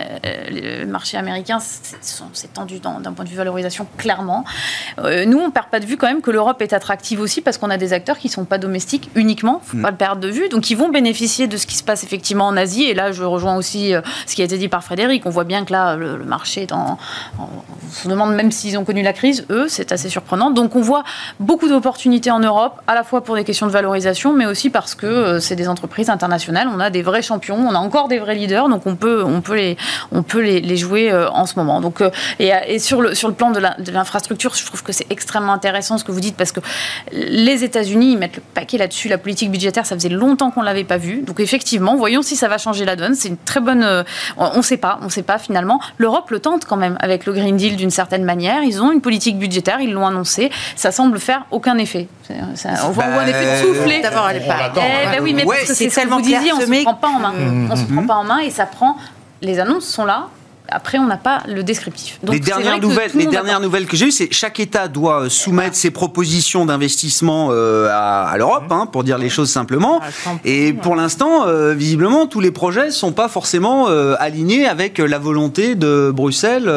les 0.50 0.84
marchés 0.84 1.16
américains 1.16 1.58
c'est 1.60 2.52
tendu 2.52 2.78
d'un 2.80 3.12
point 3.12 3.24
de 3.24 3.30
vue 3.30 3.36
valorisation, 3.36 3.86
clairement. 3.96 4.44
Euh, 4.98 5.24
nous, 5.24 5.38
on 5.38 5.46
ne 5.46 5.52
perd 5.52 5.66
pas 5.68 5.80
de 5.80 5.86
vue 5.86 5.96
quand 5.96 6.06
même 6.06 6.20
que 6.22 6.30
l'Europe 6.30 6.60
est 6.62 6.72
attractive 6.72 7.20
aussi 7.20 7.40
parce 7.40 7.58
qu'on 7.58 7.70
a 7.70 7.76
des 7.76 7.92
acteurs 7.92 8.18
qui 8.18 8.28
ne 8.28 8.32
sont 8.32 8.44
pas 8.44 8.58
domestiques 8.58 9.10
uniquement. 9.14 9.62
Il 9.72 9.76
ne 9.76 9.80
faut 9.80 9.82
pas 9.86 9.90
le 9.90 9.96
perdre 9.96 10.20
de 10.20 10.28
vue. 10.28 10.48
Donc, 10.48 10.70
ils 10.70 10.76
vont 10.76 10.90
bénéficier 10.90 11.46
de 11.46 11.56
ce 11.56 11.66
qui 11.66 11.76
se 11.76 11.82
passe 11.82 12.04
effectivement 12.04 12.46
en 12.46 12.56
Asie. 12.56 12.84
Et 12.84 12.94
là, 12.94 13.12
je 13.12 13.22
rejoins 13.24 13.56
aussi 13.56 13.94
euh, 13.94 14.00
ce 14.26 14.34
qui 14.34 14.42
a 14.42 14.44
été 14.44 14.58
dit 14.58 14.68
par 14.68 14.84
Frédéric. 14.84 15.24
On 15.26 15.30
voit 15.30 15.44
bien 15.44 15.64
que 15.64 15.72
là, 15.72 15.96
le, 15.96 16.16
le 16.18 16.24
marché 16.24 16.62
est 16.62 16.72
en, 16.72 16.98
on 17.38 17.46
se 17.90 18.08
demande 18.08 18.34
même 18.34 18.50
s'ils 18.52 18.76
ont 18.76 18.84
connu 18.84 19.02
la 19.02 19.12
crise, 19.14 19.46
eux, 19.48 19.66
c'est 19.68 19.92
assez 19.92 20.10
surprenant. 20.10 20.50
Donc 20.50 20.76
on 20.76 20.82
voit 20.82 21.04
beaucoup 21.40 21.68
d'opportunités 21.68 22.30
en 22.30 22.40
Europe, 22.40 22.80
à 22.86 22.94
la 22.94 23.04
fois 23.04 23.24
pour 23.24 23.34
des 23.34 23.44
questions 23.44 23.66
de 23.66 23.72
valorisation, 23.72 24.34
mais 24.34 24.46
aussi 24.46 24.68
parce 24.68 24.94
que 24.94 25.06
euh, 25.06 25.40
c'est 25.40 25.56
des 25.56 25.68
entreprises 25.68 26.10
internationales. 26.10 26.68
On 26.72 26.80
a 26.80 26.90
des 26.90 27.02
vrais 27.02 27.22
champions, 27.22 27.56
on 27.56 27.74
a 27.74 27.78
encore 27.78 28.08
des 28.08 28.18
vrais 28.18 28.34
leaders, 28.34 28.68
donc 28.68 28.86
on 28.86 28.96
peut, 28.96 29.22
on 29.24 29.40
peut, 29.40 29.54
les, 29.54 29.76
on 30.12 30.22
peut 30.22 30.40
les, 30.40 30.76
jouer 30.76 31.10
euh, 31.10 31.30
en 31.30 31.46
ce 31.46 31.54
moment. 31.56 31.80
Donc, 31.80 32.00
euh, 32.00 32.10
et, 32.38 32.78
sur, 32.78 33.00
le, 33.00 33.14
sur 33.14 33.28
le 33.28 33.34
plan 33.34 33.50
de 33.50 33.60
l'infrastructure, 33.92 34.54
je 34.54 34.66
trouve 34.66 34.82
que 34.82 34.92
c'est 34.92 35.06
extrêmement 35.10 35.52
intéressant 35.52 35.98
ce 35.98 36.04
que 36.04 36.12
vous 36.12 36.20
dites, 36.20 36.36
parce 36.36 36.52
que 36.52 36.60
les 37.12 37.64
États-Unis, 37.64 38.12
ils 38.12 38.18
mettent 38.18 38.36
le 38.36 38.42
paquet 38.42 38.76
là-dessus. 38.76 39.08
La 39.08 39.18
politique 39.18 39.50
budgétaire, 39.50 39.86
ça 39.86 39.94
faisait 39.94 40.08
longtemps 40.08 40.50
qu'on 40.50 40.60
ne 40.60 40.66
l'avait 40.66 40.84
pas 40.84 40.96
vu. 40.96 41.22
Donc 41.22 41.40
effectivement, 41.40 41.96
voyons 41.96 42.22
si 42.22 42.36
ça 42.36 42.48
va 42.48 42.58
changer 42.58 42.84
la 42.84 42.96
donne. 42.96 43.14
C'est 43.14 43.28
une 43.28 43.36
très 43.36 43.60
bonne... 43.60 44.04
on 44.36 44.56
ne 44.56 44.62
sait 44.62 44.76
pas, 44.76 44.98
on 45.02 45.06
ne 45.06 45.10
sait 45.10 45.22
pas 45.22 45.38
finalement. 45.38 45.80
L'Europe 45.98 46.30
le 46.30 46.40
tente 46.40 46.64
quand 46.64 46.76
même 46.76 46.96
avec 47.00 47.26
le 47.26 47.32
Green 47.32 47.56
Deal 47.56 47.76
d'une 47.76 47.90
certaine 47.90 48.24
manière. 48.24 48.62
Ils 48.62 48.82
ont 48.82 48.90
une 48.92 49.00
politique 49.04 49.38
budgétaire, 49.38 49.78
ils 49.80 49.92
l'ont 49.92 50.06
annoncé. 50.06 50.50
Ça 50.74 50.90
semble 50.90 51.20
faire 51.20 51.44
aucun 51.52 51.76
effet. 51.78 52.08
Ça- 52.56 52.70
on 52.86 52.90
voit 52.90 53.04
Bah, 53.04 53.20
un 53.20 53.26
effet 53.26 53.62
de 53.62 53.66
souffler. 53.66 54.00
D'abord, 54.00 54.28
elle 54.30 54.42
est 54.42 54.46
pas. 54.48 54.72
Eh 54.74 55.16
ben 55.16 55.22
oui, 55.22 55.34
mais 55.34 55.44
Ouais, 55.44 55.56
parce 55.56 55.68
que 55.68 55.74
c'est 55.74 55.84
c'est 55.84 55.90
ce 55.90 55.94
que 55.94 56.00
tellement 56.00 56.16
vous 56.16 56.22
disiez, 56.22 56.52
on 56.52 56.58
ne 56.58 56.66
se 56.66 56.82
prend 56.82 56.94
pas 56.94 57.08
en 57.08 57.20
main. 57.20 57.32
Mhm. 57.32 57.68
On 57.70 57.76
se 57.76 57.84
prend 57.84 58.06
pas 58.06 58.14
en 58.14 58.24
main 58.24 58.38
et 58.38 58.50
ça 58.50 58.66
prend. 58.66 58.96
Les 59.42 59.60
annonces 59.60 59.84
sont 59.86 60.04
là. 60.06 60.28
Après, 60.68 60.98
on 60.98 61.06
n'a 61.06 61.16
pas 61.16 61.42
le 61.46 61.62
descriptif. 61.62 62.18
les 62.28 62.40
dernières, 62.40 62.80
nouvelles, 62.80 63.10
les 63.14 63.26
dernières 63.26 63.60
nouvelles 63.60 63.86
que 63.86 63.96
j'ai 63.96 64.06
eues, 64.06 64.10
c'est 64.10 64.32
chaque 64.32 64.60
État 64.60 64.88
doit 64.88 65.28
soumettre 65.28 65.76
ses 65.76 65.90
propositions 65.90 66.66
d'investissement 66.66 67.50
à, 67.50 68.34
l'Europe, 68.36 68.64
hein, 68.70 68.86
pour 68.90 69.04
dire 69.04 69.18
les 69.18 69.28
choses 69.28 69.50
simplement. 69.50 70.00
Ah, 70.02 70.30
Et 70.44 70.72
pour 70.72 70.96
l'instant, 70.96 71.44
visiblement, 71.74 72.26
tous 72.26 72.40
les 72.40 72.50
projets 72.50 72.86
ne 72.86 72.90
sont 72.90 73.12
pas 73.12 73.28
forcément 73.28 73.86
alignés 74.18 74.66
avec 74.66 74.98
la 74.98 75.18
volonté 75.18 75.74
de 75.74 76.10
Bruxelles 76.14 76.70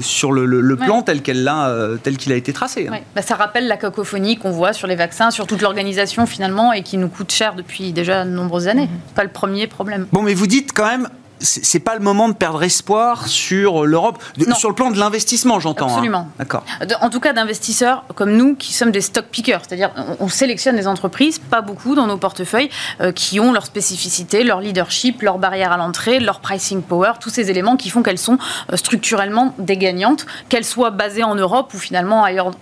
sur 0.00 0.32
le, 0.32 0.76
plan 0.76 1.02
tel 1.02 1.22
qu'il 1.22 1.48
a 1.48 2.36
été 2.36 2.52
tracé. 2.52 2.88
Hein. 2.88 2.98
Bah, 3.14 3.22
ça 3.22 3.34
rappelle 3.34 3.66
la 3.66 3.76
cacophonie 3.76 4.36
qu'on 4.36 4.50
voit 4.50 4.72
sur 4.72 4.86
les 4.86 4.96
vaccins, 4.96 5.30
sur 5.30 5.46
toute 5.46 5.62
l'organisation 5.62 6.26
finalement, 6.26 6.72
et 6.72 6.82
qui 6.82 6.96
nous 6.98 7.08
coûte 7.08 7.32
cher 7.32 7.54
depuis 7.54 7.92
déjà 7.92 8.24
de 8.24 8.30
nombreuses 8.30 8.68
années. 8.68 8.86
Mhm. 8.86 9.14
Pas 9.14 9.24
le 9.24 9.30
premier 9.30 9.66
problème. 9.66 10.06
Bon, 10.12 10.22
mais 10.22 10.34
vous 10.34 10.46
dites 10.46 10.72
quand 10.72 10.86
même, 10.86 11.08
c'est 11.42 11.80
pas 11.80 11.94
le 11.94 12.00
moment 12.00 12.28
de 12.28 12.34
perdre 12.34 12.62
espoir 12.62 13.26
sur 13.26 13.84
l'Europe, 13.84 14.22
sur 14.56 14.68
le 14.68 14.74
plan 14.74 14.90
de 14.90 14.98
l'investissement, 14.98 15.60
j'entends. 15.60 15.86
Hein. 15.86 15.92
Absolument. 15.92 16.28
D'accord. 16.38 16.64
En 17.00 17.10
tout 17.10 17.20
cas, 17.20 17.32
d'investisseurs 17.32 18.04
comme 18.14 18.32
nous 18.32 18.54
qui 18.54 18.72
sommes 18.72 18.90
des 18.90 19.00
stock 19.00 19.26
pickers, 19.26 19.62
c'est-à-dire 19.66 19.90
on, 20.20 20.28
sélectionne 20.28 20.76
des 20.76 20.86
entreprises, 20.86 21.38
pas 21.38 21.60
beaucoup 21.60 21.94
dans 21.94 22.06
nos 22.06 22.16
portefeuilles, 22.16 22.70
euh, 23.00 23.12
qui 23.12 23.40
ont 23.40 23.52
leur 23.52 23.66
spécificité, 23.66 24.44
leur 24.44 24.60
leadership, 24.60 25.22
leur 25.22 25.38
barrière 25.38 25.72
à 25.72 25.76
l'entrée, 25.76 26.20
leur 26.20 26.40
pricing 26.40 26.82
power, 26.82 27.12
tous 27.20 27.30
ces 27.30 27.50
éléments 27.50 27.76
qui 27.76 27.90
font 27.90 28.02
qu'elles 28.02 28.18
sont 28.18 28.38
euh, 28.72 28.76
structurellement 28.76 29.54
des 29.58 29.76
gagnantes, 29.76 30.26
qu'elles 30.48 30.64
soient 30.64 30.90
basées 30.90 31.24
en 31.24 31.34
Europe 31.34 31.74
ou 31.74 31.78
finalement 31.78 32.24
ailleurs 32.24 32.52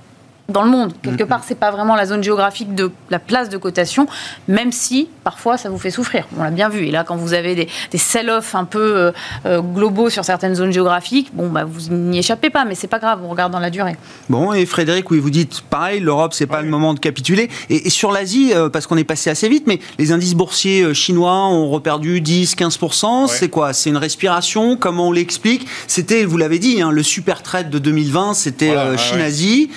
dans 0.50 0.62
le 0.62 0.70
monde. 0.70 0.92
Quelque 1.02 1.24
part, 1.24 1.42
c'est 1.46 1.54
pas 1.54 1.70
vraiment 1.70 1.96
la 1.96 2.06
zone 2.06 2.22
géographique 2.22 2.74
de 2.74 2.90
la 3.10 3.18
place 3.18 3.48
de 3.48 3.56
cotation, 3.56 4.06
même 4.48 4.72
si 4.72 5.08
parfois 5.24 5.56
ça 5.56 5.68
vous 5.68 5.78
fait 5.78 5.90
souffrir. 5.90 6.26
On 6.38 6.42
l'a 6.42 6.50
bien 6.50 6.68
vu. 6.68 6.86
Et 6.86 6.90
là, 6.90 7.04
quand 7.04 7.16
vous 7.16 7.32
avez 7.32 7.54
des, 7.54 7.68
des 7.90 7.98
sell-off 7.98 8.54
un 8.54 8.64
peu 8.64 8.96
euh, 8.96 9.12
euh, 9.46 9.60
globaux 9.60 10.10
sur 10.10 10.24
certaines 10.24 10.54
zones 10.54 10.72
géographiques, 10.72 11.30
bon, 11.32 11.48
bah, 11.48 11.64
vous 11.64 11.94
n'y 11.94 12.18
échappez 12.18 12.50
pas, 12.50 12.64
mais 12.64 12.74
c'est 12.74 12.88
pas 12.88 12.98
grave. 12.98 13.20
On 13.24 13.28
regarde 13.28 13.52
dans 13.52 13.60
la 13.60 13.70
durée. 13.70 13.96
Bon, 14.28 14.52
et 14.52 14.66
Frédéric, 14.66 15.10
oui, 15.10 15.18
vous 15.18 15.30
dites 15.30 15.60
pareil, 15.62 16.00
l'Europe, 16.00 16.34
c'est 16.34 16.46
pas 16.46 16.62
le 16.62 16.68
moment 16.68 16.94
de 16.94 17.00
capituler. 17.00 17.48
Et, 17.68 17.90
sur 17.90 18.12
l'Asie, 18.12 18.52
euh, 18.54 18.68
parce 18.68 18.86
qu'on 18.86 18.96
est 18.96 19.04
passé 19.04 19.30
assez 19.30 19.48
vite, 19.48 19.64
mais 19.66 19.80
les 19.98 20.12
indices 20.12 20.34
boursiers 20.34 20.94
chinois 20.94 21.46
ont 21.48 21.68
reperdu 21.68 22.20
10-15%. 22.20 23.28
C'est 23.28 23.48
quoi? 23.48 23.72
C'est 23.72 23.90
une 23.90 23.96
respiration? 23.96 24.76
Comment 24.76 25.08
on 25.08 25.12
l'explique? 25.12 25.66
C'était, 25.86 26.24
vous 26.24 26.36
l'avez 26.36 26.58
dit, 26.58 26.82
hein, 26.82 26.90
le 26.90 27.02
super 27.02 27.42
trade 27.42 27.70
de 27.70 27.78
2020, 27.78 28.34
c'était 28.34 28.74
Chine-Asie. 28.96 29.70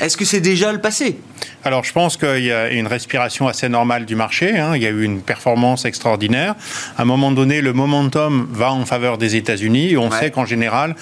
Est-ce 0.00 0.16
que 0.16 0.24
c'est 0.24 0.40
déjà 0.40 0.72
le 0.72 0.80
passé? 0.80 1.18
Alors, 1.66 1.82
je 1.82 1.92
pense 1.92 2.18
qu'il 2.18 2.44
y 2.44 2.52
a 2.52 2.68
une 2.68 2.86
respiration 2.86 3.48
assez 3.48 3.70
normale 3.70 4.04
du 4.04 4.16
marché. 4.16 4.58
Hein. 4.58 4.76
Il 4.76 4.82
y 4.82 4.86
a 4.86 4.90
eu 4.90 5.02
une 5.02 5.22
performance 5.22 5.86
extraordinaire. 5.86 6.54
À 6.98 7.02
un 7.02 7.04
moment 7.06 7.32
donné, 7.32 7.62
le 7.62 7.72
momentum 7.72 8.46
va 8.52 8.70
en 8.70 8.84
faveur 8.84 9.16
des 9.16 9.36
États-Unis. 9.36 9.96
On 9.96 10.10
sait 10.10 10.30
qu'en 10.30 10.44
général, 10.44 10.94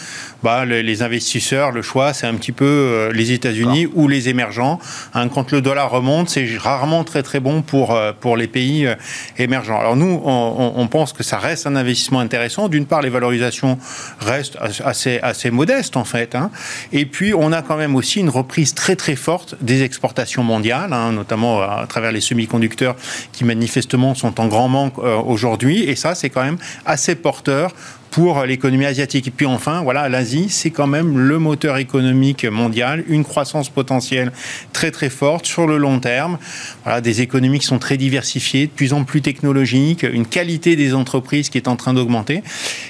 bah, 0.44 0.64
les, 0.64 1.02
investisseurs, 1.02 1.72
le 1.72 1.82
choix, 1.82 2.12
c'est 2.12 2.28
un 2.28 2.34
petit 2.34 2.52
peu 2.52 2.64
euh, 2.64 3.12
les 3.12 3.32
États-Unis 3.32 3.88
ou 3.94 4.06
les 4.06 4.28
émergents. 4.28 4.78
Hein, 5.14 5.28
quand 5.28 5.50
le 5.50 5.60
dollar 5.60 5.90
remonte, 5.90 6.28
c'est 6.28 6.46
rarement 6.56 7.02
très 7.02 7.24
très 7.24 7.40
bon 7.40 7.62
pour, 7.62 7.96
euh, 7.96 8.12
pour 8.12 8.36
les 8.36 8.46
pays 8.46 8.86
euh, 8.86 8.94
émergents. 9.38 9.80
Alors 9.80 9.96
nous, 9.96 10.22
on, 10.24 10.74
on, 10.76 10.86
pense 10.86 11.12
que 11.12 11.24
ça 11.24 11.38
reste 11.38 11.66
un 11.66 11.74
investissement 11.74 12.20
intéressant. 12.20 12.68
D'une 12.68 12.86
part, 12.86 13.02
les 13.02 13.08
valorisations 13.08 13.78
restent 14.20 14.58
assez, 14.84 15.18
assez 15.22 15.50
modestes 15.50 15.96
en 15.96 16.04
fait. 16.04 16.36
Hein. 16.36 16.52
Et 16.92 17.04
puis, 17.04 17.34
on 17.34 17.52
a 17.52 17.62
quand 17.62 17.76
même 17.76 17.96
aussi 17.96 18.20
une 18.20 18.30
reprise 18.30 18.74
très 18.74 18.94
très 18.94 19.16
forte 19.16 19.56
des 19.60 19.82
exportations 19.82 20.21
mondiale, 20.42 20.92
hein, 20.92 21.12
notamment 21.12 21.62
à 21.62 21.86
travers 21.88 22.12
les 22.12 22.20
semi-conducteurs 22.20 22.96
qui 23.32 23.44
manifestement 23.44 24.14
sont 24.14 24.40
en 24.40 24.46
grand 24.46 24.68
manque 24.68 24.98
euh, 24.98 25.16
aujourd'hui. 25.16 25.82
Et 25.84 25.96
ça, 25.96 26.14
c'est 26.14 26.30
quand 26.30 26.42
même 26.42 26.58
assez 26.86 27.14
porteur 27.14 27.72
pour 28.12 28.44
l'économie 28.44 28.84
asiatique. 28.84 29.26
Et 29.26 29.30
puis 29.30 29.46
enfin, 29.46 29.82
voilà, 29.82 30.08
l'Asie, 30.08 30.46
c'est 30.50 30.70
quand 30.70 30.86
même 30.86 31.18
le 31.18 31.38
moteur 31.38 31.78
économique 31.78 32.44
mondial, 32.44 33.02
une 33.08 33.24
croissance 33.24 33.70
potentielle 33.70 34.32
très 34.74 34.90
très 34.90 35.08
forte 35.08 35.46
sur 35.46 35.66
le 35.66 35.78
long 35.78 35.98
terme. 35.98 36.38
Voilà, 36.84 37.00
des 37.00 37.22
économies 37.22 37.58
qui 37.58 37.66
sont 37.66 37.78
très 37.78 37.96
diversifiées, 37.96 38.66
de 38.66 38.70
plus 38.70 38.92
en 38.92 39.04
plus 39.04 39.22
technologiques, 39.22 40.02
une 40.04 40.26
qualité 40.26 40.76
des 40.76 40.94
entreprises 40.94 41.48
qui 41.48 41.56
est 41.56 41.68
en 41.68 41.76
train 41.76 41.94
d'augmenter. 41.94 42.42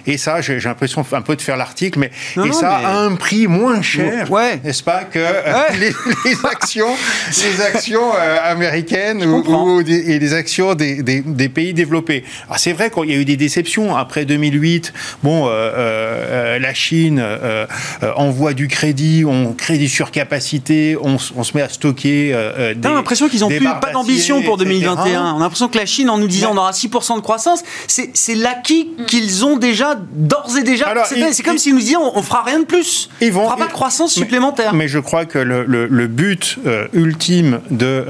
Et 0.06 0.18
ça, 0.18 0.40
j'ai 0.40 0.58
l'impression 0.58 1.06
un 1.12 1.22
peu 1.22 1.37
de 1.37 1.42
faire 1.42 1.56
l'article, 1.56 2.00
mais 2.00 2.11
et 2.44 2.52
ça 2.52 2.78
à 2.78 2.98
un 2.98 3.14
prix 3.14 3.46
moins 3.46 3.80
cher, 3.80 4.30
ouais. 4.30 4.61
n'est-ce 4.64 4.82
pas, 4.82 5.04
que 5.04 5.20
euh, 5.20 5.42
les, 5.78 5.92
actions, 6.50 6.96
les 7.44 7.61
actions 7.61 8.12
euh, 8.16 8.38
américaines 8.42 9.24
ou, 9.24 9.80
et 9.82 10.18
les 10.18 10.35
actions 10.35 10.74
des, 10.74 11.02
des, 11.04 11.20
des 11.20 11.48
pays 11.48 11.74
développés. 11.74 12.24
C'est 12.56 12.72
vrai 12.72 12.90
qu'il 12.90 13.08
y 13.08 13.12
a 13.12 13.16
eu 13.16 13.24
des 13.24 13.37
déceptions 13.37 13.94
après 13.94 14.24
2008 14.24 14.92
bon, 15.22 15.46
euh, 15.46 15.51
euh, 15.51 15.75
euh, 15.77 16.59
la 16.59 16.75
Chine 16.75 17.25
envoie 18.16 18.55
du 18.55 18.68
crédit, 18.68 19.25
on 19.27 19.53
crée 19.53 19.79
des 19.79 19.88
surcapacités, 19.88 20.96
on, 21.01 21.18
se 21.18 21.33
met 21.55 21.62
à 21.62 21.68
stocker 21.68 22.33
des. 22.75 22.88
On 22.88 22.92
a 22.92 22.94
l'impression 22.94 23.29
qu'ils 23.29 23.40
n'ont 23.40 23.48
plus 23.48 23.61
pas 23.61 23.92
d'ambition 23.92 24.42
pour 24.42 24.57
2021. 24.57 25.35
On 25.35 25.37
a 25.37 25.40
l'impression 25.40 25.68
que 25.68 25.79
la 25.79 25.87
Chine, 25.87 26.11
en 26.11 26.18
nous 26.18 26.29
disant 26.29 26.51
on 26.53 26.57
aura 26.57 26.72
6% 26.72 27.16
de 27.16 27.20
croissance, 27.20 27.62
c'est 27.87 28.35
l'acquis 28.35 28.90
mm. 28.98 29.07
qu'ils 29.07 29.44
ont 29.44 29.57
déjà, 29.57 29.96
d'ores 30.14 30.57
et 30.59 30.62
déjà. 30.62 30.92
C'est 31.33 31.42
comme 31.42 31.59
s'ils 31.59 31.75
nous 31.75 31.81
disaient 31.81 31.96
on, 31.96 32.16
ne 32.16 32.22
fera 32.22 32.42
rien 32.42 32.61
de 32.61 32.64
plus. 32.64 33.09
Ils 33.20 33.33
vont, 33.33 33.42
on 33.42 33.46
fera 33.46 33.57
pas 33.57 33.66
de 33.66 33.72
croissance 33.72 34.12
supplémentaire. 34.12 34.75
Mais 34.75 34.88
je 34.88 34.98
crois 34.98 35.25
que 35.25 35.38
le, 35.38 36.07
but 36.07 36.59
ultime 36.92 37.61
de 37.70 38.05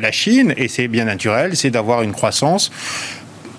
la 0.00 0.12
Chine, 0.12 0.54
et 0.56 0.68
c'est 0.68 0.88
bien 0.88 1.04
naturel, 1.04 1.56
c'est 1.56 1.70
d'avoir 1.70 2.02
une 2.02 2.12
croissance 2.12 2.70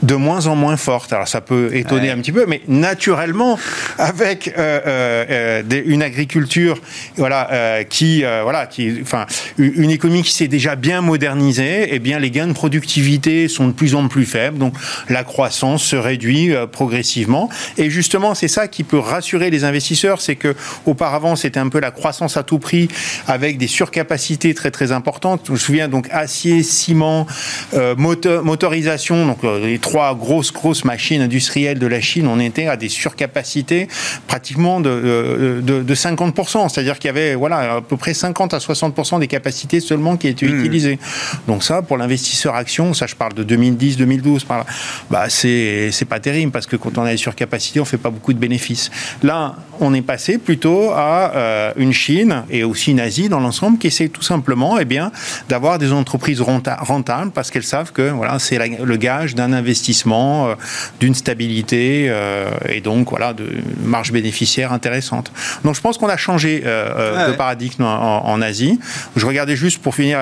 de 0.05 0.15
moins 0.15 0.47
en 0.47 0.55
moins 0.55 0.77
forte. 0.77 1.13
Alors 1.13 1.27
ça 1.27 1.41
peut 1.41 1.75
étonner 1.75 2.11
un 2.11 2.17
petit 2.17 2.31
peu, 2.31 2.45
mais 2.47 2.61
naturellement, 2.67 3.57
avec 3.97 4.53
euh, 4.57 4.79
euh, 4.85 5.63
euh, 5.71 5.81
une 5.85 6.03
agriculture, 6.03 6.79
voilà, 7.17 7.83
qui, 7.89 8.23
voilà, 8.43 8.67
qui, 8.67 8.99
enfin, 9.01 9.25
une 9.57 9.89
économie 9.89 10.23
qui 10.23 10.33
s'est 10.33 10.47
déjà 10.47 10.75
bien 10.75 11.01
modernisée, 11.01 11.87
eh 11.91 11.99
bien, 11.99 12.19
les 12.19 12.31
gains 12.31 12.47
de 12.47 12.53
productivité 12.53 13.47
sont 13.47 13.67
de 13.67 13.73
plus 13.73 13.95
en 13.95 14.07
plus 14.07 14.25
faibles, 14.25 14.57
donc 14.57 14.75
la 15.09 15.23
croissance 15.23 15.83
se 15.83 15.95
réduit 15.95 16.53
progressivement. 16.71 17.49
Et 17.77 17.89
justement, 17.89 18.35
c'est 18.35 18.47
ça 18.47 18.67
qui 18.67 18.83
peut 18.83 18.99
rassurer 18.99 19.49
les 19.49 19.63
investisseurs, 19.63 20.21
c'est 20.21 20.35
que 20.35 20.55
auparavant, 20.85 21.35
c'était 21.35 21.59
un 21.59 21.69
peu 21.69 21.79
la 21.79 21.91
croissance 21.91 22.37
à 22.37 22.43
tout 22.43 22.59
prix, 22.59 22.89
avec 23.27 23.57
des 23.57 23.67
surcapacités 23.67 24.53
très 24.53 24.71
très 24.71 24.91
importantes. 24.91 25.41
Je 25.47 25.51
me 25.53 25.57
souviens 25.57 25.87
donc 25.87 26.07
acier, 26.11 26.63
ciment, 26.63 27.25
moteur, 27.97 28.43
motorisation, 28.43 29.25
donc 29.25 29.39
les 29.43 29.79
trois 29.79 29.94
grosses, 30.17 30.51
grosses 30.51 30.83
machines 30.85 31.21
industrielles 31.21 31.79
de 31.79 31.87
la 31.87 32.01
Chine, 32.01 32.27
on 32.27 32.39
était 32.39 32.67
à 32.67 32.77
des 32.77 32.89
surcapacités 32.89 33.87
pratiquement 34.27 34.79
de, 34.79 35.61
de, 35.61 35.95
50%. 35.95 36.69
C'est-à-dire 36.69 36.99
qu'il 36.99 37.07
y 37.07 37.09
avait 37.09 37.35
voilà, 37.35 37.75
à 37.75 37.81
peu 37.81 37.97
près 37.97 38.13
50 38.13 38.53
à 38.53 38.57
60% 38.57 39.19
des 39.19 39.27
capacités 39.27 39.79
seulement 39.79 40.17
qui 40.17 40.27
étaient 40.27 40.47
hmm. 40.47 40.59
utilisées. 40.59 40.99
Donc 41.47 41.63
ça, 41.63 41.81
pour 41.81 41.97
l'investisseur 41.97 42.55
action, 42.55 42.93
ça 42.93 43.07
je 43.07 43.15
parle 43.15 43.33
de 43.33 43.43
2010, 43.43 43.97
2012, 43.97 44.43
par 44.43 44.65
bah, 45.09 45.25
c'est 45.29 45.91
pas 46.07 46.19
terrible 46.19 46.51
parce 46.51 46.67
que 46.67 46.75
quand 46.75 46.97
on 46.97 47.03
a 47.03 47.11
des 47.11 47.17
surcapacités, 47.17 47.79
on 47.79 47.85
fait 47.85 47.97
pas 47.97 48.09
beaucoup 48.09 48.33
de 48.33 48.39
bénéfices. 48.39 48.91
Là, 49.23 49.55
on 49.79 49.93
est 49.93 50.01
passé 50.01 50.37
plutôt 50.37 50.91
à 50.91 51.31
euh, 51.35 51.73
une 51.77 51.93
Chine 51.93 52.43
et 52.49 52.63
aussi 52.63 52.91
une 52.91 52.99
Asie 52.99 53.29
dans 53.29 53.39
l'ensemble 53.39 53.77
qui 53.77 53.87
essaie 53.87 54.09
tout 54.09 54.21
simplement 54.21 54.77
eh 54.79 54.85
bien, 54.85 55.11
d'avoir 55.49 55.77
des 55.77 55.91
entreprises 55.91 56.41
rentables 56.41 57.31
parce 57.31 57.51
qu'elles 57.51 57.63
savent 57.63 57.91
que 57.91 58.09
voilà, 58.09 58.39
c'est 58.39 58.57
le 58.57 58.95
gage 58.97 59.35
d'un 59.35 59.53
investissement 59.53 59.74
euh, 60.13 60.55
d'une 60.99 61.15
stabilité 61.15 62.07
euh, 62.09 62.49
et 62.69 62.81
donc 62.81 63.09
voilà 63.09 63.33
de 63.33 63.49
marge 63.83 64.11
bénéficiaire 64.11 64.71
intéressante. 64.71 65.31
Donc 65.63 65.75
je 65.75 65.81
pense 65.81 65.97
qu'on 65.97 66.07
a 66.07 66.17
changé 66.17 66.63
euh, 66.65 67.31
de 67.31 67.33
paradigme 67.33 67.83
en, 67.83 68.41
Asie. 68.41 68.79
Je 69.15 69.25
regardais 69.25 69.55
juste 69.55 69.81
pour 69.81 69.95
finir, 69.95 70.19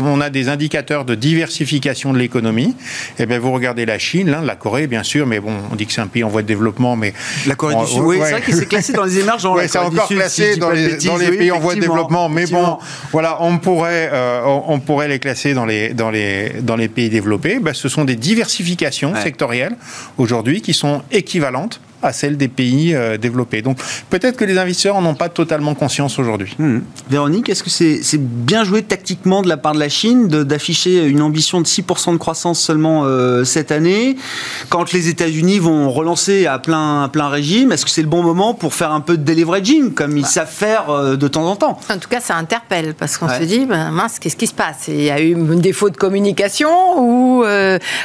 on 0.00 0.20
a 0.20 0.30
des 0.30 0.48
indicateurs 0.48 1.04
de 1.04 1.14
diversification 1.14 2.12
de 2.12 2.18
l'économie. 2.18 2.76
Et 3.18 3.22
eh 3.22 3.26
bien 3.26 3.38
vous 3.38 3.52
regardez 3.52 3.86
la 3.86 3.98
Chine, 3.98 4.30
l'Inde, 4.30 4.44
la 4.44 4.56
Corée 4.56 4.86
bien 4.86 5.02
sûr, 5.02 5.26
mais 5.26 5.40
bon, 5.40 5.52
on 5.72 5.76
dit 5.76 5.86
que 5.86 5.92
c'est 5.92 6.00
un 6.00 6.06
pays 6.06 6.24
en 6.24 6.28
voie 6.28 6.42
de 6.42 6.46
développement, 6.46 6.94
mais 6.96 7.14
la 7.46 7.54
Corée 7.54 7.74
du 7.74 7.86
Sud, 7.86 8.00
oui, 8.02 8.18
c'est 8.22 8.30
vrai 8.32 8.42
qu'il 8.42 8.54
s'est 8.54 8.66
classé 8.66 8.92
dans 8.92 9.04
les 9.04 9.18
émergents. 9.18 9.56
Oui, 9.56 9.64
c'est 9.66 9.78
encore 9.78 10.08
classé 10.08 10.56
dans, 10.56 10.70
les, 10.70 10.96
pays 11.36 11.50
en 11.50 11.58
voie 11.58 11.74
de 11.74 11.80
développement, 11.80 12.28
mais 12.28 12.46
bon, 12.46 12.78
voilà, 13.12 13.38
on 13.40 13.58
pourrait, 13.58 14.10
on, 14.44 14.78
pourrait 14.80 15.08
les 15.08 15.18
classer 15.18 15.54
dans 15.54 15.66
les 15.66 15.94
dans 15.94 16.10
les 16.10 16.52
dans 16.60 16.76
les 16.76 16.88
pays 16.88 17.08
développés. 17.08 17.58
Ben, 17.60 17.74
ce 17.74 17.88
sont 17.88 18.04
des 18.04 18.16
diversifications 18.16 18.77
sectorielles 19.16 19.76
aujourd'hui 20.16 20.60
qui 20.62 20.74
sont 20.74 21.02
équivalentes 21.10 21.80
à 22.02 22.12
celles 22.12 22.36
des 22.36 22.48
pays 22.48 22.94
euh, 22.94 23.16
développés. 23.16 23.62
Donc 23.62 23.78
peut-être 24.10 24.36
que 24.36 24.44
les 24.44 24.56
investisseurs 24.58 25.00
n'en 25.00 25.10
ont 25.10 25.14
pas 25.14 25.28
totalement 25.28 25.74
conscience 25.74 26.18
aujourd'hui. 26.18 26.54
Hmm. 26.58 26.80
Véronique, 27.10 27.48
est-ce 27.48 27.62
que 27.62 27.70
c'est 27.70 28.18
bien 28.18 28.64
joué 28.64 28.82
tactiquement 28.82 29.42
de 29.42 29.48
la 29.48 29.56
part 29.56 29.72
de 29.72 29.80
la 29.80 29.88
Chine 29.88 30.28
d'afficher 30.28 31.06
une 31.06 31.22
ambition 31.22 31.60
de 31.60 31.66
6% 31.66 32.12
de 32.12 32.16
croissance 32.18 32.60
seulement 32.60 33.02
euh, 33.04 33.44
cette 33.44 33.72
année? 33.72 34.16
Quand 34.68 34.92
les 34.92 35.08
États-Unis 35.08 35.58
vont 35.58 35.90
relancer 35.90 36.46
à 36.46 36.58
plein, 36.58 37.08
plein 37.08 37.28
régime, 37.28 37.72
est-ce 37.72 37.84
que 37.84 37.90
c'est 37.90 38.02
le 38.02 38.08
bon 38.08 38.22
moment 38.22 38.54
pour 38.54 38.74
faire 38.74 38.92
un 38.92 39.00
peu 39.00 39.16
de 39.16 39.24
deleveraging, 39.24 39.94
comme 39.94 40.16
ils 40.16 40.22
bah. 40.22 40.28
savent 40.28 40.50
faire 40.50 40.90
euh, 40.90 41.16
de 41.16 41.28
temps 41.28 41.46
en 41.48 41.56
temps? 41.56 41.80
En 41.90 41.98
tout 41.98 42.08
cas, 42.08 42.20
ça 42.20 42.36
interpelle, 42.36 42.94
parce 42.94 43.16
qu'on 43.16 43.28
se 43.28 43.42
dit, 43.42 43.66
ben, 43.66 43.90
mince, 43.90 44.18
qu'est-ce 44.18 44.36
qui 44.36 44.46
se 44.46 44.54
passe? 44.54 44.88
Il 44.88 45.02
y 45.02 45.10
a 45.10 45.20
eu 45.20 45.34
un 45.34 45.56
défaut 45.56 45.90
de 45.90 45.96
communication 45.96 46.68
ou, 46.98 47.44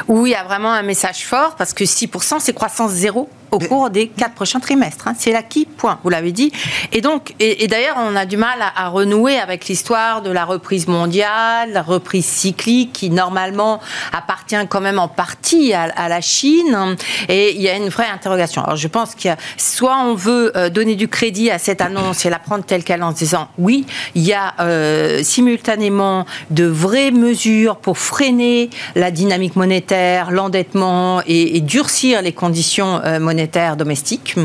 ou 0.08 0.26
il 0.26 0.32
y 0.32 0.36
a 0.36 0.44
vraiment 0.44 0.72
un 0.72 0.84
message 0.84 1.26
fort, 1.26 1.56
parce 1.58 1.74
que 1.74 1.84
6%, 1.84 2.36
c'est 2.40 2.54
croissance 2.54 2.92
zéro 2.92 3.30
au 3.54 3.60
cours 3.60 3.92
des 3.92 4.08
quatre 4.08 4.34
prochains 4.34 4.60
trimestres. 4.60 5.08
Hein. 5.08 5.14
C'est 5.18 5.32
l'acquis, 5.32 5.66
point. 5.66 6.00
Vous 6.04 6.10
l'avez 6.10 6.32
dit. 6.32 6.52
Et 6.92 7.02
donc, 7.02 7.36
et, 7.40 7.68
d'ailleurs, 7.68 7.98
on 8.00 8.16
a 8.16 8.26
du 8.26 8.36
mal 8.36 8.58
à, 8.76 8.90
renouer 8.90 9.38
avec 9.38 9.68
l'histoire 9.68 10.24
de 10.24 10.32
la 10.32 10.44
reprise 10.44 10.88
mondiale, 10.88 11.72
la 11.72 11.84
reprise 11.84 12.26
cyclique, 12.26 12.94
qui 12.94 13.10
normalement 13.12 13.80
appartient 14.12 14.56
quand 14.70 14.82
même 14.82 14.98
en 14.98 15.08
partie 15.08 15.74
à, 15.74 16.10
la 16.10 16.22
Chine. 16.22 16.96
Et 17.30 17.56
il 17.56 17.62
y 17.62 17.70
a 17.70 17.78
une 17.78 17.90
vraie 17.90 18.08
interrogation. 18.08 18.64
Alors, 18.64 18.76
je 18.76 18.88
pense 18.88 19.14
qu'il 19.14 19.30
y 19.30 19.32
a 19.32 19.38
soit 19.58 19.98
on 19.98 20.16
veut 20.16 20.52
euh, 20.58 20.70
donner 20.70 20.96
du 20.96 21.08
crédit 21.08 21.52
à 21.52 21.60
cette 21.60 21.82
annonce 21.82 22.26
et 22.26 22.30
la 22.30 22.40
prendre 22.40 22.64
telle 22.64 22.84
qu'elle 22.84 23.04
en 23.04 23.12
disant 23.12 23.50
oui, 23.60 23.86
il 24.16 24.24
y 24.24 24.34
a 24.34 24.56
euh, 24.60 25.22
simultanément 25.24 26.26
de 26.50 26.66
vraies 26.66 27.12
mesures 27.12 27.76
pour 27.76 28.00
freiner 28.00 28.72
la 28.96 29.12
dynamique 29.12 29.56
monétaire, 29.56 30.32
l'endettement 30.32 31.22
et, 31.28 31.62
durcir 31.62 32.22
les 32.22 32.34
conditions 32.34 33.00
euh, 33.04 33.20
monétaires 33.20 33.43
domestiques. 33.78 34.36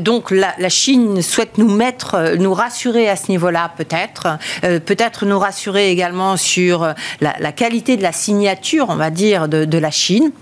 donc 0.00 0.30
la, 0.30 0.68
Chine 0.68 1.22
souhaite 1.22 1.58
nous 1.58 1.68
mettre, 1.68 2.36
nous 2.38 2.54
rassurer 2.54 3.08
à 3.08 3.16
ce 3.16 3.30
niveau-là 3.30 3.72
peut-être, 3.76 4.38
peut-être 4.62 5.26
nous 5.26 5.38
rassurer 5.38 5.90
également 5.90 6.36
sur 6.36 6.94
la, 7.20 7.52
qualité 7.52 7.96
de 7.96 8.02
la 8.02 8.12
signature, 8.12 8.86
on 8.88 8.96
va 8.96 9.10
dire, 9.10 9.48
de 9.48 9.78
la 9.78 9.90
Chine. 9.90 10.32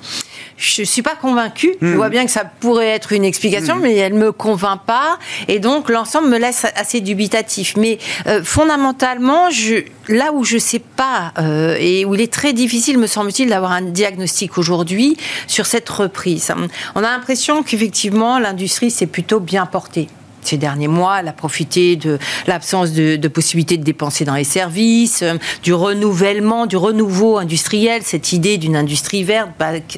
Je 0.58 0.82
ne 0.82 0.86
suis 0.86 1.02
pas 1.02 1.14
convaincue. 1.14 1.74
Je 1.80 1.86
hmm. 1.86 1.94
vois 1.94 2.08
bien 2.08 2.24
que 2.24 2.30
ça 2.30 2.44
pourrait 2.44 2.88
être 2.88 3.12
une 3.12 3.24
explication, 3.24 3.76
hmm. 3.76 3.80
mais 3.80 3.96
elle 3.96 4.14
ne 4.14 4.18
me 4.18 4.32
convainc 4.32 4.82
pas. 4.84 5.18
Et 5.46 5.60
donc, 5.60 5.88
l'ensemble 5.88 6.28
me 6.28 6.38
laisse 6.38 6.66
assez 6.74 7.00
dubitatif. 7.00 7.76
Mais 7.76 7.98
euh, 8.26 8.42
fondamentalement, 8.42 9.50
je, 9.50 9.84
là 10.08 10.32
où 10.32 10.44
je 10.44 10.56
ne 10.56 10.60
sais 10.60 10.80
pas, 10.80 11.32
euh, 11.38 11.76
et 11.78 12.04
où 12.04 12.14
il 12.14 12.20
est 12.20 12.32
très 12.32 12.52
difficile, 12.52 12.98
me 12.98 13.06
semble-t-il, 13.06 13.48
d'avoir 13.48 13.72
un 13.72 13.82
diagnostic 13.82 14.58
aujourd'hui 14.58 15.16
sur 15.46 15.66
cette 15.66 15.88
reprise, 15.88 16.52
on 16.94 16.98
a 16.98 17.10
l'impression 17.10 17.62
qu'effectivement, 17.62 18.38
l'industrie 18.38 18.90
s'est 18.90 19.06
plutôt 19.06 19.40
bien 19.40 19.64
portée 19.66 20.08
ces 20.42 20.56
derniers 20.56 20.88
mois. 20.88 21.20
Elle 21.20 21.28
a 21.28 21.32
profité 21.32 21.96
de 21.96 22.18
l'absence 22.46 22.92
de, 22.92 23.16
de 23.16 23.28
possibilité 23.28 23.76
de 23.76 23.84
dépenser 23.84 24.24
dans 24.24 24.34
les 24.34 24.44
services, 24.44 25.22
euh, 25.22 25.34
du 25.62 25.72
renouvellement, 25.72 26.66
du 26.66 26.76
renouveau 26.76 27.38
industriel, 27.38 28.02
cette 28.04 28.32
idée 28.32 28.58
d'une 28.58 28.76
industrie 28.76 29.24
verte, 29.24 29.50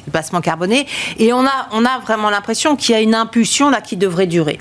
bassement 0.07 0.41
carbonée. 0.41 0.85
Et 1.19 1.33
on 1.33 1.45
a, 1.45 1.67
on 1.71 1.85
a 1.85 1.99
vraiment 1.99 2.29
l'impression 2.29 2.75
qu'il 2.75 2.93
y 2.93 2.97
a 2.97 3.01
une 3.01 3.15
impulsion 3.15 3.69
là 3.69 3.81
qui 3.81 3.97
devrait 3.97 4.27
durer. 4.27 4.59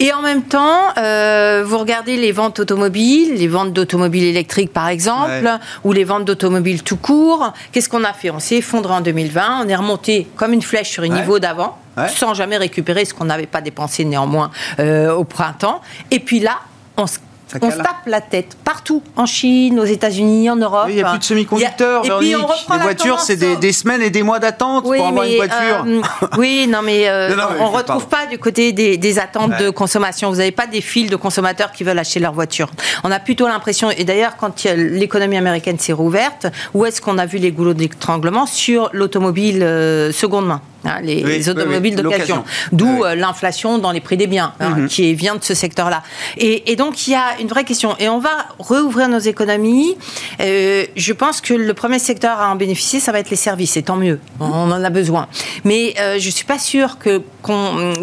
Et 0.00 0.12
en 0.12 0.22
même 0.22 0.42
temps, 0.42 0.94
euh, 0.96 1.64
vous 1.66 1.78
regardez 1.78 2.16
les 2.16 2.32
ventes 2.32 2.60
automobiles, 2.60 3.34
les 3.34 3.48
ventes 3.48 3.72
d'automobiles 3.72 4.24
électriques 4.24 4.72
par 4.72 4.88
exemple, 4.88 5.58
ou 5.84 5.92
les 5.92 6.04
ventes 6.04 6.24
d'automobiles 6.24 6.82
tout 6.82 6.96
court. 6.96 7.52
Qu'est-ce 7.72 7.88
qu'on 7.88 8.04
a 8.04 8.12
fait? 8.12 8.30
On 8.30 8.38
s'est 8.38 8.56
effondré 8.56 8.92
en 8.92 9.00
2020, 9.00 9.64
on 9.64 9.68
est 9.68 9.76
remonté 9.76 10.28
comme 10.36 10.52
une 10.52 10.62
flèche 10.62 10.90
sur 10.90 11.02
le 11.02 11.08
niveau 11.08 11.38
d'avant 11.38 11.78
sans 12.08 12.34
jamais 12.34 12.56
récupérer 12.56 13.04
ce 13.04 13.14
qu'on 13.14 13.26
n'avait 13.26 13.46
pas 13.46 13.60
dépensé 13.60 14.04
néanmoins 14.04 14.50
euh, 14.78 15.12
au 15.12 15.24
printemps. 15.24 15.80
Et 16.10 16.20
puis 16.20 16.40
là, 16.40 16.58
on 16.96 17.06
se 17.06 17.18
on 17.62 17.70
se 17.70 17.76
tape 17.76 18.06
la 18.06 18.20
tête 18.20 18.56
partout, 18.62 19.02
en 19.16 19.26
Chine, 19.26 19.80
aux 19.80 19.84
États-Unis, 19.84 20.50
en 20.50 20.56
Europe. 20.56 20.86
il 20.88 20.96
n'y 20.96 21.02
a 21.02 21.10
plus 21.10 21.18
de 21.18 21.24
semi-conducteurs. 21.24 22.04
Et 22.04 22.10
puis 22.18 22.36
on 22.36 22.46
reprend 22.46 22.76
les 22.76 22.82
voitures, 22.82 23.20
c'est 23.20 23.36
des, 23.36 23.72
semaines 23.72 24.02
et 24.02 24.10
des 24.10 24.22
mois 24.22 24.38
d'attente 24.38 24.84
pour 24.84 24.92
avoir 24.94 25.24
une 25.24 25.36
voiture. 25.36 25.84
Euh, 25.86 26.00
oui, 26.38 26.66
non, 26.68 26.80
mais, 26.82 27.08
euh, 27.08 27.34
on 27.60 27.70
ne 27.70 27.76
retrouve 27.76 28.06
pas 28.06 28.26
du 28.26 28.38
côté 28.38 28.72
des, 28.72 29.18
attentes 29.18 29.58
de 29.58 29.70
consommation. 29.70 30.30
Vous 30.30 30.36
n'avez 30.36 30.52
pas 30.52 30.66
des 30.66 30.80
files 30.80 31.10
de 31.10 31.16
consommateurs 31.16 31.72
qui 31.72 31.84
veulent 31.84 31.98
acheter 31.98 32.20
leur 32.20 32.32
voiture. 32.32 32.70
On 33.04 33.10
a 33.10 33.18
plutôt 33.18 33.48
l'impression, 33.48 33.90
et 33.90 34.04
d'ailleurs, 34.04 34.36
quand 34.36 34.64
l'économie 34.64 35.36
américaine 35.36 35.78
s'est 35.78 35.92
rouverte, 35.92 36.46
où 36.74 36.84
est-ce 36.84 37.00
qu'on 37.00 37.18
a 37.18 37.26
vu 37.26 37.38
les 37.38 37.52
goulots 37.52 37.74
d'étranglement 37.74 38.46
Sur 38.46 38.90
l'automobile 38.92 39.62
euh, 39.62 40.12
seconde 40.12 40.46
main? 40.46 40.60
Hein, 40.84 41.00
les, 41.02 41.48
automobiles 41.48 41.96
d'occasion. 41.96 42.44
D'où 42.70 43.04
euh, 43.04 43.16
l'inflation 43.16 43.78
dans 43.78 43.90
les 43.90 44.00
prix 44.00 44.16
des 44.16 44.28
biens, 44.28 44.54
hein, 44.60 44.70
mhm. 44.70 44.88
qui 44.88 45.12
vient 45.14 45.34
de 45.34 45.42
ce 45.42 45.52
secteur-là. 45.52 46.04
Et, 46.36 46.76
donc, 46.76 47.08
il 47.08 47.12
y 47.12 47.14
a 47.16 47.40
une 47.40 47.48
vraie 47.48 47.64
question. 47.64 47.96
Et 47.98 48.08
on 48.08 48.20
va 48.20 48.46
rouvrir 48.60 49.08
nos 49.08 49.18
économies. 49.18 49.96
Euh, 50.40 50.84
je 50.94 51.12
pense 51.12 51.40
que 51.40 51.52
le 51.52 51.74
premier 51.74 51.98
secteur 51.98 52.38
à 52.38 52.52
en 52.52 52.54
bénéficier, 52.54 53.00
ça 53.00 53.10
va 53.10 53.18
être 53.18 53.30
les 53.30 53.36
services, 53.36 53.76
et 53.76 53.82
tant 53.82 53.96
mieux. 53.96 54.20
On 54.38 54.70
en 54.70 54.84
a 54.84 54.90
besoin. 54.90 55.26
Mais 55.64 55.94
euh, 55.98 56.18
je 56.18 56.26
ne 56.26 56.32
suis 56.32 56.44
pas 56.44 56.60
sûre 56.60 56.98
que, 56.98 57.22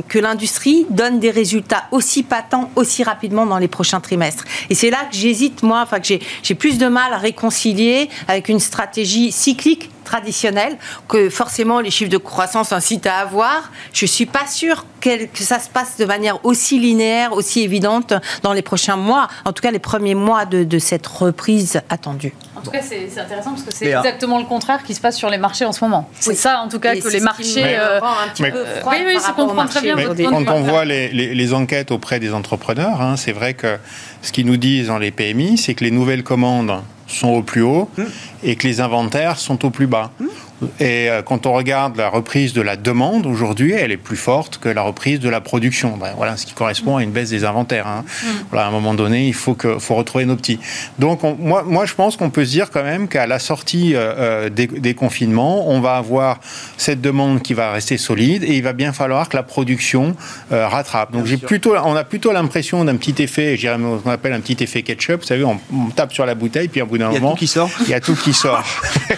que 0.09 0.19
l'industrie 0.19 0.85
donne 0.89 1.19
des 1.19 1.31
résultats 1.31 1.85
aussi 1.91 2.23
patents, 2.23 2.69
aussi 2.75 3.03
rapidement 3.03 3.45
dans 3.45 3.57
les 3.57 3.69
prochains 3.69 4.01
trimestres. 4.01 4.43
Et 4.69 4.75
c'est 4.75 4.89
là 4.89 5.07
que 5.09 5.15
j'hésite, 5.15 5.63
moi, 5.63 5.81
enfin, 5.81 6.01
que 6.01 6.13
j'ai 6.43 6.55
plus 6.55 6.77
de 6.77 6.87
mal 6.87 7.13
à 7.13 7.17
réconcilier 7.17 8.09
avec 8.27 8.49
une 8.49 8.59
stratégie 8.59 9.31
cyclique 9.31 9.91
traditionnelle 10.05 10.77
que 11.09 11.29
forcément 11.29 11.81
les 11.81 11.91
chiffres 11.91 12.11
de 12.11 12.17
croissance 12.17 12.71
incitent 12.71 13.07
à 13.07 13.17
avoir. 13.17 13.71
Je 13.91 14.05
ne 14.05 14.09
suis 14.09 14.25
pas 14.25 14.47
sûre 14.47 14.85
que 15.05 15.43
ça 15.43 15.59
se 15.59 15.69
passe 15.69 15.97
de 15.97 16.05
manière 16.05 16.43
aussi 16.45 16.79
linéaire, 16.79 17.33
aussi 17.33 17.61
évidente 17.61 18.13
dans 18.43 18.53
les 18.53 18.61
prochains 18.61 18.95
mois, 18.95 19.27
en 19.45 19.53
tout 19.53 19.61
cas 19.61 19.71
les 19.71 19.79
premiers 19.79 20.15
mois 20.15 20.45
de, 20.45 20.79
cette 20.79 21.07
reprise 21.07 21.81
attendue. 21.89 22.33
En 22.55 22.61
tout 22.61 22.71
cas, 22.71 22.81
c'est 22.81 23.19
intéressant 23.19 23.51
parce 23.51 23.63
que 23.63 23.73
c'est 23.73 23.91
exactement 23.91 24.39
le 24.39 24.45
contraire 24.45 24.83
qui 24.83 24.93
se 24.93 25.01
passe 25.01 25.17
sur 25.17 25.29
les 25.29 25.37
marchés 25.37 25.65
en 25.65 25.71
ce 25.71 25.83
moment. 25.83 26.09
C'est 26.19 26.35
ça, 26.35 26.59
en 26.59 26.67
tout 26.67 26.79
cas, 26.79 26.95
que 26.95 27.07
les 27.07 27.19
marchés. 27.19 27.77
Euh, 27.77 27.99
un 28.01 28.29
petit 28.33 28.43
peu 28.43 28.63
oui, 28.87 28.97
oui, 29.05 29.17
c'est 29.19 29.33
comprend 29.33 29.65
très 29.65 29.81
bien. 29.81 29.95
quand 29.95 30.47
on 30.49 30.61
voit 30.61 30.85
les, 30.85 31.53
enquêtes 31.53 31.91
auprès 31.91 32.19
des 32.19 32.33
entrepreneurs, 32.33 33.01
hein, 33.01 33.15
c'est 33.17 33.31
vrai 33.31 33.53
que 33.53 33.77
ce 34.21 34.31
qu'ils 34.31 34.45
nous 34.45 34.57
disent 34.57 34.87
dans 34.87 34.97
les 34.97 35.11
PMI, 35.11 35.57
c'est 35.57 35.75
que 35.75 35.83
les 35.83 35.91
nouvelles 35.91 36.23
commandes 36.23 36.81
sont 37.07 37.29
au 37.29 37.43
plus 37.43 37.61
haut 37.61 37.89
hmm. 37.97 38.03
et 38.43 38.55
que 38.55 38.67
les 38.67 38.81
inventaires 38.81 39.37
sont 39.37 39.63
au 39.65 39.69
plus 39.69 39.87
bas. 39.87 40.11
Hmm. 40.19 40.25
Et 40.79 41.09
euh, 41.09 41.21
quand 41.21 41.45
on 41.45 41.53
regarde 41.53 41.97
la 41.97 42.09
reprise 42.09 42.53
de 42.53 42.61
la 42.61 42.77
demande 42.77 43.25
aujourd'hui, 43.25 43.73
elle 43.73 43.91
est 43.91 43.97
plus 43.97 44.17
forte 44.17 44.57
que 44.57 44.69
la 44.69 44.81
reprise 44.81 45.19
de 45.19 45.29
la 45.29 45.41
production. 45.41 45.97
Ben, 45.97 46.13
voilà, 46.15 46.37
ce 46.37 46.45
qui 46.45 46.53
correspond 46.53 46.97
à 46.97 47.03
une 47.03 47.11
baisse 47.11 47.29
des 47.29 47.43
inventaires. 47.43 47.87
Hein. 47.87 48.03
Mm. 48.03 48.27
Voilà, 48.51 48.65
à 48.65 48.69
un 48.69 48.71
moment 48.71 48.93
donné, 48.93 49.27
il 49.27 49.33
faut, 49.33 49.53
que, 49.53 49.79
faut 49.79 49.95
retrouver 49.95 50.25
nos 50.25 50.35
petits. 50.35 50.59
Donc, 50.99 51.21
moi, 51.23 51.63
moi, 51.65 51.85
je 51.85 51.93
pense 51.93 52.15
qu'on 52.15 52.29
peut 52.29 52.45
se 52.45 52.51
dire 52.51 52.71
quand 52.71 52.83
même 52.83 53.07
qu'à 53.07 53.27
la 53.27 53.39
sortie 53.39 53.95
euh, 53.95 54.47
euh, 54.47 54.49
des, 54.49 54.93
confinements, 54.93 55.69
on 55.69 55.81
va 55.81 55.97
avoir 55.97 56.39
cette 56.77 57.01
demande 57.01 57.41
qui 57.41 57.53
va 57.53 57.71
rester 57.71 57.97
solide 57.97 58.43
et 58.43 58.55
il 58.55 58.63
va 58.63 58.73
bien 58.73 58.93
falloir 58.93 59.27
que 59.29 59.35
la 59.35 59.43
production 59.43 60.15
rattrape. 60.51 61.11
Donc, 61.11 61.25
j'ai 61.25 61.37
plutôt, 61.37 61.75
on 61.75 61.95
a 61.95 62.03
plutôt 62.03 62.31
l'impression 62.31 62.85
d'un 62.85 62.95
petit 62.95 63.21
effet, 63.21 63.57
je 63.57 63.67
ce 63.67 64.03
qu'on 64.03 64.11
appelle 64.11 64.33
un 64.33 64.39
petit 64.39 64.63
effet 64.63 64.83
ketchup. 64.83 65.21
Vous 65.21 65.27
savez, 65.27 65.43
on, 65.43 65.59
tape 65.95 66.13
sur 66.13 66.25
la 66.25 66.35
bouteille, 66.35 66.67
puis 66.67 66.81
à 66.81 66.85
bout 66.85 66.97
d'un 66.97 67.11
moment, 67.11 67.17
il 67.17 67.19
y 67.19 67.23
a 67.25 67.29
tout 67.31 67.35
qui 67.35 67.47
sort. 67.47 67.69
Il 67.81 67.89
y 67.89 67.93
a 67.93 67.99
tout 67.99 68.15
qui 68.15 68.33
sort. 68.33 68.63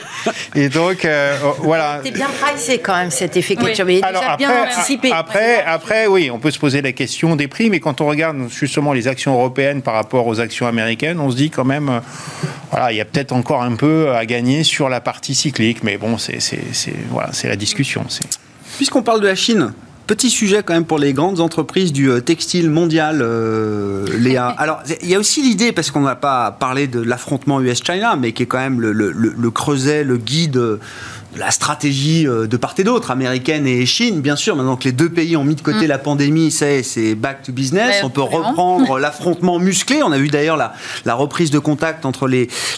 et 0.55 0.69
donc, 0.69 1.05
euh, 1.05 1.26
voilà. 1.59 2.01
C'est 2.03 2.11
bien 2.11 2.27
pricé 2.27 2.79
quand 2.79 2.95
même 2.95 3.11
cet 3.11 3.37
effet 3.37 3.55
ketchup. 3.55 3.87
Il 3.89 4.03
Alors, 4.03 4.23
après, 4.23 4.37
bien 4.37 4.63
anticipé. 4.63 5.11
Après, 5.11 5.63
après, 5.63 6.07
oui, 6.07 6.29
on 6.31 6.39
peut 6.39 6.51
se 6.51 6.59
poser 6.59 6.81
la 6.81 6.91
question 6.91 7.35
des 7.35 7.47
prix, 7.47 7.69
mais 7.69 7.79
quand 7.79 8.01
on 8.01 8.07
regarde 8.07 8.37
justement 8.49 8.93
les 8.93 9.07
actions 9.07 9.33
européennes 9.33 9.81
par 9.81 9.93
rapport 9.93 10.27
aux 10.27 10.39
actions 10.39 10.67
américaines, 10.67 11.19
on 11.19 11.31
se 11.31 11.35
dit 11.35 11.49
quand 11.49 11.65
même, 11.65 11.89
euh, 11.89 11.99
voilà, 12.71 12.91
il 12.91 12.97
y 12.97 13.01
a 13.01 13.05
peut-être 13.05 13.31
encore 13.31 13.63
un 13.63 13.75
peu 13.75 14.11
à 14.11 14.25
gagner 14.25 14.63
sur 14.63 14.89
la 14.89 15.01
partie 15.01 15.35
cyclique, 15.35 15.83
mais 15.83 15.97
bon, 15.97 16.17
c'est 16.17 16.39
voilà, 17.09 17.29
la 17.43 17.55
discussion. 17.55 18.05
Puisqu'on 18.77 19.03
parle 19.03 19.21
de 19.21 19.27
la 19.27 19.35
Chine, 19.35 19.73
Petit 20.07 20.29
sujet 20.29 20.63
quand 20.63 20.73
même 20.73 20.85
pour 20.85 20.99
les 20.99 21.11
grandes 21.11 21.41
entreprises 21.41 21.91
du 21.91 22.09
euh, 22.09 22.21
textile 22.21 22.69
mondial, 22.69 23.21
Léa. 24.17 24.47
Alors, 24.57 24.81
il 25.01 25.09
y 25.09 25.15
a 25.15 25.19
aussi 25.19 25.41
l'idée, 25.41 25.73
parce 25.73 25.91
qu'on 25.91 25.99
n'a 25.99 26.15
pas 26.15 26.51
parlé 26.51 26.87
de 26.87 27.01
l'affrontement 27.01 27.59
US-China, 27.59 28.15
mais 28.15 28.31
qui 28.31 28.43
est 28.43 28.45
quand 28.45 28.57
même 28.57 28.79
le, 28.79 28.93
le, 28.93 29.11
le 29.11 29.51
creuset, 29.51 30.05
le 30.05 30.15
guide 30.15 30.79
la 31.35 31.51
stratégie 31.51 32.27
euh, 32.27 32.47
de 32.47 32.57
part 32.57 32.75
et 32.77 32.83
d'autre, 32.83 33.11
américaine 33.11 33.67
et 33.67 33.85
Chine, 33.85 34.21
bien 34.21 34.35
sûr. 34.35 34.55
Maintenant 34.55 34.75
que 34.75 34.85
les 34.85 34.91
deux 34.91 35.09
pays 35.09 35.35
ont 35.35 35.43
mis 35.43 35.55
de 35.55 35.61
côté 35.61 35.85
mm. 35.85 35.89
la 35.89 35.97
pandémie, 35.97 36.51
c'est 36.51 37.15
back 37.15 37.43
to 37.43 37.51
business. 37.51 38.01
on 38.03 38.09
peut 38.09 38.21
reprendre 38.21 38.99
l'affrontement 38.99 39.59
musclé. 39.59 40.01
On 40.03 40.11
a 40.11 40.17
vu 40.17 40.29
d'ailleurs 40.29 40.57
la, 40.57 40.73
la, 41.05 41.15
reprise 41.15 41.51
de 41.51 41.59
contact 41.59 42.05
entre 42.05 42.27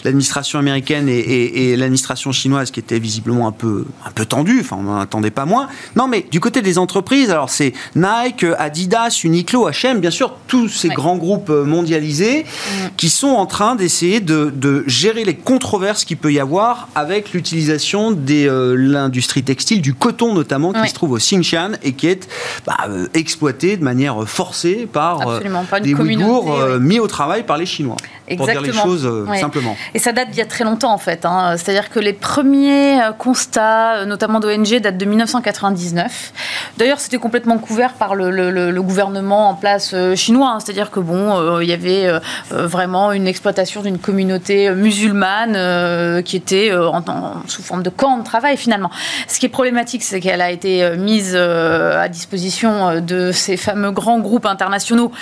l'administration 0.04 0.58
américaine 0.58 1.08
et, 1.08 1.76
l'administration 1.76 2.32
chinoise 2.32 2.70
qui 2.70 2.80
était 2.80 2.98
visiblement 2.98 3.46
un 3.46 3.52
peu, 3.52 3.84
un 4.04 4.10
peu 4.10 4.24
tendue. 4.24 4.60
Enfin, 4.60 4.76
on 4.78 4.84
n'en 4.84 5.00
attendait 5.00 5.30
pas 5.30 5.44
moins. 5.44 5.68
Non, 5.96 6.08
mais 6.08 6.26
du 6.30 6.40
côté 6.40 6.62
des 6.62 6.78
entreprises, 6.78 7.30
alors 7.30 7.50
c'est 7.50 7.72
Nike, 7.94 8.46
Adidas, 8.58 9.20
Uniqlo, 9.24 9.68
H&M, 9.70 10.00
bien 10.00 10.10
sûr, 10.10 10.34
tous 10.46 10.68
ces 10.68 10.88
grands 10.88 11.16
groupes 11.16 11.50
euh, 11.50 11.64
mondialisés 11.64 12.44
mm. 12.44 12.86
qui 12.96 13.10
sont 13.10 13.28
en 13.28 13.46
train 13.46 13.74
d'essayer 13.74 14.20
de, 14.20 14.52
de 14.54 14.84
gérer 14.86 15.24
les 15.24 15.34
controverses 15.34 16.04
qu'il 16.04 16.16
peut 16.16 16.32
y 16.32 16.40
avoir 16.40 16.88
avec 16.94 17.32
l'utilisation 17.32 18.10
des 18.10 18.39
euh, 18.46 18.74
l'industrie 18.76 19.42
textile, 19.42 19.80
du 19.80 19.94
coton 19.94 20.34
notamment, 20.34 20.72
qui 20.72 20.88
se 20.88 20.94
trouve 20.94 21.12
au 21.12 21.18
Xinjiang 21.18 21.72
et 21.82 21.92
qui 21.92 22.06
est 22.06 22.28
bah, 22.66 22.76
euh, 22.88 23.06
exploité 23.14 23.76
de 23.76 23.84
manière 23.84 24.28
forcée 24.28 24.88
par 24.90 25.28
euh, 25.28 25.40
des 25.82 25.94
Ouïghours 25.94 26.58
mis 26.80 26.98
au 26.98 27.06
travail 27.06 27.44
par 27.44 27.56
les 27.56 27.66
Chinois. 27.66 27.96
Pour 28.36 28.46
dire 28.46 28.60
les 28.60 28.72
choses 28.72 29.08
simplement. 29.38 29.76
Et 29.94 29.98
ça 29.98 30.12
date 30.12 30.30
d'il 30.30 30.38
y 30.38 30.42
a 30.42 30.46
très 30.46 30.64
longtemps 30.64 30.92
en 30.92 30.98
fait. 30.98 31.24
Hein. 31.24 31.56
C'est-à-dire 31.56 31.90
que 31.90 31.98
les 31.98 32.12
premiers 32.12 32.98
constats, 33.18 34.04
notamment 34.06 34.40
d'ONG, 34.40 34.80
datent 34.80 34.98
de 34.98 35.04
1999. 35.04 36.32
D'ailleurs, 36.78 37.00
c'était 37.00 37.18
complètement 37.18 37.58
couvert 37.58 37.94
par 37.94 38.14
le, 38.14 38.80
gouvernement 38.80 39.50
en 39.50 39.54
place 39.54 39.94
chinois. 40.14 40.52
Hein. 40.54 40.60
C'est-à-dire 40.60 40.90
que 40.90 41.00
bon, 41.00 41.60
il 41.60 41.68
y 41.68 41.72
avait 41.72 42.08
vraiment 42.50 43.12
une 43.12 43.26
exploitation 43.26 43.82
d'une 43.82 43.98
communauté 43.98 44.70
musulmane 44.70 46.22
qui 46.22 46.36
était 46.36 46.72
en, 46.74 47.02
sous 47.46 47.62
forme 47.62 47.82
de 47.82 47.90
camp 47.90 48.18
de 48.18 48.24
travail 48.24 48.56
finalement. 48.56 48.90
Ce 49.28 49.38
qui 49.38 49.46
est 49.46 49.50
problématique, 49.50 50.02
c'est 50.02 50.20
qu'elle 50.20 50.40
a 50.40 50.50
été 50.50 50.96
mise 50.96 51.36
à 51.36 52.08
disposition 52.08 53.00
de 53.00 53.32
ces 53.32 53.56
fameux 53.56 53.90
grands 53.90 54.20
groupes 54.20 54.46
internationaux 54.46 55.12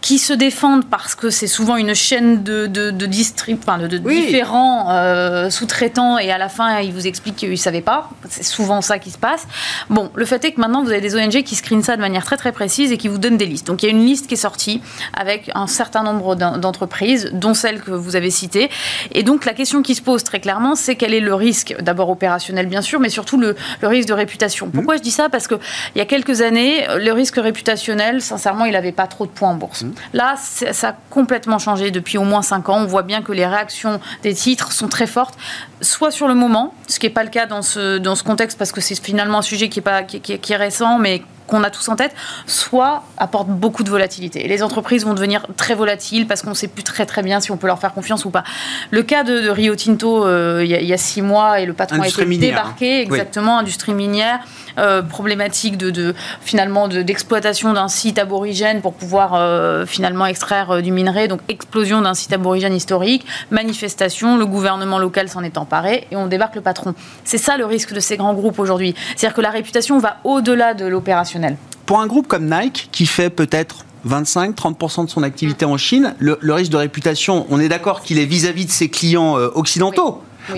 qui 0.00 0.18
se 0.18 0.32
défendent 0.32 0.86
parce 0.86 1.14
que 1.14 1.30
c'est 1.30 1.46
souvent 1.46 1.76
une 1.76 1.94
chaîne 1.94 2.42
de, 2.42 2.57
de, 2.66 2.90
de, 2.90 3.06
de 3.86 3.98
différents 3.98 4.90
euh, 4.90 5.50
sous-traitants 5.50 6.18
et 6.18 6.30
à 6.32 6.38
la 6.38 6.48
fin 6.48 6.80
ils 6.80 6.92
vous 6.92 7.06
expliquent 7.06 7.36
qu'ils 7.36 7.50
ne 7.50 7.56
savaient 7.56 7.80
pas. 7.80 8.10
C'est 8.28 8.42
souvent 8.42 8.80
ça 8.80 8.98
qui 8.98 9.10
se 9.10 9.18
passe. 9.18 9.46
Bon, 9.90 10.10
le 10.14 10.24
fait 10.24 10.44
est 10.44 10.52
que 10.52 10.60
maintenant 10.60 10.82
vous 10.82 10.90
avez 10.90 11.00
des 11.00 11.14
ONG 11.14 11.42
qui 11.42 11.54
screenent 11.54 11.82
ça 11.82 11.96
de 11.96 12.00
manière 12.00 12.24
très 12.24 12.36
très 12.36 12.52
précise 12.52 12.92
et 12.92 12.96
qui 12.96 13.08
vous 13.08 13.18
donnent 13.18 13.36
des 13.36 13.46
listes. 13.46 13.66
Donc 13.66 13.82
il 13.82 13.86
y 13.86 13.88
a 13.88 13.92
une 13.92 14.04
liste 14.04 14.26
qui 14.26 14.34
est 14.34 14.38
sortie 14.38 14.80
avec 15.14 15.50
un 15.54 15.66
certain 15.66 16.02
nombre 16.02 16.34
d'entreprises, 16.34 17.30
dont 17.32 17.54
celle 17.54 17.80
que 17.80 17.90
vous 17.90 18.16
avez 18.16 18.30
citée. 18.30 18.70
Et 19.12 19.22
donc 19.22 19.44
la 19.44 19.52
question 19.52 19.82
qui 19.82 19.94
se 19.94 20.02
pose 20.02 20.24
très 20.24 20.40
clairement, 20.40 20.74
c'est 20.74 20.96
quel 20.96 21.14
est 21.14 21.20
le 21.20 21.34
risque, 21.34 21.76
d'abord 21.80 22.10
opérationnel 22.10 22.66
bien 22.66 22.82
sûr, 22.82 23.00
mais 23.00 23.10
surtout 23.10 23.38
le, 23.38 23.56
le 23.80 23.88
risque 23.88 24.08
de 24.08 24.14
réputation. 24.14 24.70
Pourquoi 24.70 24.94
mmh. 24.94 24.98
je 24.98 25.02
dis 25.02 25.10
ça? 25.10 25.28
Parce 25.28 25.46
qu'il 25.46 25.58
y 25.96 26.00
a 26.00 26.06
quelques 26.06 26.40
années, 26.40 26.86
le 26.96 27.12
risque 27.12 27.36
réputationnel, 27.36 28.22
sincèrement, 28.22 28.64
il 28.64 28.72
n'avait 28.72 28.92
pas 28.92 29.06
trop 29.06 29.26
de 29.26 29.30
points 29.30 29.50
en 29.50 29.54
bourse. 29.54 29.82
Mmh. 29.82 29.92
Là, 30.14 30.34
ça 30.38 30.88
a 30.88 30.96
complètement 31.10 31.58
changé 31.58 31.90
depuis 31.90 32.18
au 32.18 32.24
moins 32.24 32.42
5 32.48 32.68
ans. 32.68 32.78
On 32.78 32.86
voit 32.86 33.02
bien 33.02 33.22
que 33.22 33.32
les 33.32 33.46
réactions 33.46 34.00
des 34.22 34.34
titres 34.34 34.72
sont 34.72 34.88
très 34.88 35.06
fortes, 35.06 35.36
soit 35.80 36.10
sur 36.10 36.28
le 36.28 36.34
moment, 36.34 36.74
ce 36.86 36.98
qui 36.98 37.06
n'est 37.06 37.12
pas 37.12 37.24
le 37.24 37.30
cas 37.30 37.46
dans 37.46 37.62
ce, 37.62 38.22
contexte 38.22 38.58
parce 38.58 38.72
que 38.72 38.80
c'est 38.80 39.00
finalement 39.00 39.38
un 39.38 39.42
sujet 39.42 39.68
qui 39.68 39.78
est, 39.78 39.82
pas, 39.82 40.02
qui, 40.02 40.20
qui 40.20 40.52
est 40.52 40.56
récent, 40.56 40.98
mais 40.98 41.22
qu'on 41.48 41.64
a 41.64 41.70
tous 41.70 41.88
en 41.88 41.96
tête, 41.96 42.14
soit 42.46 43.02
apporte 43.16 43.48
beaucoup 43.48 43.82
de 43.82 43.90
volatilité. 43.90 44.46
les 44.46 44.62
entreprises 44.62 45.04
vont 45.04 45.14
devenir 45.14 45.46
très 45.56 45.74
volatiles 45.74 46.26
parce 46.26 46.42
qu'on 46.42 46.50
ne 46.50 46.54
sait 46.54 46.68
plus 46.68 46.84
très 46.84 47.06
très 47.06 47.22
bien 47.22 47.40
si 47.40 47.50
on 47.50 47.56
peut 47.56 47.66
leur 47.66 47.80
faire 47.80 47.94
confiance 47.94 48.24
ou 48.24 48.30
pas. 48.30 48.44
Le 48.90 49.02
cas 49.02 49.24
de, 49.24 49.48
Rio 49.48 49.74
Tinto, 49.74 50.24
euh, 50.24 50.62
il 50.64 50.70
y, 50.70 50.92
a 50.92 50.96
six 50.96 51.22
mois, 51.22 51.60
et 51.60 51.66
le 51.66 51.72
patron 51.72 52.02
a 52.02 52.08
été 52.08 52.24
débarqué, 52.24 53.00
exactement, 53.00 53.58
industrie 53.58 53.94
minière, 53.94 54.40
euh, 54.78 55.02
problématique 55.02 55.76
de, 55.76 56.14
finalement 56.40 56.86
d'exploitation 56.88 57.72
d'un 57.72 57.88
site 57.88 58.18
aborigène 58.18 58.80
pour 58.80 58.92
pouvoir 58.92 59.34
euh, 59.34 59.86
finalement 59.86 60.26
extraire 60.26 60.82
du 60.82 60.92
minerai, 60.92 61.26
donc 61.26 61.40
explosion 61.48 62.02
d'un 62.02 62.14
site 62.14 62.32
aborigène 62.32 62.74
historique, 62.74 63.26
manifestation, 63.50 64.36
le 64.36 64.46
gouvernement 64.46 64.98
local 64.98 65.28
s'en 65.28 65.42
est 65.42 65.58
emparé 65.58 66.06
et 66.10 66.16
on 66.16 66.26
débarque 66.26 66.54
le 66.54 66.60
patron. 66.60 66.94
C'est 67.24 67.38
ça 67.38 67.56
le 67.56 67.64
risque 67.64 67.92
de 67.92 68.00
ces 68.00 68.16
grands 68.16 68.34
groupes 68.34 68.58
aujourd'hui. 68.58 68.94
C'est-à-dire 69.16 69.34
que 69.34 69.40
la 69.40 69.50
réputation 69.50 69.98
va 69.98 70.18
au-delà 70.24 70.74
de 70.74 70.86
pour 71.86 72.00
un 72.00 72.06
groupe 72.06 72.28
comme 72.28 72.50
Nike, 72.50 72.88
qui 72.92 73.06
fait 73.06 73.30
peut-être 73.30 73.84
25-30% 74.06 75.06
de 75.06 75.10
son 75.10 75.22
activité 75.22 75.64
en 75.64 75.76
Chine, 75.76 76.14
le, 76.18 76.38
risque 76.52 76.70
de 76.70 76.76
réputation, 76.76 77.46
on 77.50 77.58
est 77.60 77.68
d'accord 77.68 78.02
qu'il 78.02 78.18
est 78.18 78.24
vis-à-vis 78.24 78.66
de 78.66 78.70
ses 78.70 78.88
clients 78.88 79.38
euh, 79.38 79.48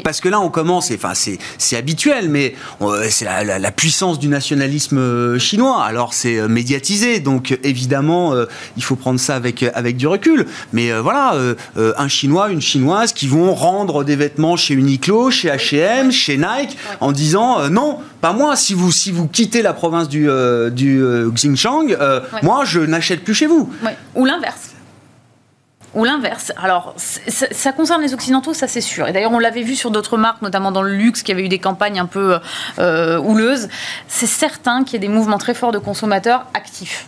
Parce 0.05 0.20
que 0.20 0.28
là, 0.28 0.41
on 0.41 0.51
commence, 0.51 0.91
enfin, 0.93 1.12
c'est 1.14 1.76
habituel, 1.76 2.28
mais 2.28 2.55
euh, 2.82 3.07
c'est 3.11 3.24
la, 3.24 3.70
puissance 3.70 4.18
du 4.18 4.28
nationalisme 4.28 4.99
euh, 4.99 5.38
chinois. 5.38 5.84
Alors, 5.84 6.14
c'est 6.14 6.38
euh, 6.38 6.49
médiatisé, 6.49 7.20
donc 7.20 7.59
évidemment, 7.62 8.34
il 8.76 8.82
faut 8.82 8.97
prendre 8.97 9.20
ça 9.20 9.36
avec, 9.36 9.62
avec 9.62 9.97
du 9.97 10.07
recul. 10.07 10.47
Mais 10.72 10.93
voilà, 10.93 11.34
un 11.76 12.09
Chinois, 12.09 12.51
une 12.51 12.61
Chinoise 12.61 13.12
qui 13.12 13.26
vont 13.26 13.55
rendre 13.55 14.05
des 14.05 14.16
vêtements 14.16 14.57
chez 14.57 14.74
Uniqlo, 14.74 15.30
chez 15.30 15.49
H&M, 15.49 16.11
chez 16.11 16.36
Nike, 16.36 16.76
en 17.01 17.12
disant 17.12 17.68
non, 17.70 17.99
pas 18.20 18.32
moi. 18.32 18.57
Si 18.57 18.74
vous, 18.74 18.93
si 18.93 19.11
vous 19.11 19.26
quittez 19.28 19.62
la 19.62 19.72
province 19.72 20.09
du, 20.09 20.28
du 20.72 21.03
Xinjiang, 21.34 21.97
moi, 22.43 22.64
je 22.64 22.80
n'achète 22.80 23.24
plus 23.24 23.34
chez 23.34 23.47
vous. 23.47 23.72
Ou 24.14 24.24
l'inverse 24.24 24.69
ou 25.95 26.05
l'inverse. 26.05 26.53
Alors, 26.57 26.95
ça 26.97 27.72
concerne 27.72 28.03
les 28.03 28.14
Occidentaux, 28.14 28.55
ça 28.55 28.68
c'est 28.68 28.80
sûr. 28.80 29.09
Et 29.09 29.12
d'ailleurs, 29.12 29.32
on 29.32 29.38
l'avait 29.38 29.62
vu 29.62 29.76
sur 29.76 29.91
d'autres 29.91 30.16
marques, 30.16 30.43
notamment 30.43 30.72
dans 30.72 30.82
le 30.82 30.95
luxe, 30.95 31.22
qui 31.22 31.32
avait 31.32 31.45
eu 31.45 31.49
des 31.49 31.59
campagnes 31.59 31.99
un 31.99 32.07
peu 32.07 32.38
euh, 32.78 33.18
houleuses. 33.18 33.68
C'est 34.09 34.26
certain 34.26 34.84
qu'il 34.84 34.95
y 34.95 34.97
a 35.05 35.07
des 35.07 35.12
mouvements 35.12 35.38
très 35.38 35.55
forts 35.55 35.72
de 35.72 35.78
consommateurs 35.78 36.47
actifs 36.55 37.07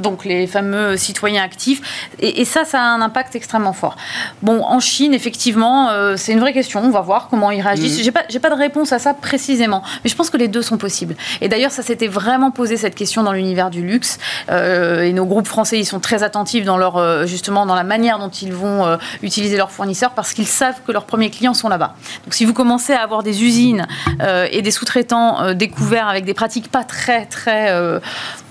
donc 0.00 0.24
les 0.24 0.46
fameux 0.46 0.96
citoyens 0.96 1.42
actifs. 1.42 2.10
Et, 2.18 2.44
ça, 2.44 2.64
ça 2.64 2.80
a 2.80 2.84
un 2.84 3.00
impact 3.00 3.36
extrêmement 3.36 3.72
fort. 3.72 3.96
Bon, 4.42 4.62
en 4.64 4.80
Chine, 4.80 5.14
effectivement, 5.14 5.90
euh, 5.90 6.16
c'est 6.16 6.32
une 6.32 6.40
vraie 6.40 6.52
question. 6.52 6.82
On 6.82 6.90
va 6.90 7.00
voir 7.00 7.28
comment 7.28 7.50
ils 7.50 7.60
réagissent. 7.60 7.96
Je 7.96 8.10
mmh. 8.10 8.14
J'ai 8.28 8.40
pas, 8.40 8.50
de 8.50 8.54
réponse 8.54 8.92
à 8.92 8.98
ça 8.98 9.14
précisément, 9.14 9.82
mais 10.02 10.10
je 10.10 10.16
pense 10.16 10.30
que 10.30 10.36
les 10.36 10.48
deux 10.48 10.62
sont 10.62 10.78
possibles. 10.78 11.14
Et 11.40 11.48
d'ailleurs, 11.48 11.70
ça 11.70 11.82
s'était 11.82 12.08
vraiment 12.08 12.50
posé 12.50 12.76
cette 12.76 12.94
question 12.94 13.22
dans 13.22 13.32
l'univers 13.32 13.70
du 13.70 13.82
luxe. 13.82 14.18
Euh, 14.50 15.02
et 15.02 15.12
nos 15.12 15.24
groupes 15.24 15.46
français, 15.46 15.78
ils 15.78 15.84
sont 15.84 16.00
très 16.00 16.22
attentifs 16.22 16.64
dans 16.64 16.76
leur 16.76 16.96
euh, 16.96 17.26
justement 17.26 17.66
dans 17.66 17.74
la 17.74 17.84
manière 17.84 18.18
dont 18.18 18.28
ils 18.28 18.52
vont 18.52 18.98
utiliser 19.22 19.56
leurs 19.56 19.70
fournisseurs 19.70 20.12
parce 20.12 20.32
qu'ils 20.32 20.46
savent 20.46 20.80
que 20.86 20.92
leurs 20.92 21.04
premiers 21.04 21.30
clients 21.30 21.54
sont 21.54 21.68
là-bas. 21.68 21.94
Donc, 22.24 22.34
si 22.34 22.44
vous 22.44 22.54
commencez 22.54 22.92
à 22.92 23.02
avoir 23.02 23.22
des 23.22 23.44
usines 23.44 23.86
et 24.50 24.62
des 24.62 24.70
sous-traitants 24.70 25.54
découverts 25.54 26.08
avec 26.08 26.24
des 26.24 26.34
pratiques 26.34 26.70
pas 26.70 26.84
très 26.84 27.26
très 27.26 27.70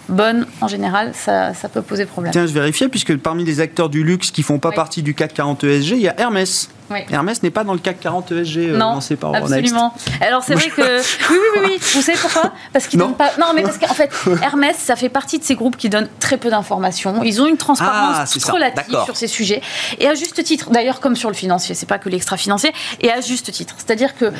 bonne, 0.09 0.47
en 0.61 0.67
général, 0.67 1.11
ça, 1.13 1.53
peut 1.71 1.81
poser 1.81 2.05
problème. 2.05 2.31
Tiens, 2.31 2.47
je 2.47 2.53
vérifiais, 2.53 2.89
puisque 2.89 3.15
parmi 3.17 3.43
les 3.43 3.59
acteurs 3.59 3.89
du 3.89 4.03
luxe 4.03 4.31
qui 4.31 4.43
font 4.43 4.59
pas 4.59 4.71
partie 4.71 5.03
du 5.03 5.13
CAC 5.13 5.33
40 5.33 5.63
ESG, 5.63 5.91
il 5.91 6.01
y 6.01 6.07
a 6.07 6.19
Hermès. 6.19 6.69
Hermès 7.09 7.41
n'est 7.43 7.49
pas 7.49 7.63
dans 7.63 7.73
le 7.73 7.79
CAC 7.79 7.99
40 7.99 8.31
ESG 8.31 8.57
euh, 8.57 8.77
non, 8.77 8.93
lancé 8.93 9.15
par 9.15 9.33
absolument. 9.35 9.93
Alors 10.21 10.43
c'est 10.43 10.55
vrai 10.55 10.69
que 10.69 10.81
oui, 11.31 11.37
oui, 11.55 11.61
oui, 11.65 11.79
Vous 11.93 12.01
savez 12.01 12.17
pourquoi? 12.21 12.51
Parce 12.73 12.87
qu'ils 12.87 12.99
donnent 12.99 13.15
pas. 13.15 13.31
Non, 13.39 13.47
mais 13.55 13.63
parce 13.63 13.77
qu'en 13.77 13.93
fait, 13.93 14.11
Hermès, 14.41 14.75
ça 14.77 14.95
fait 14.95 15.09
partie 15.09 15.39
de 15.39 15.43
ces 15.43 15.55
groupes 15.55 15.77
qui 15.77 15.89
donnent 15.89 16.09
très 16.19 16.37
peu 16.37 16.49
d'informations. 16.49 17.23
Ils 17.23 17.41
ont 17.41 17.47
une 17.47 17.57
transparence 17.57 18.37
ah, 18.47 18.51
relative 18.51 19.03
sur 19.05 19.15
ces 19.15 19.27
sujets 19.27 19.61
et 19.99 20.07
à 20.07 20.13
juste 20.13 20.43
titre. 20.43 20.69
D'ailleurs, 20.71 20.99
comme 20.99 21.15
sur 21.15 21.29
le 21.29 21.35
financier, 21.35 21.75
c'est 21.75 21.85
pas 21.87 21.99
que 21.99 22.09
l'extra 22.09 22.37
financier 22.37 22.73
et 23.01 23.11
à 23.11 23.21
juste 23.21 23.51
titre. 23.51 23.75
C'est-à-dire 23.77 24.15
que 24.17 24.25
euh, 24.25 24.31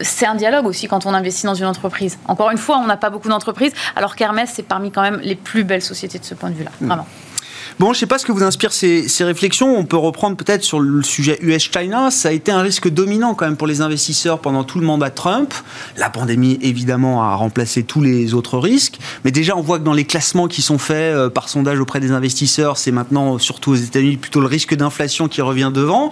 c'est 0.00 0.26
un 0.26 0.34
dialogue 0.34 0.66
aussi 0.66 0.88
quand 0.88 1.06
on 1.06 1.14
investit 1.14 1.46
dans 1.46 1.54
une 1.54 1.66
entreprise. 1.66 2.18
Encore 2.26 2.50
une 2.50 2.58
fois, 2.58 2.78
on 2.78 2.86
n'a 2.86 2.96
pas 2.96 3.10
beaucoup 3.10 3.28
d'entreprises, 3.28 3.72
alors 3.96 4.16
qu'Hermès 4.16 4.50
c'est 4.52 4.62
parmi 4.62 4.90
quand 4.90 5.02
même 5.02 5.20
les 5.22 5.36
plus 5.36 5.64
belles 5.64 5.82
sociétés 5.82 6.18
de 6.18 6.24
ce 6.24 6.34
point 6.34 6.50
de 6.50 6.54
vue-là. 6.54 6.70
Hmm. 6.80 6.86
Vraiment. 6.86 7.06
Bon, 7.78 7.86
je 7.86 7.90
ne 7.90 7.94
sais 8.00 8.06
pas 8.06 8.18
ce 8.18 8.26
que 8.26 8.32
vous 8.32 8.42
inspire 8.42 8.72
ces, 8.72 9.06
réflexions. 9.20 9.78
On 9.78 9.84
peut 9.84 9.96
reprendre 9.96 10.36
peut-être 10.36 10.64
sur 10.64 10.80
le 10.80 11.00
sujet 11.04 11.38
US-China. 11.42 12.10
Ça 12.10 12.30
a 12.30 12.32
été 12.32 12.50
un 12.50 12.60
risque 12.60 12.88
dominant 12.88 13.34
quand 13.34 13.44
même 13.44 13.56
pour 13.56 13.68
les 13.68 13.82
investisseurs 13.82 14.40
pendant 14.40 14.64
tout 14.64 14.80
le 14.80 14.84
mandat 14.84 15.10
de 15.10 15.14
Trump. 15.14 15.54
La 15.96 16.10
pandémie, 16.10 16.58
évidemment, 16.60 17.22
a 17.22 17.36
remplacé 17.36 17.84
tous 17.84 18.00
les 18.00 18.34
autres 18.34 18.58
risques. 18.58 18.98
Mais 19.24 19.30
déjà, 19.30 19.56
on 19.56 19.60
voit 19.60 19.78
que 19.78 19.84
dans 19.84 19.92
les 19.92 20.04
classements 20.04 20.48
qui 20.48 20.60
sont 20.60 20.76
faits 20.76 21.14
euh, 21.14 21.30
par 21.30 21.48
sondage 21.48 21.78
auprès 21.78 22.00
des 22.00 22.10
investisseurs, 22.10 22.78
c'est 22.78 22.90
maintenant, 22.90 23.38
surtout 23.38 23.70
aux 23.70 23.76
États-Unis, 23.76 24.16
plutôt 24.16 24.40
le 24.40 24.48
risque 24.48 24.74
d'inflation 24.74 25.28
qui 25.28 25.40
revient 25.40 25.70
devant. 25.72 26.10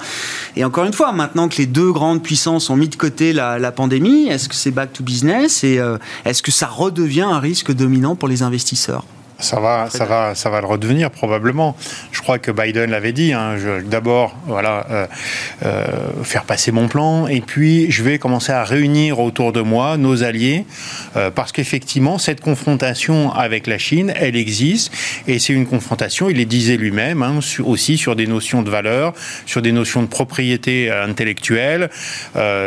Et 0.54 0.64
encore 0.64 0.84
une 0.84 0.92
fois, 0.92 1.10
maintenant 1.10 1.48
que 1.48 1.56
les 1.56 1.66
deux 1.66 1.90
grandes 1.90 2.22
puissances 2.22 2.70
ont 2.70 2.76
mis 2.76 2.88
de 2.88 2.94
côté 2.94 3.32
la, 3.32 3.72
pandémie, 3.72 4.28
est-ce 4.28 4.48
que 4.48 4.54
c'est 4.54 4.70
back 4.70 4.92
to 4.92 5.02
business? 5.02 5.64
Et 5.64 5.80
euh, 5.80 5.98
est-ce 6.24 6.44
que 6.44 6.52
ça 6.52 6.68
redevient 6.68 7.22
un 7.22 7.40
risque 7.40 7.72
dominant 7.72 8.14
pour 8.14 8.28
les 8.28 8.44
investisseurs? 8.44 9.04
Ça 9.38 9.60
va, 9.60 9.88
ça 9.90 10.06
va, 10.06 10.34
ça 10.34 10.48
va 10.48 10.60
le 10.60 10.66
redevenir 10.66 11.10
probablement. 11.10 11.76
Je 12.10 12.22
crois 12.22 12.38
que 12.38 12.50
Biden 12.50 12.90
l'avait 12.90 13.12
dit. 13.12 13.32
Hein, 13.32 13.56
D'abord, 13.84 14.34
voilà, 14.46 14.86
euh, 14.90 15.06
euh, 15.64 15.84
faire 16.22 16.44
passer 16.44 16.72
mon 16.72 16.88
plan, 16.88 17.26
et 17.26 17.40
puis 17.40 17.90
je 17.90 18.02
vais 18.02 18.18
commencer 18.18 18.52
à 18.52 18.64
réunir 18.64 19.20
autour 19.20 19.52
de 19.52 19.60
moi 19.60 19.96
nos 19.98 20.22
alliés, 20.22 20.64
euh, 21.16 21.30
parce 21.30 21.52
qu'effectivement, 21.52 22.18
cette 22.18 22.40
confrontation 22.40 23.32
avec 23.32 23.66
la 23.66 23.78
Chine, 23.78 24.12
elle 24.16 24.36
existe, 24.36 24.92
et 25.28 25.38
c'est 25.38 25.52
une 25.52 25.66
confrontation. 25.66 26.30
Il 26.30 26.38
les 26.38 26.46
disait 26.46 26.76
lui-même, 26.76 27.22
hein, 27.22 27.40
aussi 27.64 27.98
sur 27.98 28.16
des 28.16 28.26
notions 28.26 28.62
de 28.62 28.70
valeur, 28.70 29.12
sur 29.44 29.60
des 29.60 29.72
notions 29.72 30.02
de 30.02 30.08
propriété 30.08 30.90
intellectuelle, 30.90 31.90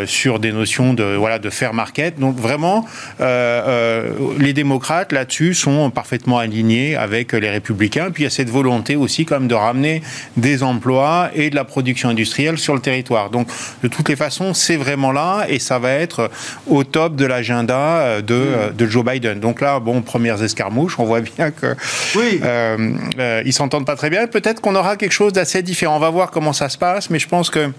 sur 0.06 0.40
des 0.40 0.52
notions 0.52 0.94
de 0.94 1.16
voilà 1.16 1.40
de 1.40 1.50
fair 1.50 1.74
market. 1.74 2.20
Donc 2.20 2.38
vraiment, 2.38 2.86
les 3.20 4.54
démocrates 4.54 5.12
là-dessus 5.12 5.54
sont 5.54 5.90
parfaitement 5.90 6.38
alignés 6.38 6.59
avec 6.98 7.34
les 7.34 7.50
républicains. 7.50 8.12
Puis 8.12 8.24
il 8.24 8.26
y 8.26 8.28
a 8.28 8.32
cette 8.32 8.50
volonté 8.50 8.96
aussi 8.96 9.26
quand 9.26 9.40
même 9.40 9.48
de 9.48 9.56
ramener 9.56 10.02
des 10.38 10.64
emplois 10.64 11.30
et 11.34 11.50
de 11.50 11.56
la 11.56 11.64
production 11.64 12.10
industrielle 12.10 12.58
sur 12.58 12.74
le 12.74 12.82
territoire. 12.82 13.30
Donc 13.30 13.48
de 13.84 13.88
toutes 13.88 14.10
les 14.10 14.16
façons, 14.16 14.54
c'est 14.54 14.78
vraiment 14.78 15.12
là 15.12 15.46
et 15.48 15.60
ça 15.60 15.80
va 15.80 15.92
être 15.92 16.30
au 16.68 16.84
top 16.84 17.16
de 17.16 17.26
l'agenda 17.26 18.22
de, 18.22 18.36
mm. 18.72 18.76
de, 18.76 18.88
Joe 18.88 19.06
Biden. 19.06 19.40
Donc 19.40 19.62
là, 19.62 19.80
bon, 19.80 20.02
premières 20.02 20.42
escarmouches, 20.42 21.00
on 21.00 21.06
voit 21.06 21.22
bien 21.22 21.52
que 21.52 21.76
oui. 22.16 22.40
Euh, 22.44 22.94
euh, 23.20 23.44
ils 23.46 23.54
s'entendent 23.54 23.86
pas 23.86 23.96
très 23.96 24.10
bien. 24.10 24.28
Peut-être 24.28 24.62
qu'on 24.62 24.76
aura 24.76 24.96
quelque 24.96 25.12
chose 25.12 25.34
d'assez 25.34 25.62
différent. 25.62 25.96
On 25.96 26.00
va 26.00 26.10
voir 26.10 26.32
comment 26.32 26.54
ça 26.54 26.70
se 26.70 26.78
passe, 26.78 27.10
mais 27.10 27.20
je 27.20 27.28
pense 27.28 27.50
que 27.50 27.72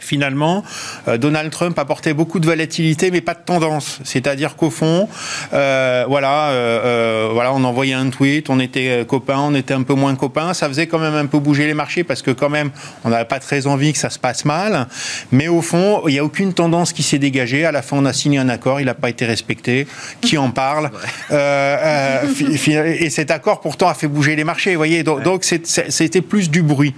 finalement, 0.00 0.64
euh, 1.06 1.18
Donald 1.18 1.50
Trump 1.50 1.78
apportait 1.78 2.14
beaucoup 2.14 2.40
de 2.40 2.46
volatilité, 2.46 3.10
mais 3.10 3.20
pas 3.20 3.34
de 3.34 3.42
tendance. 3.44 4.00
C'est-à-dire 4.04 4.56
qu'au 4.56 4.70
fond, 4.70 5.08
euh, 5.52 6.04
voilà, 6.08 6.50
euh, 6.50 7.30
voilà, 7.32 7.52
on 7.52 7.64
envoyait 7.64 7.94
un 7.94 8.10
tweet, 8.10 8.50
on 8.50 8.60
était 8.60 9.04
copains, 9.06 9.40
on 9.40 9.54
était 9.54 9.74
un 9.74 9.82
peu 9.82 9.94
moins 9.94 10.14
copains. 10.14 10.54
Ça 10.54 10.68
faisait 10.68 10.86
quand 10.86 10.98
même 10.98 11.14
un 11.14 11.26
peu 11.26 11.38
bouger 11.38 11.66
les 11.66 11.74
marchés 11.74 12.04
parce 12.04 12.22
que 12.22 12.30
quand 12.30 12.48
même, 12.48 12.70
on 13.04 13.10
n'avait 13.10 13.24
pas 13.24 13.40
très 13.40 13.66
envie 13.66 13.92
que 13.92 13.98
ça 13.98 14.10
se 14.10 14.18
passe 14.18 14.44
mal. 14.44 14.86
Mais 15.32 15.48
au 15.48 15.62
fond, 15.62 16.02
il 16.06 16.12
n'y 16.12 16.18
a 16.18 16.24
aucune 16.24 16.52
tendance 16.52 16.92
qui 16.92 17.02
s'est 17.02 17.18
dégagée. 17.18 17.64
À 17.64 17.72
la 17.72 17.82
fin, 17.82 17.96
on 17.96 18.04
a 18.04 18.12
signé 18.12 18.38
un 18.38 18.48
accord, 18.48 18.80
il 18.80 18.86
n'a 18.86 18.94
pas 18.94 19.10
été 19.10 19.24
respecté. 19.26 19.86
Qui 20.20 20.38
en 20.38 20.50
parle 20.50 20.90
Et 21.30 23.10
cet 23.10 23.30
accord, 23.30 23.60
pourtant, 23.60 23.88
a 23.88 23.94
fait 23.94 24.08
bouger 24.08 24.36
les 24.36 24.44
marchés. 24.44 24.70
Vous 24.72 24.78
voyez, 24.78 25.02
donc 25.02 25.44
c'était 25.44 26.20
plus 26.22 26.50
du 26.50 26.62
bruit. 26.62 26.94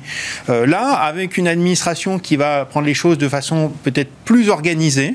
là, 0.48 0.92
avec 0.94 1.36
une 1.36 1.48
administration 1.48 2.18
qui 2.18 2.36
va 2.36 2.64
prendre 2.64 2.86
les 2.86 2.89
choses 2.94 3.18
de 3.18 3.28
façon 3.28 3.72
peut-être 3.82 4.10
plus 4.24 4.48
organisée, 4.48 5.14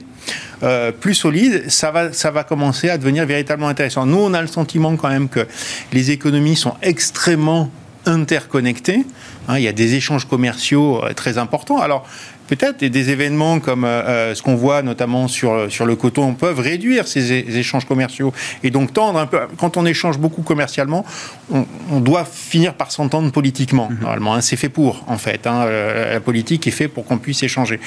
euh, 0.63 0.91
plus 0.91 1.13
solide, 1.13 1.69
ça 1.69 1.91
va, 1.91 2.13
ça 2.13 2.31
va 2.31 2.43
commencer 2.43 2.89
à 2.89 2.97
devenir 2.97 3.25
véritablement 3.25 3.67
intéressant. 3.67 4.05
Nous, 4.05 4.17
on 4.17 4.33
a 4.33 4.41
le 4.41 4.47
sentiment 4.47 4.95
quand 4.95 5.09
même 5.09 5.29
que 5.29 5.47
les 5.93 6.11
économies 6.11 6.55
sont 6.55 6.75
extrêmement 6.81 7.69
interconnectées. 8.05 9.05
Hein, 9.47 9.57
il 9.57 9.63
y 9.63 9.67
a 9.67 9.73
des 9.73 9.95
échanges 9.95 10.25
commerciaux 10.25 11.03
euh, 11.03 11.13
très 11.13 11.37
importants. 11.37 11.79
Alors, 11.79 12.07
peut-être 12.47 12.83
des 12.83 13.09
événements 13.09 13.59
comme 13.59 13.85
euh, 13.85 14.03
euh, 14.05 14.35
ce 14.35 14.41
qu'on 14.41 14.55
voit 14.55 14.81
notamment 14.81 15.27
sur, 15.27 15.71
sur 15.71 15.85
le 15.85 15.95
coton 15.95 16.33
peuvent 16.33 16.59
réduire 16.59 17.07
ces 17.07 17.31
échanges 17.33 17.85
commerciaux 17.85 18.33
et 18.63 18.71
donc 18.71 18.93
tendre 18.93 19.19
un 19.19 19.25
peu. 19.25 19.39
Quand 19.57 19.77
on 19.77 19.85
échange 19.85 20.17
beaucoup 20.17 20.41
commercialement, 20.41 21.05
on, 21.51 21.99
doit 21.99 22.25
finir 22.25 22.73
par 22.73 22.91
s'entendre 22.91 23.31
politiquement. 23.31 23.89
Mhm. 23.89 23.99
Normalement, 24.01 24.35
hein. 24.35 24.41
c'est 24.41 24.55
fait 24.55 24.69
pour 24.69 25.03
en 25.07 25.17
fait. 25.17 25.47
Hein. 25.47 25.63
Euh, 25.65 26.13
la 26.13 26.19
politique 26.19 26.67
est 26.67 26.71
fait 26.71 26.87
pour 26.87 27.05
qu'on 27.05 27.17
puisse 27.17 27.41
échanger. 27.43 27.79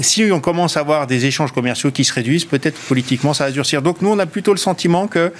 si 0.00 0.30
on 0.30 0.40
commence 0.40 0.76
à 0.76 0.80
avoir 0.80 1.06
des 1.06 1.26
échanges 1.26 1.52
commerciaux 1.52 1.90
qui 1.90 2.04
se 2.04 2.12
réduisent, 2.12 2.44
peut-être 2.44 2.78
politiquement 2.88 3.34
ça 3.34 3.44
va 3.46 3.50
durcir. 3.50 3.82
Donc 3.82 4.02
nous, 4.02 4.10
on 4.10 4.18
a 4.18 4.26
plutôt 4.26 4.52
le 4.52 4.58
sentiment 4.58 5.06
que 5.06 5.32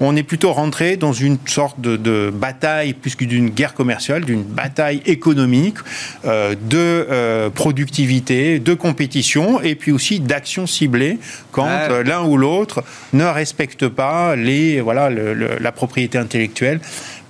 on 0.00 0.16
est 0.16 0.22
plutôt 0.22 0.52
rentré 0.52 0.96
dans 0.96 1.12
une 1.12 1.38
sorte 1.46 1.80
de, 1.80 1.96
de 1.96 2.30
bataille 2.34 2.94
plus 2.94 3.14
que 3.14 3.24
d'une 3.24 3.50
guerre 3.50 3.74
commerciale, 3.74 4.24
d'une 4.24 4.42
bataille 4.42 5.02
économique 5.06 5.78
de 6.24 6.87
euh, 6.88 7.50
productivité, 7.50 8.58
de 8.58 8.74
compétition 8.74 9.60
et 9.60 9.74
puis 9.74 9.92
aussi 9.92 10.20
d'action 10.20 10.66
ciblée 10.66 11.18
quand 11.52 11.68
euh, 11.68 12.02
l'un 12.02 12.24
ou 12.24 12.36
l'autre 12.36 12.82
ne 13.12 13.24
respecte 13.24 13.88
pas 13.88 14.36
les, 14.36 14.80
voilà, 14.80 15.10
la 15.10 15.72
propriété 15.72 16.18
intellectuelle 16.18 16.80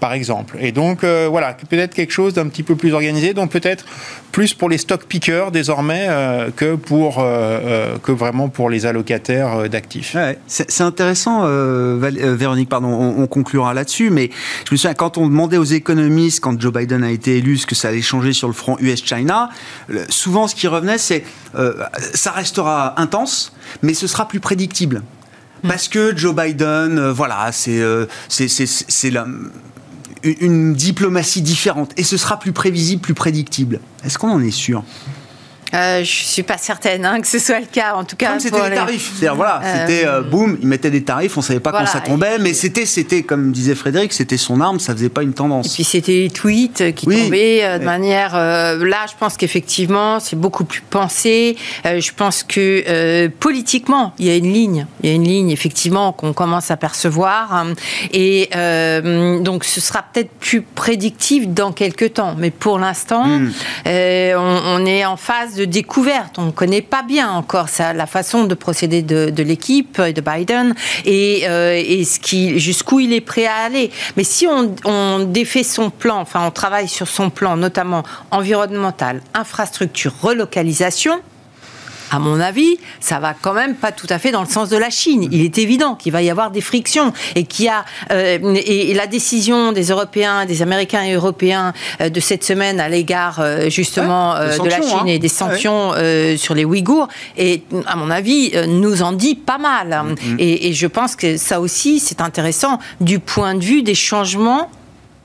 par 0.00 0.12
exemple. 0.12 0.56
Et 0.60 0.72
donc, 0.72 1.04
euh, 1.04 1.26
voilà, 1.30 1.54
peut-être 1.54 1.94
quelque 1.94 2.12
chose 2.12 2.34
d'un 2.34 2.48
petit 2.48 2.62
peu 2.62 2.76
plus 2.76 2.92
organisé, 2.92 3.34
donc 3.34 3.50
peut-être 3.50 3.84
plus 4.32 4.54
pour 4.54 4.68
les 4.68 4.78
stock 4.78 5.04
pickers 5.04 5.50
désormais 5.50 6.06
euh, 6.08 6.50
que, 6.54 6.76
pour, 6.76 7.16
euh, 7.18 7.96
que 8.02 8.12
vraiment 8.12 8.48
pour 8.48 8.70
les 8.70 8.86
allocataires 8.86 9.68
d'actifs. 9.68 10.16
c'est 10.46 10.82
intéressant, 10.82 11.44
Véronique, 11.46 12.68
pardon, 12.68 12.88
on, 12.88 13.26
conclura 13.26 13.74
là-dessus, 13.74 14.10
mais 14.10 14.30
je 14.66 14.72
me 14.72 14.76
souviens, 14.76 14.94
quand 14.94 15.18
on 15.18 15.26
demandait 15.26 15.58
aux 15.58 15.64
économistes, 15.64 16.40
quand 16.40 16.58
Joe 16.60 16.72
Biden 16.72 17.04
a 17.04 17.10
été 17.10 17.38
élu, 17.38 17.58
ce 17.58 17.66
que 17.66 17.74
ça 17.74 17.88
allait 17.88 18.00
changer 18.00 18.32
sur 18.32 18.48
le 18.48 18.54
front 18.54 18.76
US-China, 18.80 19.50
souvent 20.08 20.46
ce 20.48 20.54
qui 20.54 20.66
revenait, 20.66 20.98
c'est 20.98 21.24
ça 22.14 22.30
restera 22.30 23.00
intense, 23.00 23.52
mais 23.82 23.94
ce 23.94 24.06
sera 24.06 24.28
plus 24.28 24.40
prédictible. 24.40 25.02
Hmm. 25.62 25.68
Parce 25.68 25.88
que 25.88 26.16
Joe 26.16 26.34
Biden, 26.34 27.10
voilà, 27.10 27.50
c'est 27.52 27.82
c'est 28.28 29.10
la 29.10 29.26
une 30.22 30.74
diplomatie 30.74 31.42
différente 31.42 31.92
et 31.96 32.02
ce 32.02 32.16
sera 32.16 32.38
plus 32.38 32.52
prévisible, 32.52 33.00
plus 33.00 33.14
prédictible. 33.14 33.80
Est-ce 34.04 34.18
qu'on 34.18 34.30
en 34.30 34.42
est 34.42 34.50
sûr? 34.50 34.82
Euh, 35.74 36.02
je 36.02 36.10
suis 36.10 36.42
pas 36.42 36.56
certaine 36.56 37.04
hein, 37.04 37.20
que 37.20 37.26
ce 37.26 37.38
soit 37.38 37.60
le 37.60 37.66
cas, 37.66 37.94
en 37.94 38.04
tout 38.04 38.16
cas. 38.16 38.30
Comme 38.30 38.40
c'était 38.40 38.70
les 38.70 38.76
tarifs, 38.76 39.10
c'est-à-dire 39.12 39.34
voilà, 39.34 39.60
euh, 39.62 39.86
c'était 39.86 40.06
euh, 40.06 40.22
boum, 40.22 40.56
ils 40.62 40.66
mettaient 40.66 40.90
des 40.90 41.04
tarifs, 41.04 41.36
on 41.36 41.42
savait 41.42 41.60
pas 41.60 41.72
quand 41.72 41.86
ça 41.86 42.00
tombait, 42.00 42.38
mais 42.38 42.54
c'était, 42.54 42.86
c'était 42.86 43.22
comme 43.22 43.52
disait 43.52 43.74
Frédéric, 43.74 44.12
c'était 44.12 44.38
son 44.38 44.60
arme, 44.60 44.80
ça 44.80 44.94
faisait 44.94 45.10
pas 45.10 45.22
une 45.22 45.34
tendance. 45.34 45.66
Et 45.66 45.74
puis 45.74 45.84
c'était 45.84 46.12
les 46.12 46.30
tweets 46.30 46.94
qui 46.94 47.06
tombaient 47.06 47.64
euh, 47.64 47.78
de 47.78 47.84
manière. 47.84 48.34
là, 48.34 49.06
je 49.08 49.14
pense 49.18 49.36
qu'effectivement, 49.36 50.20
c'est 50.20 50.36
beaucoup 50.36 50.64
plus 50.64 50.80
pensé. 50.80 51.56
je 51.84 52.10
pense 52.12 52.42
que 52.42 53.26
politiquement, 53.26 54.14
il 54.18 54.26
y 54.26 54.30
a 54.30 54.36
une 54.36 54.52
ligne, 54.52 54.86
il 55.02 55.10
y 55.10 55.12
a 55.12 55.16
une 55.16 55.24
ligne 55.24 55.50
effectivement 55.50 56.12
qu'on 56.12 56.32
commence 56.32 56.70
à 56.70 56.76
percevoir, 56.76 57.52
hein. 57.52 57.74
et 58.12 58.48
donc 59.42 59.64
ce 59.64 59.80
sera 59.80 60.02
peut-être 60.02 60.30
plus 60.40 60.62
prédictif 60.62 61.46
dans 61.48 61.72
quelques 61.72 62.14
temps, 62.14 62.34
mais 62.38 62.50
pour 62.50 62.78
l'instant, 62.78 63.26
hmm. 63.26 63.52
on, 63.86 64.60
on 64.64 64.86
est 64.86 65.04
en 65.04 65.16
phase 65.16 65.57
de 65.58 65.64
découverte. 65.64 66.38
On 66.38 66.46
ne 66.46 66.50
connaît 66.50 66.82
pas 66.82 67.02
bien 67.02 67.30
encore 67.30 67.68
ça, 67.68 67.92
la 67.92 68.06
façon 68.06 68.44
de 68.44 68.54
procéder 68.54 69.02
de, 69.02 69.42
l'équipe 69.42 70.00
de 70.00 70.20
Biden 70.20 70.74
et, 71.04 71.42
euh, 71.44 71.74
et 71.74 72.04
ce 72.04 72.18
qui, 72.18 72.58
jusqu'où 72.58 73.00
il 73.00 73.12
est 73.12 73.20
prêt 73.20 73.46
à 73.46 73.56
aller. 73.56 73.90
Mais 74.16 74.24
si 74.24 74.46
on, 74.46 74.74
on 74.84 75.20
défait 75.20 75.64
son 75.64 75.90
plan, 75.90 76.20
enfin 76.20 76.46
on 76.46 76.50
travaille 76.50 76.88
sur 76.88 77.08
son 77.08 77.30
plan, 77.30 77.56
notamment 77.56 78.02
environnemental, 78.30 79.20
infrastructure, 79.34 80.12
relocalisation, 80.22 81.20
à 82.10 82.18
mon 82.18 82.40
avis, 82.40 82.78
ça 83.00 83.18
va 83.18 83.34
quand 83.40 83.52
même 83.52 83.74
pas 83.74 83.92
tout 83.92 84.06
à 84.10 84.18
fait 84.18 84.30
dans 84.30 84.42
le 84.42 84.48
sens 84.48 84.68
de 84.68 84.76
la 84.76 84.90
Chine. 84.90 85.28
Il 85.30 85.42
est 85.42 85.58
évident 85.58 85.94
qu'il 85.94 86.12
va 86.12 86.22
y 86.22 86.30
avoir 86.30 86.50
des 86.50 86.60
frictions 86.60 87.12
et 87.34 87.44
qu'il 87.44 87.68
a 87.68 87.84
euh, 88.10 88.38
et, 88.54 88.94
la 88.94 89.06
décision 89.06 89.72
des 89.72 89.88
Européens, 89.88 90.46
des 90.46 90.62
Américains 90.62 91.02
et 91.02 91.12
Européens 91.12 91.72
euh, 92.00 92.08
de 92.08 92.20
cette 92.20 92.44
semaine 92.44 92.80
à 92.80 92.88
l'égard 92.88 93.38
euh, 93.40 93.68
justement 93.68 94.34
de 94.34 94.68
la 94.68 94.80
Chine 94.82 94.98
hein. 95.00 95.06
et 95.06 95.18
des 95.18 95.28
sanctions 95.28 95.92
sur 96.36 96.54
les 96.54 96.64
Ouïghours, 96.64 97.08
et 97.36 97.62
à 97.86 97.96
mon 97.96 98.10
avis, 98.10 98.52
nous 98.66 99.02
en 99.02 99.12
dit 99.12 99.34
pas 99.34 99.58
mal. 99.58 99.88
Mm-hmm. 99.88 100.36
et, 100.38 100.68
et 100.68 100.72
je 100.72 100.86
pense 100.86 101.16
que 101.16 101.36
ça 101.36 101.60
aussi, 101.60 102.00
c'est 102.00 102.20
intéressant 102.20 102.78
du 103.00 103.18
point 103.18 103.54
de 103.54 103.64
vue 103.64 103.82
des 103.82 103.94
changements 103.94 104.70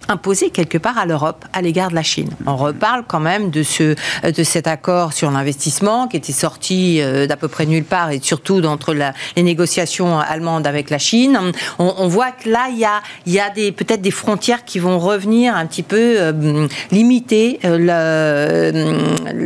imposé 0.10 0.50
quelque 0.50 0.78
part 0.78 0.98
à 0.98 1.06
l'Europe 1.06 1.46
à 1.54 1.62
l'égard 1.62 1.90
de 1.90 1.96
la 1.96 2.04
Chine. 2.04 2.30
On 2.46 2.56
reparle 2.56 3.04
quand 3.08 3.20
même 3.20 3.50
de, 3.50 3.64
ce, 3.64 3.96
de 4.24 4.44
cet 4.44 4.68
accord 4.68 5.14
sur 5.14 5.32
l'investissement 5.32 6.08
qui 6.08 6.18
était 6.18 6.34
sorti 6.34 7.02
euh, 7.02 7.28
d'à 7.28 7.38
peu 7.38 7.48
près 7.48 7.66
nulle 7.66 7.84
part 7.84 8.12
et 8.12 8.20
surtout 8.22 8.62
d'entre 8.62 8.94
les 8.94 9.44
négociations 9.44 10.20
allemandes 10.20 10.68
avec 10.68 10.90
la 10.90 10.98
Chine. 10.98 11.40
On, 11.80 12.08
voit 12.08 12.32
que 12.32 12.50
là, 12.50 12.68
il 12.72 12.78
y 12.78 12.86
a, 12.86 13.02
y 13.26 13.40
a 13.40 13.50
peut-être 13.50 14.02
des 14.02 14.12
frontières 14.12 14.66
qui 14.66 14.80
vont 14.80 15.00
revenir 15.00 15.56
un 15.56 15.66
petit 15.66 15.84
peu 15.84 16.16
euh, 16.18 16.68
limiter 16.92 17.60
euh, 17.66 18.72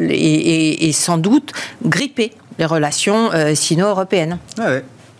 et, 0.09 0.91
sans 0.91 1.17
doute 1.17 1.51
gripper 1.85 2.31
les 2.59 2.65
relations 2.65 3.29
sino-européennes. 3.53 4.39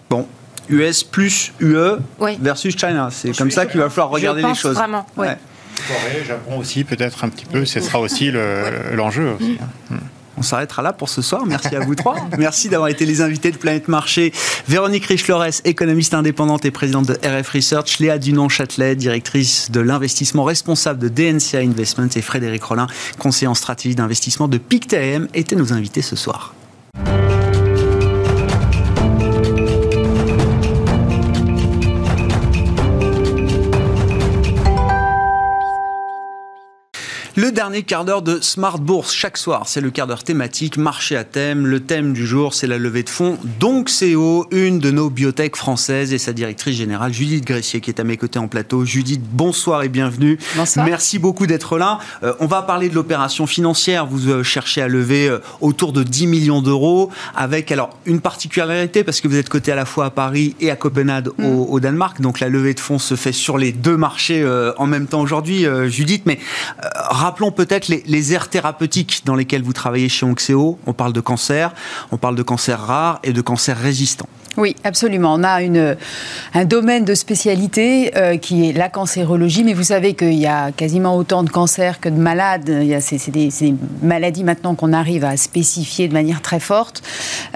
Bon, 0.09 0.25
US 0.69 1.03
plus 1.03 1.53
UE 1.59 1.97
versus 2.39 2.75
China. 2.77 3.09
C'est 3.11 3.35
comme 3.35 3.51
ça 3.51 3.65
qu'il 3.65 3.79
va 3.79 3.89
falloir 3.89 4.09
regarder 4.09 4.43
les 4.43 4.55
choses. 4.55 4.75
Vraiment, 4.75 5.05
ouais. 5.17 5.37
Corée, 5.87 6.25
Japon 6.25 6.57
aussi, 6.57 6.83
peut-être 6.83 7.23
un 7.23 7.29
petit 7.29 7.45
peu, 7.45 7.65
ce 7.65 7.79
sera 7.79 7.99
aussi 7.99 8.31
l'enjeu. 8.93 9.37
Hein. 9.91 9.97
On 10.37 10.43
s'arrêtera 10.43 10.83
là 10.83 10.93
pour 10.93 11.09
ce 11.09 11.21
soir. 11.21 11.45
Merci 11.47 11.75
à 11.75 11.79
vous 11.79 11.95
trois. 11.95 12.15
Merci 12.37 12.69
d'avoir 12.69 12.89
été 12.89 13.05
les 13.05 13.21
invités 13.21 13.51
de 13.51 13.57
Planète 13.57 13.87
Marché. 13.87 14.31
Véronique 14.67 15.05
Richlores, 15.05 15.61
économiste 15.65 16.13
indépendante 16.13 16.63
et 16.63 16.71
présidente 16.71 17.07
de 17.07 17.13
RF 17.27 17.49
Research. 17.49 17.99
Léa 17.99 18.19
Dunon-Châtelet, 18.19 18.95
directrice 18.95 19.71
de 19.71 19.79
l'investissement 19.79 20.43
responsable 20.43 20.99
de 20.99 21.09
DNCA 21.09 21.59
Investments. 21.59 22.09
Et 22.15 22.21
Frédéric 22.21 22.63
Rollin, 22.63 22.87
conseiller 23.17 23.47
en 23.47 23.55
stratégie 23.55 23.95
d'investissement 23.95 24.47
de 24.47 24.59
PICTM, 24.59 25.27
étaient 25.33 25.55
nos 25.55 25.73
invités 25.73 26.03
ce 26.03 26.15
soir. 26.15 26.53
Le 37.39 37.51
dernier 37.51 37.83
quart 37.83 38.03
d'heure 38.03 38.23
de 38.23 38.39
Smart 38.41 38.79
Bourse 38.79 39.13
chaque 39.13 39.37
soir, 39.37 39.65
c'est 39.67 39.79
le 39.79 39.91
quart 39.91 40.07
d'heure 40.07 40.23
thématique, 40.23 40.75
marché 40.75 41.15
à 41.15 41.23
thème. 41.23 41.67
Le 41.67 41.79
thème 41.79 42.13
du 42.13 42.25
jour, 42.25 42.55
c'est 42.55 42.65
la 42.65 42.79
levée 42.79 43.03
de 43.03 43.11
fonds. 43.11 43.37
Donc 43.59 43.91
CEO, 43.91 44.47
une 44.49 44.79
de 44.79 44.89
nos 44.89 45.11
biotech 45.11 45.55
françaises 45.55 46.13
et 46.13 46.17
sa 46.17 46.33
directrice 46.33 46.75
générale, 46.75 47.13
Judith 47.13 47.45
Gressier, 47.45 47.79
qui 47.79 47.91
est 47.91 47.99
à 47.99 48.03
mes 48.03 48.17
côtés 48.17 48.39
en 48.39 48.47
plateau. 48.47 48.85
Judith, 48.85 49.21
bonsoir 49.23 49.83
et 49.83 49.87
bienvenue. 49.87 50.39
Bonsoir. 50.55 50.83
Merci 50.87 51.19
beaucoup 51.19 51.45
d'être 51.45 51.77
là. 51.77 51.99
Euh, 52.23 52.33
on 52.39 52.47
va 52.47 52.63
parler 52.63 52.89
de 52.89 52.95
l'opération 52.95 53.45
financière. 53.45 54.07
Vous 54.07 54.29
euh, 54.29 54.41
cherchez 54.41 54.81
à 54.81 54.87
lever 54.87 55.29
euh, 55.29 55.37
autour 55.61 55.93
de 55.93 56.01
10 56.01 56.25
millions 56.25 56.63
d'euros 56.63 57.11
avec 57.35 57.71
alors 57.71 57.91
une 58.07 58.19
particularité 58.19 59.03
parce 59.03 59.21
que 59.21 59.27
vous 59.27 59.37
êtes 59.37 59.49
coté 59.49 59.71
à 59.71 59.75
la 59.75 59.85
fois 59.85 60.05
à 60.05 60.09
Paris 60.09 60.55
et 60.59 60.71
à 60.71 60.75
Copenhague 60.75 61.27
mm. 61.37 61.45
au, 61.45 61.79
Danemark. 61.79 62.19
Donc 62.19 62.39
la 62.39 62.49
levée 62.49 62.73
de 62.73 62.79
fonds 62.79 62.97
se 62.97 63.13
fait 63.13 63.31
sur 63.31 63.59
les 63.59 63.73
deux 63.73 63.95
marchés 63.95 64.43
en 64.77 64.87
même 64.87 65.05
temps 65.05 65.21
aujourd'hui, 65.21 65.67
Judith. 65.87 66.23
Mais 66.25 66.39
rappelons 67.27 67.51
peut-être 67.51 67.89
les, 67.89 68.03
les, 68.05 68.33
aires 68.33 68.49
thérapeutiques 68.49 69.23
dans 69.25 69.35
lesquelles 69.35 69.61
vous 69.61 69.73
travaillez 69.73 70.07
chez 70.07 70.25
Onxeo. 70.25 70.79
On 70.87 70.93
parle 70.93 71.11
de 71.11 71.19
cancer, 71.19 71.73
on 72.11 72.17
parle 72.17 72.37
de 72.37 72.41
cancer 72.41 72.79
rare 72.79 73.19
et 73.23 73.33
de 73.33 73.41
cancer 73.41 73.77
résistant. 73.77 74.29
Oui, 74.57 74.75
absolument. 74.83 75.35
On 75.35 75.43
a 75.43 75.61
une, 75.61 75.95
un 76.55 76.65
domaine 76.65 77.05
de 77.05 77.13
spécialité 77.13 78.17
euh, 78.17 78.37
qui 78.37 78.67
est 78.67 78.73
la 78.73 78.89
cancérologie, 78.89 79.63
mais 79.63 79.75
vous 79.75 79.83
savez 79.83 80.15
qu'il 80.15 80.33
y 80.33 80.47
a 80.47 80.71
quasiment 80.71 81.15
autant 81.15 81.43
de 81.43 81.49
cancers 81.51 81.99
que 81.99 82.09
de 82.09 82.15
malades. 82.15 82.67
C'est 82.99 83.29
des, 83.29 83.49
des, 83.49 83.75
maladies 84.01 84.43
maintenant 84.43 84.73
qu'on 84.73 84.93
arrive 84.93 85.25
à 85.25 85.37
spécifier 85.37 86.07
de 86.07 86.13
manière 86.13 86.41
très 86.41 86.59
forte. 86.59 87.03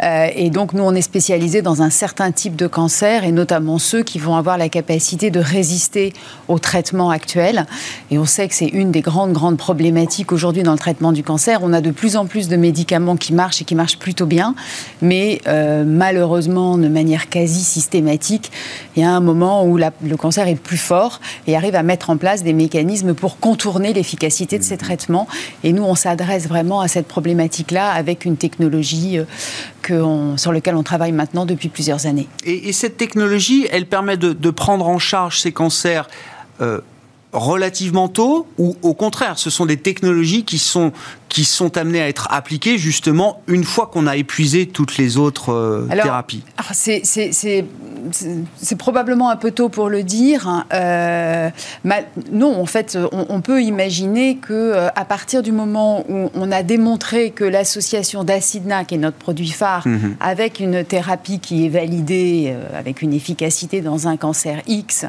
Euh, 0.04 0.28
et 0.36 0.52
donc, 0.52 0.74
nous, 0.74 0.84
on 0.84 0.94
est 0.94 1.02
spécialisé 1.02 1.64
dans 1.64 1.82
un 1.82 1.90
certain 1.90 2.32
type 2.32 2.56
de 2.56 2.68
cancer, 2.68 3.24
et 3.24 3.32
notamment 3.32 3.80
ceux 3.80 4.04
qui 4.04 4.20
vont 4.20 4.36
avoir 4.36 4.60
la 4.60 4.70
capacité 4.70 5.32
de 5.32 5.40
résister 5.40 6.14
au 6.50 6.60
traitement 6.60 7.10
actuel. 7.10 7.66
Et 8.12 8.20
on 8.20 8.26
sait 8.26 8.48
que 8.48 8.54
c'est 8.54 8.68
une 8.68 8.92
des 8.92 9.02
grandes, 9.02 9.34
grandes 9.34 9.58
problématiques 9.62 10.32
aujourd'hui 10.32 10.64
dans 10.64 10.72
le 10.72 10.80
traitement 10.80 11.12
du 11.12 11.22
cancer. 11.22 11.60
On 11.62 11.72
a 11.72 11.82
de 11.82 11.92
plus 11.92 12.16
en 12.16 12.26
plus 12.26 12.48
de 12.48 12.56
médicaments 12.58 13.16
qui 13.16 13.32
marchent 13.32 13.62
et 13.62 13.66
qui 13.66 13.76
marchent 13.76 14.00
plutôt 14.00 14.26
bien, 14.26 14.56
mais 15.04 15.40
euh, 15.48 15.84
malheureusement, 15.86 16.78
ne 16.78 16.90
manière 16.90 17.30
quasi 17.30 17.64
systématique. 17.64 18.52
Il 18.96 19.04
y 19.04 19.06
a 19.06 19.12
un 19.12 19.20
moment 19.20 19.64
où 19.64 19.78
la, 19.78 19.92
le 20.04 20.18
cancer 20.18 20.48
est 20.48 20.56
plus 20.56 20.80
fort 20.80 21.22
et 21.46 21.56
arrive 21.56 21.76
à 21.76 21.84
mettre 21.84 22.10
en 22.10 22.18
place 22.18 22.42
des 22.44 22.54
mécanismes 22.54 23.14
pour 23.14 23.40
contourner 23.40 23.94
l'efficacité 23.94 24.58
de 24.58 24.64
ces 24.64 24.78
traitements. 24.78 25.28
Et 25.64 25.74
nous, 25.74 25.84
on 25.84 25.94
s'adresse 25.94 26.48
vraiment 26.48 26.82
à 26.82 26.88
cette 26.88 27.08
problématique-là 27.08 27.92
avec 27.92 28.26
une 28.26 28.38
technologie 28.38 29.20
euh, 29.20 29.26
que 29.84 29.94
on, 29.94 30.38
sur 30.38 30.52
laquelle 30.52 30.76
on 30.76 30.84
travaille 30.84 31.12
maintenant 31.12 31.46
depuis 31.46 31.70
plusieurs 31.70 32.08
années. 32.08 32.28
Et, 32.46 32.70
et 32.70 32.74
cette 32.74 32.98
technologie, 32.98 33.68
elle 33.72 33.86
permet 33.86 34.18
de, 34.18 34.34
de, 34.34 34.50
prendre 34.50 34.88
en 34.88 34.98
charge 34.98 35.40
ces 35.40 35.52
cancers 35.52 36.08
euh, 36.62 36.82
relativement 37.34 38.08
tôt 38.08 38.48
ou 38.58 38.76
au 38.82 38.94
contraire, 38.94 39.38
ce 39.40 39.50
sont 39.50 39.66
des 39.66 39.78
technologies 39.78 40.44
qui 40.44 40.58
sont 40.58 40.92
qui 41.32 41.46
sont 41.46 41.78
amenées 41.78 42.02
à 42.02 42.10
être 42.10 42.28
appliquées 42.30 42.78
justement 42.78 43.42
une 43.48 43.64
fois 43.64 43.88
qu'on 43.88 44.06
a 44.06 44.18
épuisé 44.18 44.68
toutes 44.68 44.98
les 44.98 45.16
autres 45.16 45.54
euh, 45.54 45.88
alors, 45.90 46.04
thérapies 46.04 46.44
C'est 46.74 47.66
probablement 48.78 49.30
un 49.30 49.38
peu 49.38 49.52
tôt 49.52 49.70
pour 49.70 49.88
le 49.88 50.04
dire. 50.04 50.66
Euh, 50.74 51.50
non, 52.34 52.60
en 52.60 52.66
fait, 52.66 52.98
on, 53.14 53.28
on 53.30 53.40
peut 53.40 53.64
imaginer 53.64 54.38
que 54.38 54.52
euh, 54.52 54.90
à 54.94 55.06
partir 55.06 55.42
du 55.42 55.54
moment 55.54 56.04
où 56.10 56.30
on 56.36 56.52
a 56.52 56.64
démontré 56.64 57.32
que 57.32 57.46
l'association 57.46 58.26
d'Acidna, 58.26 58.84
qui 58.84 58.96
est 58.96 58.98
notre 58.98 59.18
produit 59.18 59.52
phare, 59.52 59.88
mm 59.88 59.98
-hmm. 59.98 60.16
avec 60.20 60.60
une 60.60 60.84
thérapie 60.84 61.40
qui 61.40 61.66
est 61.66 61.70
validée 61.70 62.54
avec 62.78 63.02
une 63.02 63.14
efficacité 63.14 63.80
dans 63.80 64.10
un 64.12 64.18
cancer 64.18 64.58
X, 64.68 65.06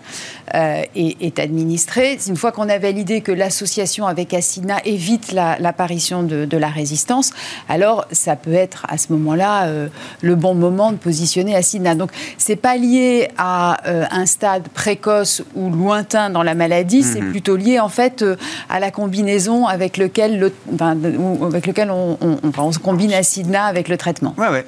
est, 0.54 1.16
est 1.20 1.38
administrée, 1.38 2.18
une 2.28 2.36
fois 2.36 2.52
qu'on 2.52 2.68
a 2.68 2.78
validé 2.78 3.22
que 3.22 3.32
l'association 3.32 4.06
avec 4.06 4.34
Acidna 4.34 4.76
évite 4.84 5.32
l'apparition 5.32 6.11
la, 6.11 6.11
de, 6.22 6.44
de, 6.44 6.58
la 6.58 6.68
résistance, 6.68 7.30
alors 7.68 8.06
ça 8.12 8.36
peut 8.36 8.52
être 8.52 8.84
à 8.88 8.98
ce 8.98 9.12
moment-là 9.14 9.64
euh, 9.64 9.88
le 10.20 10.34
bon 10.34 10.54
moment 10.54 10.92
de 10.92 10.98
positionner 10.98 11.56
Acidna. 11.56 11.94
Donc 11.94 12.10
c'est 12.36 12.56
pas 12.56 12.76
lié 12.76 13.28
à 13.38 13.78
euh, 13.88 14.04
un 14.10 14.26
stade 14.26 14.68
précoce 14.68 15.42
ou 15.54 15.70
lointain 15.70 16.28
dans 16.28 16.42
la 16.42 16.54
maladie, 16.54 17.00
mm 17.00 17.04
-hmm. 17.04 17.12
c'est 17.12 17.24
plutôt 17.34 17.56
lié 17.56 17.80
en 17.80 17.88
fait 17.88 18.16
euh, 18.22 18.36
à 18.68 18.78
la 18.84 18.90
combinaison 18.90 19.66
avec 19.66 19.96
lequel, 19.96 20.30
le, 20.38 20.52
enfin, 20.74 20.90
avec 21.50 21.64
lequel 21.66 21.88
on, 21.90 22.18
on, 22.20 22.32
on, 22.42 22.52
on 22.58 22.70
combine 22.88 23.12
Acidna 23.14 23.64
avec 23.64 23.88
le 23.88 23.96
traitement. 23.96 24.34
Ouais, 24.36 24.50
ouais. 24.54 24.66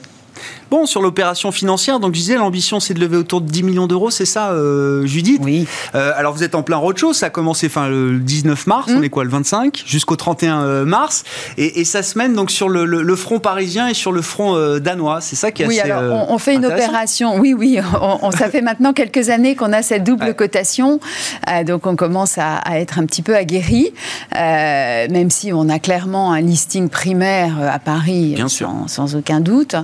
Sur 0.86 1.02
l'opération 1.02 1.52
financière, 1.52 2.00
donc 2.00 2.14
je 2.14 2.20
disais, 2.20 2.36
l'ambition 2.36 2.80
c'est 2.80 2.94
de 2.94 3.00
lever 3.00 3.16
autour 3.16 3.40
de 3.40 3.50
10 3.50 3.62
millions 3.62 3.86
d'euros, 3.86 4.10
c'est 4.10 4.24
ça, 4.24 4.50
euh, 4.50 5.06
Judith 5.06 5.40
Oui. 5.42 5.66
Euh, 5.94 6.12
alors 6.16 6.34
vous 6.34 6.42
êtes 6.42 6.54
en 6.54 6.62
plein 6.62 6.76
roadshow, 6.76 7.12
ça 7.12 7.26
a 7.26 7.30
commencé 7.30 7.68
fin, 7.68 7.88
le 7.88 8.18
19 8.18 8.66
mars, 8.66 8.88
mmh. 8.90 8.96
on 8.96 9.02
est 9.02 9.08
quoi, 9.08 9.24
le 9.24 9.30
25, 9.30 9.82
jusqu'au 9.86 10.16
31 10.16 10.62
euh, 10.62 10.84
mars, 10.84 11.24
et, 11.56 11.80
et, 11.80 11.84
ça 11.84 12.02
se 12.02 12.18
mène 12.18 12.34
donc 12.34 12.50
sur 12.50 12.68
le, 12.68 12.84
le, 12.84 13.02
le, 13.02 13.16
front 13.16 13.38
parisien 13.38 13.88
et 13.88 13.94
sur 13.94 14.10
le 14.10 14.20
front 14.20 14.56
euh, 14.56 14.80
danois, 14.80 15.20
c'est 15.20 15.36
ça 15.36 15.52
qui 15.52 15.62
est 15.62 15.66
oui, 15.66 15.78
assez. 15.78 15.90
Oui, 15.90 15.96
alors 15.96 16.28
on, 16.28 16.34
on, 16.34 16.38
fait 16.38 16.54
une 16.54 16.66
opération, 16.66 17.36
oui, 17.38 17.54
oui, 17.54 17.78
on, 18.00 18.30
ça 18.32 18.50
fait 18.50 18.62
maintenant 18.62 18.92
quelques 18.92 19.30
années 19.30 19.54
qu'on 19.54 19.72
a 19.72 19.82
cette 19.82 20.02
double 20.04 20.24
ouais. 20.24 20.34
cotation, 20.34 20.98
euh, 21.48 21.64
donc 21.64 21.86
on 21.86 21.96
commence 21.96 22.38
à, 22.38 22.56
à, 22.56 22.78
être 22.78 22.98
un 22.98 23.06
petit 23.06 23.22
peu 23.22 23.36
aguerri, 23.36 23.92
euh, 24.34 25.06
même 25.08 25.30
si 25.30 25.52
on 25.52 25.68
a 25.68 25.78
clairement 25.78 26.32
un 26.32 26.40
listing 26.40 26.88
primaire 26.88 27.56
à 27.72 27.78
Paris, 27.78 28.32
Bien 28.34 28.48
sans, 28.48 28.88
sans, 28.88 29.14
aucun 29.16 29.40
doute. 29.40 29.76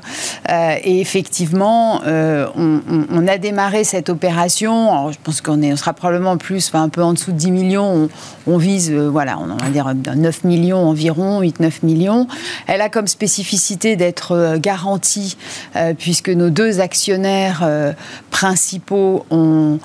Et 0.83 1.01
effectivement, 1.01 2.03
euh, 2.07 2.47
on, 2.57 3.27
a 3.27 3.39
démarré 3.39 3.85
cette 3.85 4.09
opération. 4.09 5.11
Je 5.11 5.19
pense 5.23 5.41
qu'on 5.41 5.63
on 5.63 5.77
sera 5.77 5.93
probablement 5.93 6.37
plus, 6.37 6.71
un 6.75 6.89
peu 6.89 7.03
en 7.03 7.13
dessous 7.13 7.33
de 7.33 7.37
10 7.37 7.51
millions. 7.51 8.09
On, 8.47 8.57
vise, 8.57 8.91
euh, 8.91 9.09
voilà, 9.09 9.39
on, 9.39 9.47
va 9.57 9.71
dire 9.71 9.93
9 9.95 10.45
millions 10.45 10.89
environ, 10.89 11.43
8-9 11.43 11.85
millions. 11.85 12.27
Elle 12.67 12.81
a 12.81 12.89
comme 12.89 13.07
spécificité 13.07 13.97
d'être 13.97 14.33
euh, 14.33 14.59
garantie, 14.59 15.37
euh, 15.77 15.95
puisque 15.97 16.29
nos 16.29 16.51
deux 16.51 16.81
actionnaires 16.81 17.61
euh, 17.63 17.93
principaux 18.31 19.25
ont 19.31 19.79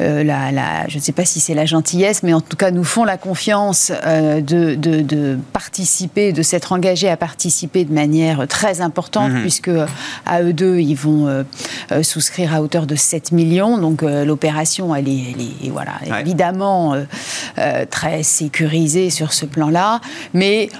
euh, 0.00 0.22
la, 0.22 0.52
la, 0.52 0.88
je 0.88 0.96
ne 0.96 1.02
sais 1.02 1.12
pas 1.12 1.24
si 1.24 1.40
c'est 1.40 1.54
la 1.54 1.66
gentillesse, 1.66 2.22
mais 2.22 2.32
en 2.32 2.40
tout 2.40 2.56
cas 2.56 2.70
nous 2.70 2.84
font 2.84 3.04
la 3.04 3.16
confiance 3.16 3.92
euh, 4.06 4.40
de, 4.40 4.74
de, 4.74 5.00
de, 5.00 5.38
participer, 5.52 6.32
de 6.32 6.42
s'être 6.42 6.72
engagés 6.72 7.08
à 7.08 7.16
participer 7.16 7.84
de 7.84 7.92
manière 7.92 8.46
très 8.46 8.80
importante, 8.80 9.32
mmh. 9.32 9.40
puisque 9.40 9.70
à 10.26 10.42
eux 10.42 10.52
deux, 10.52 10.78
ils 10.78 10.94
vont 10.94 11.26
euh, 11.26 12.02
souscrire 12.02 12.54
à 12.54 12.62
hauteur 12.62 12.86
de 12.86 12.94
7 12.94 13.32
millions. 13.32 13.78
Donc 13.78 14.02
l'opération, 14.02 14.94
elle 14.94 15.08
est, 15.08 15.34
elle 15.34 15.66
est 15.66 15.70
voilà, 15.70 15.92
ouais. 16.08 16.20
évidemment 16.20 16.94
très 17.90 18.22
sécurisée 18.22 19.10
sur 19.10 19.32
ce 19.32 19.46
plan-là. 19.46 20.00
Mais 20.34 20.70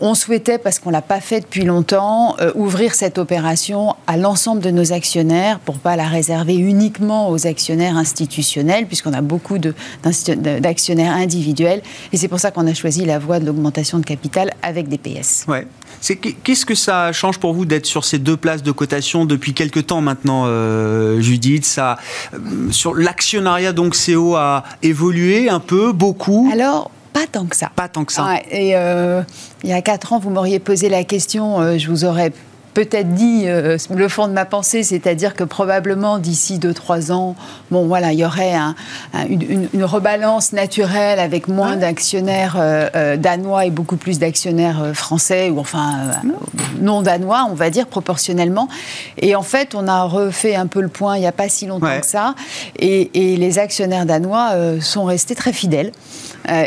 on 0.00 0.14
souhaitait, 0.14 0.58
parce 0.58 0.78
qu'on 0.78 0.90
ne 0.90 0.94
l'a 0.94 1.02
pas 1.02 1.20
fait 1.20 1.40
depuis 1.40 1.64
longtemps, 1.64 2.36
ouvrir 2.54 2.94
cette 2.94 3.18
opération 3.18 3.94
à 4.06 4.16
l'ensemble 4.16 4.60
de 4.60 4.70
nos 4.70 4.92
actionnaires 4.92 5.58
pour 5.60 5.76
ne 5.76 5.80
pas 5.80 5.96
la 5.96 6.06
réserver 6.06 6.56
uniquement 6.56 7.30
aux 7.30 7.46
actionnaires 7.46 7.96
institutionnels 7.96 8.86
puisqu'on 8.86 9.12
a 9.12 9.20
beaucoup 9.20 9.58
d'actionnaires 9.58 11.12
individuels. 11.12 11.82
Et 12.12 12.16
c'est 12.16 12.28
pour 12.28 12.40
ça 12.40 12.50
qu'on 12.50 12.66
a 12.66 12.74
choisi 12.74 13.04
la 13.04 13.18
voie 13.18 13.40
de 13.40 13.46
l'augmentation 13.46 13.98
de 13.98 14.04
capital 14.04 14.52
avec 14.62 14.88
des 14.88 14.98
PS. 14.98 15.44
Ouais. 15.48 15.66
Qu'est-ce 16.44 16.66
que 16.66 16.74
ça 16.74 17.12
change 17.12 17.38
pour 17.38 17.52
vous 17.52 17.64
d'être 17.64 17.86
sur 17.86 18.04
ces 18.04 18.18
deux 18.18 18.36
places 18.36 18.62
de 18.62 18.72
cotation 18.72 19.24
depuis 19.24 19.52
quelques 19.54 19.86
temps 19.86 20.00
maintenant, 20.00 20.44
euh, 20.46 21.20
Judith? 21.20 21.64
Ça, 21.64 21.98
euh, 22.34 22.38
sur 22.70 22.94
L'actionnariat 22.94 23.72
donc 23.72 23.96
CO 23.96 24.36
a 24.36 24.64
évolué 24.82 25.48
un 25.48 25.60
peu, 25.60 25.92
beaucoup? 25.92 26.50
Alors, 26.52 26.90
pas 27.12 27.26
tant 27.30 27.46
que 27.46 27.56
ça. 27.56 27.70
Pas 27.74 27.88
tant 27.88 28.04
que 28.04 28.12
ça. 28.12 28.26
Ouais, 28.26 28.44
et 28.50 28.76
euh, 28.76 29.22
il 29.62 29.70
y 29.70 29.72
a 29.72 29.82
quatre 29.82 30.12
ans, 30.12 30.18
vous 30.18 30.30
m'auriez 30.30 30.58
posé 30.58 30.88
la 30.88 31.04
question, 31.04 31.60
euh, 31.60 31.78
je 31.78 31.88
vous 31.88 32.04
aurais 32.04 32.32
peut-être 32.74 33.12
dit 33.14 33.44
euh, 33.46 33.76
le 33.94 34.08
fond 34.08 34.28
de 34.28 34.32
ma 34.32 34.44
pensée, 34.44 34.82
c'est-à-dire 34.82 35.34
que 35.34 35.44
probablement 35.44 36.18
d'ici 36.18 36.58
2-3 36.58 37.12
ans, 37.12 37.34
bon 37.70 37.86
voilà, 37.86 38.12
il 38.12 38.18
y 38.18 38.24
aurait 38.24 38.54
un, 38.54 38.74
un, 39.14 39.26
une, 39.26 39.68
une, 39.72 39.84
rebalance 39.84 40.52
naturelle 40.52 41.18
avec 41.18 41.48
moins 41.48 41.72
ouais. 41.72 41.78
d'actionnaires 41.78 42.56
euh, 42.58 42.88
euh, 42.94 43.16
danois 43.16 43.66
et 43.66 43.70
beaucoup 43.70 43.96
plus 43.96 44.18
d'actionnaires 44.18 44.92
français 44.94 45.50
ou 45.50 45.58
enfin 45.58 46.12
euh, 46.24 46.28
non 46.80 47.02
danois, 47.02 47.46
on 47.50 47.54
va 47.54 47.70
dire 47.70 47.86
proportionnellement. 47.86 48.68
Et 49.18 49.34
en 49.34 49.42
fait, 49.42 49.74
on 49.74 49.88
a 49.88 50.04
refait 50.04 50.54
un 50.54 50.66
peu 50.66 50.80
le 50.80 50.88
point 50.88 51.16
il 51.16 51.20
n'y 51.20 51.26
a 51.26 51.32
pas 51.32 51.48
si 51.48 51.66
longtemps 51.66 51.86
ouais. 51.86 52.00
que 52.00 52.06
ça, 52.06 52.34
et, 52.78 53.32
et, 53.32 53.36
les 53.36 53.58
actionnaires 53.58 54.06
danois 54.06 54.52
sont 54.80 55.04
restés 55.04 55.34
très 55.34 55.52
fidèles. 55.52 55.92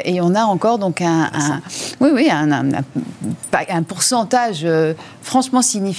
Et 0.06 0.22
on 0.22 0.36
a 0.36 0.44
encore 0.44 0.78
donc 0.78 1.02
un, 1.02 1.30
un 1.34 1.62
oui, 2.00 2.10
oui, 2.14 2.30
un, 2.32 3.84
pourcentage 3.84 4.66
franchement 5.22 5.62
significatif 5.62 5.91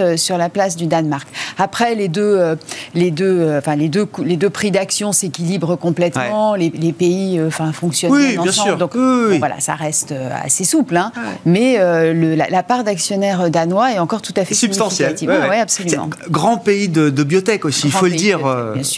euh, 0.00 0.16
sur 0.16 0.38
la 0.38 0.48
place 0.48 0.76
du 0.76 0.86
Danemark. 0.86 1.28
Après, 1.58 1.94
les 1.94 2.08
deux, 2.08 2.56
les 2.94 3.10
deux, 3.10 3.56
enfin, 3.58 3.76
les 3.76 3.88
deux, 3.88 4.06
les 4.24 4.36
deux 4.36 4.50
prix 4.50 4.70
d'action 4.70 5.12
s'équilibrent 5.12 5.78
complètement, 5.78 6.52
ouais. 6.52 6.58
les, 6.58 6.70
les, 6.70 6.92
pays 6.92 7.40
enfin, 7.46 7.72
fonctionnent 7.72 8.12
oui, 8.12 8.32
bien, 8.32 8.42
ensemble. 8.42 8.68
Sûr. 8.68 8.76
Donc 8.76 8.94
oui, 8.94 9.00
oui. 9.00 9.32
Bon, 9.32 9.38
voilà, 9.38 9.60
ça 9.60 9.74
reste 9.74 10.14
assez 10.42 10.64
souple. 10.64 10.96
Hein. 10.96 11.12
Ouais. 11.16 11.22
Mais 11.44 11.78
le, 12.12 12.34
la, 12.34 12.48
la, 12.48 12.62
part 12.62 12.84
d'actionnaires 12.84 13.50
danois 13.50 13.92
est 13.92 13.98
encore 13.98 14.22
tout 14.22 14.34
à 14.36 14.44
fait 14.44 14.54
substantielle. 14.54 15.16
Ouais, 15.22 15.48
ouais, 15.48 15.60
absolument. 15.60 16.10
Grand 16.30 16.58
pays 16.58 16.88
de, 16.88 17.10
de 17.10 17.22
biotech 17.22 17.64
aussi, 17.64 17.86
il 17.86 17.92
faut 17.92 18.06
le 18.06 18.12
dire, 18.12 18.40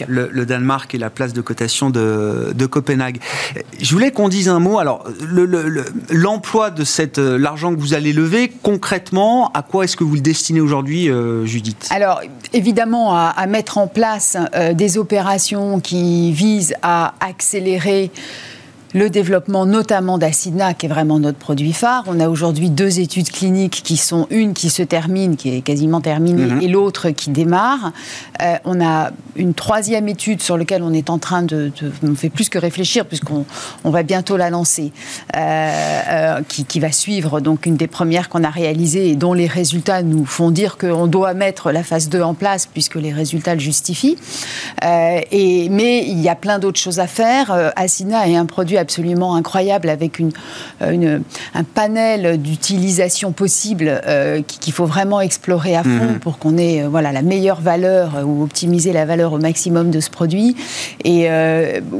le, 0.07 0.29
le, 0.31 0.45
Danemark 0.45 0.93
et 0.95 0.97
la 0.97 1.09
place 1.09 1.33
de 1.33 1.41
cotation 1.41 1.89
de, 1.89 2.53
de 2.53 2.65
Copenhague. 2.65 3.19
Je 3.79 3.91
voulais 3.91 4.11
qu'on 4.11 4.29
dise 4.29 4.49
un 4.49 4.59
mot. 4.59 4.79
Alors, 4.79 5.03
l'emploi 6.11 6.69
le, 6.69 6.73
le, 6.73 6.79
de 6.79 6.83
cette 6.83 7.19
euh, 7.19 7.37
l'argent 7.37 7.73
que 7.73 7.79
vous 7.79 7.93
allez 7.93 8.13
lever, 8.13 8.51
concrètement, 8.63 9.51
à 9.53 9.61
quoi 9.61 9.83
est-ce 9.83 9.95
que 9.95 10.03
vous 10.03 10.18
le 10.19 10.23
destinez 10.23 10.61
aujourd'hui, 10.61 11.09
euh, 11.09 11.45
Judith? 11.45 11.87
Alors, 11.91 12.21
évidemment, 12.53 13.15
à, 13.15 13.47
mettre 13.47 13.77
en 13.77 13.87
place 13.87 14.37
euh, 14.53 14.73
des 14.73 14.97
opérations 14.97 15.79
qui 15.79 16.31
visent 16.31 16.75
à 16.81 17.13
accélérer 17.19 18.11
le 18.93 19.09
développement 19.09 19.65
notamment 19.65 20.17
d'Acidna, 20.17 20.73
qui 20.73 20.87
est 20.87 20.89
vraiment 20.89 21.19
notre 21.19 21.37
produit 21.37 21.73
phare. 21.73 22.03
On 22.07 22.19
a 22.19 22.27
aujourd'hui 22.27 22.69
deux 22.69 22.99
études 22.99 23.29
cliniques 23.29 23.81
qui 23.83 23.97
sont 23.97 24.27
une 24.31 24.53
qui 24.53 24.69
se 24.69 24.81
termine, 24.81 25.35
qui 25.35 25.55
est 25.55 25.61
quasiment 25.61 26.01
terminée, 26.01 26.45
mhm. 26.45 26.61
et 26.61 26.67
l'autre 26.67 27.09
qui 27.11 27.29
démarre. 27.29 27.91
Euh, 28.41 28.55
on 28.65 28.83
a 28.83 29.11
une 29.35 29.53
troisième 29.53 30.07
étude 30.07 30.41
sur 30.41 30.57
laquelle 30.57 30.81
on 30.81 30.93
est 30.93 31.09
en 31.09 31.19
train 31.19 31.43
de, 31.43 31.71
on 32.03 32.15
fait 32.15 32.29
plus 32.29 32.49
que 32.49 32.57
réfléchir 32.57 33.05
puisqu'on 33.05 33.45
on 33.83 33.91
va 33.91 34.03
bientôt 34.03 34.37
la 34.37 34.49
lancer, 34.49 34.91
euh, 35.35 35.39
euh, 35.39 36.41
qui, 36.47 36.65
qui, 36.65 36.79
va 36.79 36.91
suivre 36.91 37.41
donc 37.41 37.65
une 37.65 37.75
des 37.75 37.87
premières 37.87 38.29
qu'on 38.29 38.43
a 38.43 38.49
réalisées 38.49 39.09
et 39.09 39.15
dont 39.15 39.33
les 39.33 39.47
résultats 39.47 40.01
nous 40.01 40.25
font 40.25 40.49
dire 40.49 40.77
qu'on 40.77 41.07
doit 41.07 41.33
mettre 41.33 41.71
la 41.71 41.83
phase 41.83 42.09
2 42.09 42.21
en 42.21 42.33
place 42.33 42.65
puisque 42.65 42.95
les 42.95 43.11
résultats 43.11 43.53
le 43.53 43.59
justifient. 43.59 44.17
et, 44.81 45.69
mais 45.69 46.05
il 46.07 46.19
y 46.19 46.29
a 46.29 46.35
plein 46.35 46.57
d'autres 46.57 46.79
choses 46.79 46.99
à 46.99 47.07
faire. 47.07 47.71
Asina 47.75 48.27
est 48.27 48.35
un 48.35 48.45
produit 48.45 48.78
absolument 48.79 49.35
incroyable 49.35 49.89
avec 49.89 50.19
une, 50.19 50.31
un 50.81 51.63
panel 51.63 52.41
d'utilisation 52.41 53.31
possible 53.31 54.01
euh, 54.05 54.41
qu'il 54.41 54.73
faut 54.73 54.85
vraiment 54.85 55.21
explorer 55.21 55.75
à 55.75 55.83
fond 55.83 55.89
mhm. 55.89 56.19
pour 56.19 56.39
qu'on 56.39 56.57
ait 56.57 56.83
euh, 56.83 56.89
voilà, 56.89 57.11
la 57.11 57.21
meilleure 57.21 57.61
valeur 57.61 58.15
euh, 58.15 58.23
ou 58.23 58.43
optimiser 58.43 58.93
la 58.93 59.05
valeur 59.05 59.33
au 59.33 59.37
maximum 59.37 59.91
de 59.91 59.99
ce 59.99 60.09
produit. 60.09 60.55
Et 61.03 61.27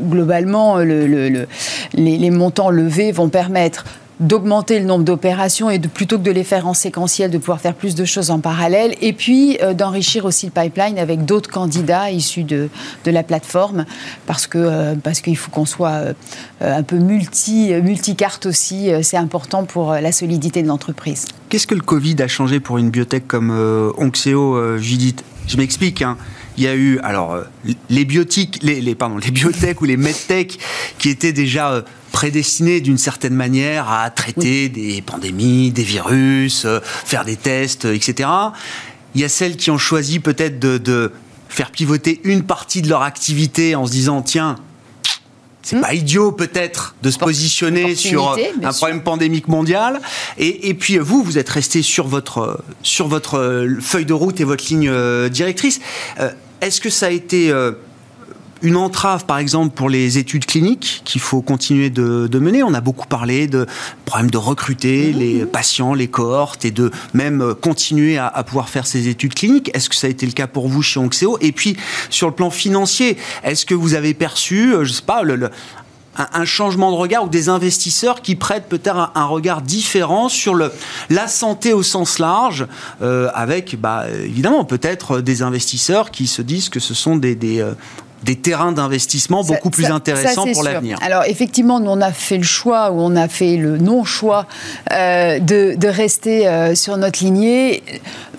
globalement, 0.10 0.78
le, 0.78 1.48
les, 1.94 2.30
montants 2.30 2.70
levés 2.70 3.12
vont 3.12 3.30
permettre 3.30 3.86
d'augmenter 4.20 4.80
le 4.80 4.86
nombre 4.86 5.06
d'opérations 5.06 5.70
et 5.70 5.80
plutôt 5.80 6.18
que 6.18 6.24
de 6.24 6.32
les 6.32 6.44
faire 6.44 6.68
en 6.68 6.74
séquentiel, 6.74 7.32
de 7.32 7.38
pouvoir 7.38 7.62
faire 7.62 7.74
plus 7.74 7.96
de 7.96 8.06
choses 8.06 8.32
en 8.32 8.40
parallèle, 8.40 8.96
et 9.02 9.14
puis 9.14 9.58
euh, 9.62 9.74
d'enrichir 9.74 10.26
aussi 10.26 10.46
le 10.48 10.52
pipeline 10.52 11.00
avec 11.00 11.26
d'autres 11.26 11.50
candidats 11.50 12.12
issus 12.12 12.44
de, 12.44 12.70
de, 13.06 13.12
la 13.12 13.24
plateforme, 13.24 13.86
parce 14.26 14.48
que 14.48 14.58
euh, 14.58 14.96
parce 15.02 15.22
qu'il 15.22 15.38
faut 15.38 15.52
qu'on 15.52 15.66
soit 15.66 15.90
euh, 15.90 16.14
un 16.62 16.84
peu 16.84 16.98
multi 16.98 17.72
multicarte 17.82 18.46
aussi, 18.46 18.90
c'est 19.02 19.18
important 19.18 19.64
pour 19.64 19.94
la 19.94 20.12
solidité 20.12 20.62
de 20.62 20.68
l'entreprise. 20.68 21.26
Qu'est-ce 21.50 21.68
que 21.68 21.76
le 21.76 21.82
Covid 21.82 22.22
a 22.22 22.28
changé 22.28 22.60
pour 22.60 22.78
une 22.78 22.90
biotech 22.90 23.26
comme 23.28 23.52
Onxeo, 23.98 24.78
Judith? 24.78 25.24
Je 25.48 25.58
m'explique. 25.58 26.02
Hein 26.02 26.18
il 26.58 26.64
y 26.64 26.68
a 26.68 26.76
eu 26.76 27.00
alors 27.00 27.38
les 27.90 28.04
biotiques, 28.04 28.60
les, 28.62 28.82
les 28.82 28.94
pardon, 28.94 29.18
les 29.18 29.74
ou 29.80 29.86
les 29.86 29.96
medtech 29.96 30.60
qui 30.98 31.10
étaient 31.10 31.32
déjà 31.32 31.86
prédestinés 32.20 32.82
d'une 32.82 32.98
certaine 32.98 33.34
manière 33.34 33.90
à 33.90 34.10
traiter 34.10 34.68
des 34.68 35.02
pandémies, 35.02 35.72
des 35.72 35.84
virus, 35.84 36.66
euh, 36.66 36.82
faire 36.84 37.24
des 37.24 37.38
tests, 37.38 37.86
euh, 37.86 37.96
etc. 37.96 38.28
Il 39.16 39.22
y 39.22 39.24
a 39.24 39.30
celles 39.30 39.56
qui 39.56 39.72
ont 39.72 39.78
choisi 39.78 40.20
peut-être 40.20 40.60
de, 40.60 41.14
faire 41.48 41.72
pivoter 41.72 42.20
une 42.26 42.44
partie 42.44 42.82
de 42.82 42.90
leur 42.90 43.04
activité 43.04 43.74
en 43.74 43.86
se 43.86 43.92
disant 43.92 44.22
tiens, 44.22 44.58
c'est 45.62 45.78
hmm. 45.78 45.82
pas 45.82 45.94
idiot 45.94 46.34
peut-être 46.34 46.94
de 47.04 47.10
se 47.10 47.20
positionner 47.20 47.96
sur 47.96 48.38
un 48.64 48.74
problème 48.74 49.02
pandémique 49.02 49.48
mondial. 49.48 50.02
Et, 50.38 50.74
puis 50.74 50.98
vous, 50.98 51.24
vous 51.24 51.38
êtes 51.38 51.50
resté 51.50 51.82
sur 51.82 52.10
votre 52.10 52.62
sur 52.84 53.08
votre 53.08 53.66
feuille 53.80 54.06
de 54.06 54.12
route 54.12 54.42
et 54.42 54.44
votre 54.44 54.66
ligne 54.68 54.90
euh, 54.90 55.30
directrice. 55.30 55.80
Est-ce 56.60 56.82
que 56.82 56.90
ça 56.90 57.06
a 57.06 57.12
été 57.12 57.50
une 58.62 58.76
entrave, 58.76 59.26
par 59.26 59.38
exemple, 59.38 59.74
pour 59.74 59.90
les 59.90 60.18
études 60.18 60.46
cliniques 60.46 61.02
qu'il 61.06 61.22
faut 61.22 61.42
continuer 61.42 61.90
de, 61.90 62.40
mener. 62.40 62.64
On 62.64 62.74
a 62.74 62.82
beaucoup 62.82 63.08
parlé 63.08 63.48
de 63.48 63.66
problème 64.06 64.32
de 64.32 64.38
recruter 64.38 65.14
mmh. 65.14 65.18
les 65.18 65.46
patients, 65.46 65.94
les 65.94 66.08
cohortes 66.08 66.66
et 66.66 66.72
de 66.72 66.92
même 67.14 67.42
euh, 67.42 67.54
continuer 67.54 68.18
à, 68.18 68.44
pouvoir 68.44 68.70
faire 68.70 68.88
ces 68.88 69.08
études 69.08 69.34
cliniques. 69.34 69.72
Est-ce 69.74 69.90
que 69.90 69.96
ça 69.96 70.08
a 70.08 70.10
été 70.10 70.26
le 70.26 70.32
cas 70.32 70.48
pour 70.48 70.68
vous 70.68 70.82
chez 70.82 71.00
Onxeo 71.00 71.38
Et 71.42 71.52
puis, 71.52 71.78
sur 72.10 72.28
le 72.28 72.34
plan 72.34 72.50
financier, 72.50 73.18
est-ce 73.44 73.66
que 73.66 73.76
vous 73.76 73.94
avez 73.94 74.14
perçu, 74.14 74.74
euh, 74.74 74.86
je 74.86 74.94
sais 74.94 75.02
pas, 75.02 75.24
le, 75.24 75.50
un, 76.18 76.46
changement 76.46 76.92
de 76.92 76.98
regard 76.98 77.26
ou 77.26 77.30
des 77.30 77.50
investisseurs 77.50 78.22
qui 78.22 78.36
prêtent 78.36 78.68
peut-être 78.68 79.12
un, 79.16 79.26
regard 79.26 79.62
différent 79.62 80.30
sur 80.30 80.56
le, 80.56 80.72
la 81.10 81.28
santé 81.28 81.74
au 81.74 81.84
sens 81.84 82.20
large, 82.20 82.68
euh, 83.02 83.30
avec 83.34 83.80
bah, 83.80 84.06
évidemment 84.10 84.66
peut-être 84.66 85.22
des 85.22 85.42
investisseurs 85.42 86.12
qui 86.12 86.28
se 86.28 86.42
disent 86.42 86.70
que 86.70 86.80
ce 86.80 86.94
sont 86.94 87.16
des, 87.16 87.36
des 87.36 87.66
des 88.24 88.36
terrains 88.36 88.72
d'investissement 88.72 89.44
beaucoup 89.44 89.70
plus 89.70 89.86
intéressants 89.86 90.46
pour 90.52 90.64
l'avenir. 90.64 90.98
Alors 91.02 91.24
effectivement, 91.26 91.80
nous 91.80 91.90
on 91.90 92.02
a 92.02 92.12
fait 92.12 92.38
le 92.38 92.44
choix 92.44 92.92
ou 92.92 93.00
on 93.00 93.16
a 93.16 93.28
fait 93.28 93.56
le 93.58 93.78
non-choix 93.78 94.46
euh, 94.92 95.40
de, 95.40 95.76
de, 95.76 95.88
rester 95.88 96.48
euh, 96.48 96.76
sur 96.76 96.98
notre 96.98 97.24
lignée. 97.24 97.84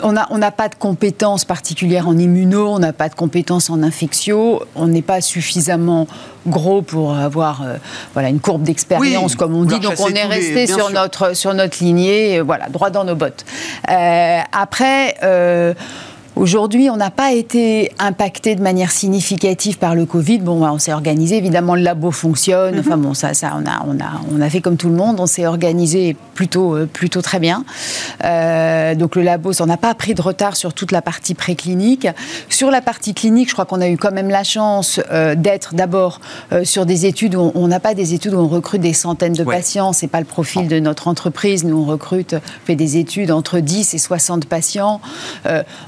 On 0.02 0.12
n'a 0.12 0.26
on 0.30 0.40
pas 0.50 0.68
de 0.68 0.74
compétences 0.74 1.44
particulières 1.44 2.08
en 2.08 2.18
immuno, 2.18 2.68
on 2.68 2.78
n'a 2.78 2.92
pas 2.92 3.08
de 3.08 3.14
compétences 3.14 3.70
en 3.70 3.82
infectio, 3.82 4.62
on 4.74 4.86
n'est 4.86 5.02
pas 5.02 5.20
suffisamment 5.20 6.06
gros 6.46 6.80
pour 6.82 7.14
avoir 7.16 7.62
euh, 7.62 7.76
voilà 8.14 8.30
une 8.30 8.40
courbe 8.40 8.62
d'expérience 8.62 9.34
comme 9.34 9.54
on 9.54 9.64
dit. 9.64 9.78
Donc 9.78 9.94
on 10.00 10.08
est 10.08 10.24
resté 10.24 10.66
sur 10.66 10.90
notre 10.90 11.36
sur 11.36 11.54
notre 11.54 11.82
lignée, 11.82 12.40
voilà 12.40 12.68
droit 12.68 12.90
dans 12.90 13.04
nos 13.04 13.14
bottes. 13.14 13.44
après. 13.86 15.16
Aujourd'hui, 16.36 16.88
on 16.90 16.96
n'a 16.96 17.10
pas 17.10 17.32
été 17.32 17.90
impacté 17.98 18.54
de 18.54 18.62
manière 18.62 18.92
significative 18.92 19.78
par 19.78 19.96
le 19.96 20.06
Covid. 20.06 20.38
Bon, 20.38 20.64
on 20.64 20.78
s'est 20.78 20.92
organisé. 20.92 21.36
Évidemment, 21.36 21.74
le 21.74 21.82
labo 21.82 22.12
fonctionne. 22.12 22.78
Enfin 22.78 22.96
bon, 22.96 23.14
ça, 23.14 23.34
ça, 23.34 23.58
on 23.60 23.66
a, 23.66 23.84
on 23.86 23.98
a, 23.98 24.20
on 24.32 24.40
a 24.40 24.48
fait 24.48 24.60
comme 24.60 24.76
tout 24.76 24.88
le 24.88 24.94
monde. 24.94 25.18
On 25.18 25.26
s'est 25.26 25.46
organisé 25.46 26.16
plutôt, 26.34 26.76
euh, 26.76 26.86
plutôt 26.86 27.20
très 27.20 27.40
bien. 27.40 27.64
Euh, 28.24 28.94
donc 28.94 29.16
le 29.16 29.22
labo, 29.22 29.52
on 29.60 29.66
n'a 29.66 29.76
pas 29.76 29.92
pris 29.94 30.14
de 30.14 30.22
retard 30.22 30.56
sur 30.56 30.72
toute 30.72 30.92
la 30.92 31.02
partie 31.02 31.34
préclinique. 31.34 32.06
Sur 32.48 32.70
la 32.70 32.80
partie 32.80 33.12
clinique, 33.12 33.48
je 33.48 33.54
crois 33.54 33.66
qu'on 33.66 33.80
a 33.80 33.88
eu 33.88 33.96
quand 33.96 34.12
même 34.12 34.30
la 34.30 34.44
chance 34.44 35.00
euh, 35.10 35.34
d'être 35.34 35.74
d'abord 35.74 36.20
sur 36.62 36.86
des 36.86 37.06
études 37.06 37.34
où 37.34 37.50
on 37.54 37.68
n'a 37.68 37.80
pas 37.80 37.94
des 37.94 38.14
études 38.14 38.34
où 38.34 38.38
on 38.38 38.48
recrute 38.48 38.80
des 38.80 38.92
centaines 38.92 39.32
de 39.32 39.44
patients. 39.44 39.92
C'est 39.92 40.06
pas 40.06 40.20
le 40.20 40.26
profil 40.26 40.68
de 40.68 40.78
notre 40.78 41.08
entreprise. 41.08 41.64
Nous, 41.64 41.76
on 41.76 41.84
recrute, 41.84 42.36
fait 42.64 42.76
des 42.76 42.96
études 42.98 43.30
entre 43.32 43.58
10 43.58 43.94
et 43.94 43.98
60 43.98 44.46
patients. 44.46 45.00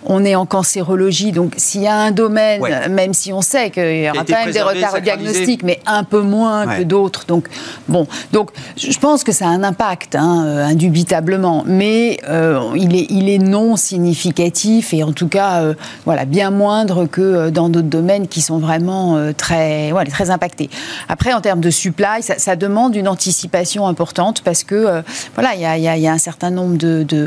on 0.04 0.24
est 0.24 0.34
en 0.34 0.41
cancérologie. 0.46 1.32
Donc, 1.32 1.54
s'il 1.56 1.82
y 1.82 1.88
a 1.88 1.96
un 1.96 2.10
domaine, 2.10 2.62
même 2.90 3.14
si 3.14 3.32
on 3.32 3.42
sait 3.42 3.70
qu'il 3.70 4.02
y 4.02 4.10
aura 4.10 4.24
quand 4.24 4.44
même 4.44 4.52
des 4.52 4.62
retards 4.62 5.00
diagnostiques, 5.00 5.62
mais 5.62 5.80
un 5.86 6.04
peu 6.04 6.20
moins 6.20 6.66
que 6.78 6.82
d'autres. 6.82 7.26
Donc, 7.26 7.48
bon, 7.88 8.06
donc 8.32 8.50
je 8.76 8.98
pense 8.98 9.24
que 9.24 9.32
ça 9.32 9.46
a 9.46 9.48
un 9.48 9.62
impact, 9.62 10.14
hein, 10.14 10.44
euh, 10.46 10.64
indubitablement, 10.64 11.64
mais 11.66 12.18
euh, 12.28 12.60
il, 12.76 12.96
est, 12.96 13.06
il 13.10 13.28
est 13.28 13.38
non 13.38 13.76
significatif 13.76 14.94
et 14.94 15.02
en 15.02 15.12
tout 15.12 15.28
cas, 15.28 15.62
euh, 15.62 15.74
voilà, 16.04 16.24
bien 16.24 16.50
moindre 16.50 17.06
que 17.06 17.50
dans 17.50 17.68
d'autres 17.68 17.88
domaines 17.88 18.28
qui 18.28 18.40
sont 18.40 18.58
vraiment 18.58 19.18
très, 19.36 19.90
voilà, 19.90 20.10
très 20.10 20.30
impactés. 20.30 20.70
Après, 21.08 21.32
en 21.32 21.40
termes 21.40 21.60
de 21.60 21.70
supply, 21.70 22.22
ça, 22.22 22.56
demande 22.56 22.94
une 22.94 23.08
anticipation 23.08 23.86
importante 23.86 24.42
parce 24.42 24.62
que, 24.62 25.02
voilà, 25.34 25.54
il 25.54 25.60
y 25.60 25.66
a, 25.66 25.76
y 25.78 26.06
a, 26.06 26.12
un 26.12 26.18
certain 26.18 26.50
nombre 26.50 26.76
de, 26.76 27.02
de, 27.02 27.26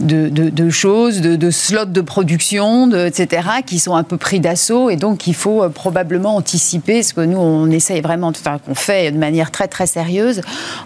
de, 0.00 0.28
de 0.28 0.70
choses, 0.70 1.20
de, 1.20 1.50
slots 1.50 1.86
de 1.86 2.00
production 2.00 2.35
de, 2.36 3.06
etc., 3.06 3.48
qui 3.64 3.78
sont 3.78 3.94
un 3.94 4.02
peu 4.02 4.16
pris 4.16 4.40
d'assaut 4.40 4.90
et 4.90 4.96
donc 4.96 5.26
il 5.26 5.34
faut 5.34 5.62
euh, 5.62 5.68
probablement 5.68 6.36
anticiper 6.36 7.02
ce 7.02 7.14
que 7.14 7.20
nous 7.20 7.38
on 7.38 7.70
essaye 7.70 8.00
vraiment, 8.00 8.28
enfin, 8.28 8.58
qu'on 8.58 8.74
fait 8.74 9.10
de 9.10 9.18
manière 9.18 9.50
très 9.50 9.68
très 9.68 9.86
sérieuse, 9.86 10.40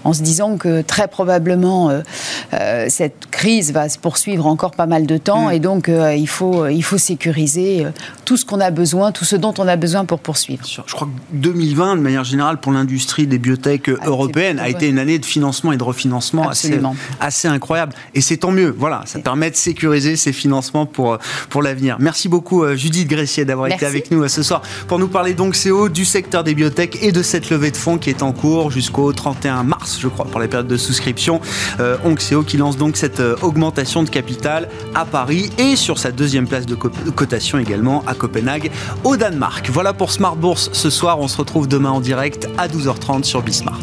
en 0.05 0.13
se 0.13 0.23
disant 0.23 0.57
que 0.57 0.83
très 0.83 1.09
probablement 1.09 1.91
euh, 1.91 2.01
euh, 2.55 2.87
cette 2.89 3.27
crise 3.31 3.73
va 3.73 3.89
se 3.89 3.99
poursuivre 3.99 4.47
encore 4.47 4.73
pas 4.73 4.87
mal 4.87 5.07
de 5.07 5.17
temps 5.17 5.49
mm. 5.49 5.53
et 5.53 5.59
donc 5.59 5.91
il 5.91 6.29
faut 6.29 6.67
il 6.69 6.83
faut 6.83 6.99
sécuriser 6.99 7.87
tout 8.25 8.37
ce 8.37 8.45
qu'on 8.45 8.61
a 8.61 8.71
besoin, 8.71 9.13
tout 9.13 9.25
ce 9.25 9.37
dont 9.37 9.55
on 9.59 9.67
a 9.67 9.77
besoin 9.77 10.05
pour 10.05 10.21
poursuivre. 10.21 10.65
Je 10.65 10.93
crois 10.93 11.09
que 11.09 11.37
2020, 11.37 11.97
de 11.97 12.01
manière 12.01 12.25
générale, 12.25 12.59
pour 12.59 12.73
l'industrie 12.73 13.27
des 13.27 13.39
biotech 13.39 13.89
ah, 13.89 14.07
européennes, 14.07 14.59
a 14.59 14.69
été 14.69 14.89
une 14.89 14.99
année 14.99 15.19
de 15.19 15.25
financement 15.25 15.73
et 15.73 15.77
de 15.77 15.83
refinancement 15.83 16.49
assez, 16.49 16.79
assez, 17.19 17.49
incroyable. 17.49 17.93
Et 18.15 18.21
c'est 18.21 18.39
tant 18.39 18.53
mieux. 18.53 18.75
Voilà, 18.77 19.03
ça 19.07 19.19
permet 19.19 19.51
de 19.51 19.57
sécuriser 19.57 20.17
ces 20.17 20.33
financements 20.33 20.87
pour 20.87 21.19
pour 21.49 21.63
l'avenir. 21.63 21.97
Merci 21.99 22.29
beaucoup 22.29 22.63
euh, 22.65 22.77
Judith 22.77 23.09
Gressier 23.09 23.45
d'avoir 23.45 23.69
été 23.69 23.87
avec 23.87 24.11
nous 24.11 24.23
euh, 24.23 24.29
ce 24.29 24.43
soir 24.43 24.63
pour 24.89 24.99
nous 24.99 25.09
parler 25.09 25.35
donc 25.35 25.57
CO 25.57 25.89
du 25.89 26.05
secteur 26.05 26.45
des 26.45 26.55
biotech 26.55 27.03
et 27.03 27.13
de 27.13 27.23
cette 27.23 27.51
levée 27.51 27.71
de 27.71 27.77
fonds 27.77 27.99
qui 27.99 28.11
est 28.11 28.23
en 28.23 28.33
cours 28.33 28.71
jusqu'au 28.71 29.13
31 29.13 29.63
mars, 29.65 29.99
je 30.01 30.09
crois, 30.09 30.27
pour 30.27 30.41
la 30.41 30.49
période 30.49 30.69
de 30.69 30.77
souscription. 30.77 31.41
Euh, 31.81 31.97
Onxeo 32.05 32.43
qui 32.43 32.57
lance 32.57 32.77
donc 32.77 32.97
cette 32.97 33.23
augmentation 33.43 34.03
de 34.03 34.11
capital 34.11 34.69
à 34.95 35.05
Paris 35.05 35.51
et 35.59 35.77
sur 35.77 35.99
sa 35.99 36.13
deuxième 36.13 36.47
place 36.47 36.67
de 36.67 36.75
cotation 36.75 37.59
également 37.59 38.05
à 38.07 38.15
Copenhague, 38.15 38.71
au 39.05 39.17
Danemark. 39.17 39.69
Voilà 39.71 39.93
pour 39.93 40.13
Smart 40.13 40.37
Bourse 40.37 40.71
ce 40.73 40.91
soir. 40.91 41.21
On 41.21 41.29
se 41.29 41.37
retrouve 41.37 41.69
demain 41.69 41.91
en 41.91 42.01
direct 42.01 42.49
à 42.59 42.69
12h30 42.69 43.25
sur 43.25 43.43
Bismart. 43.43 43.83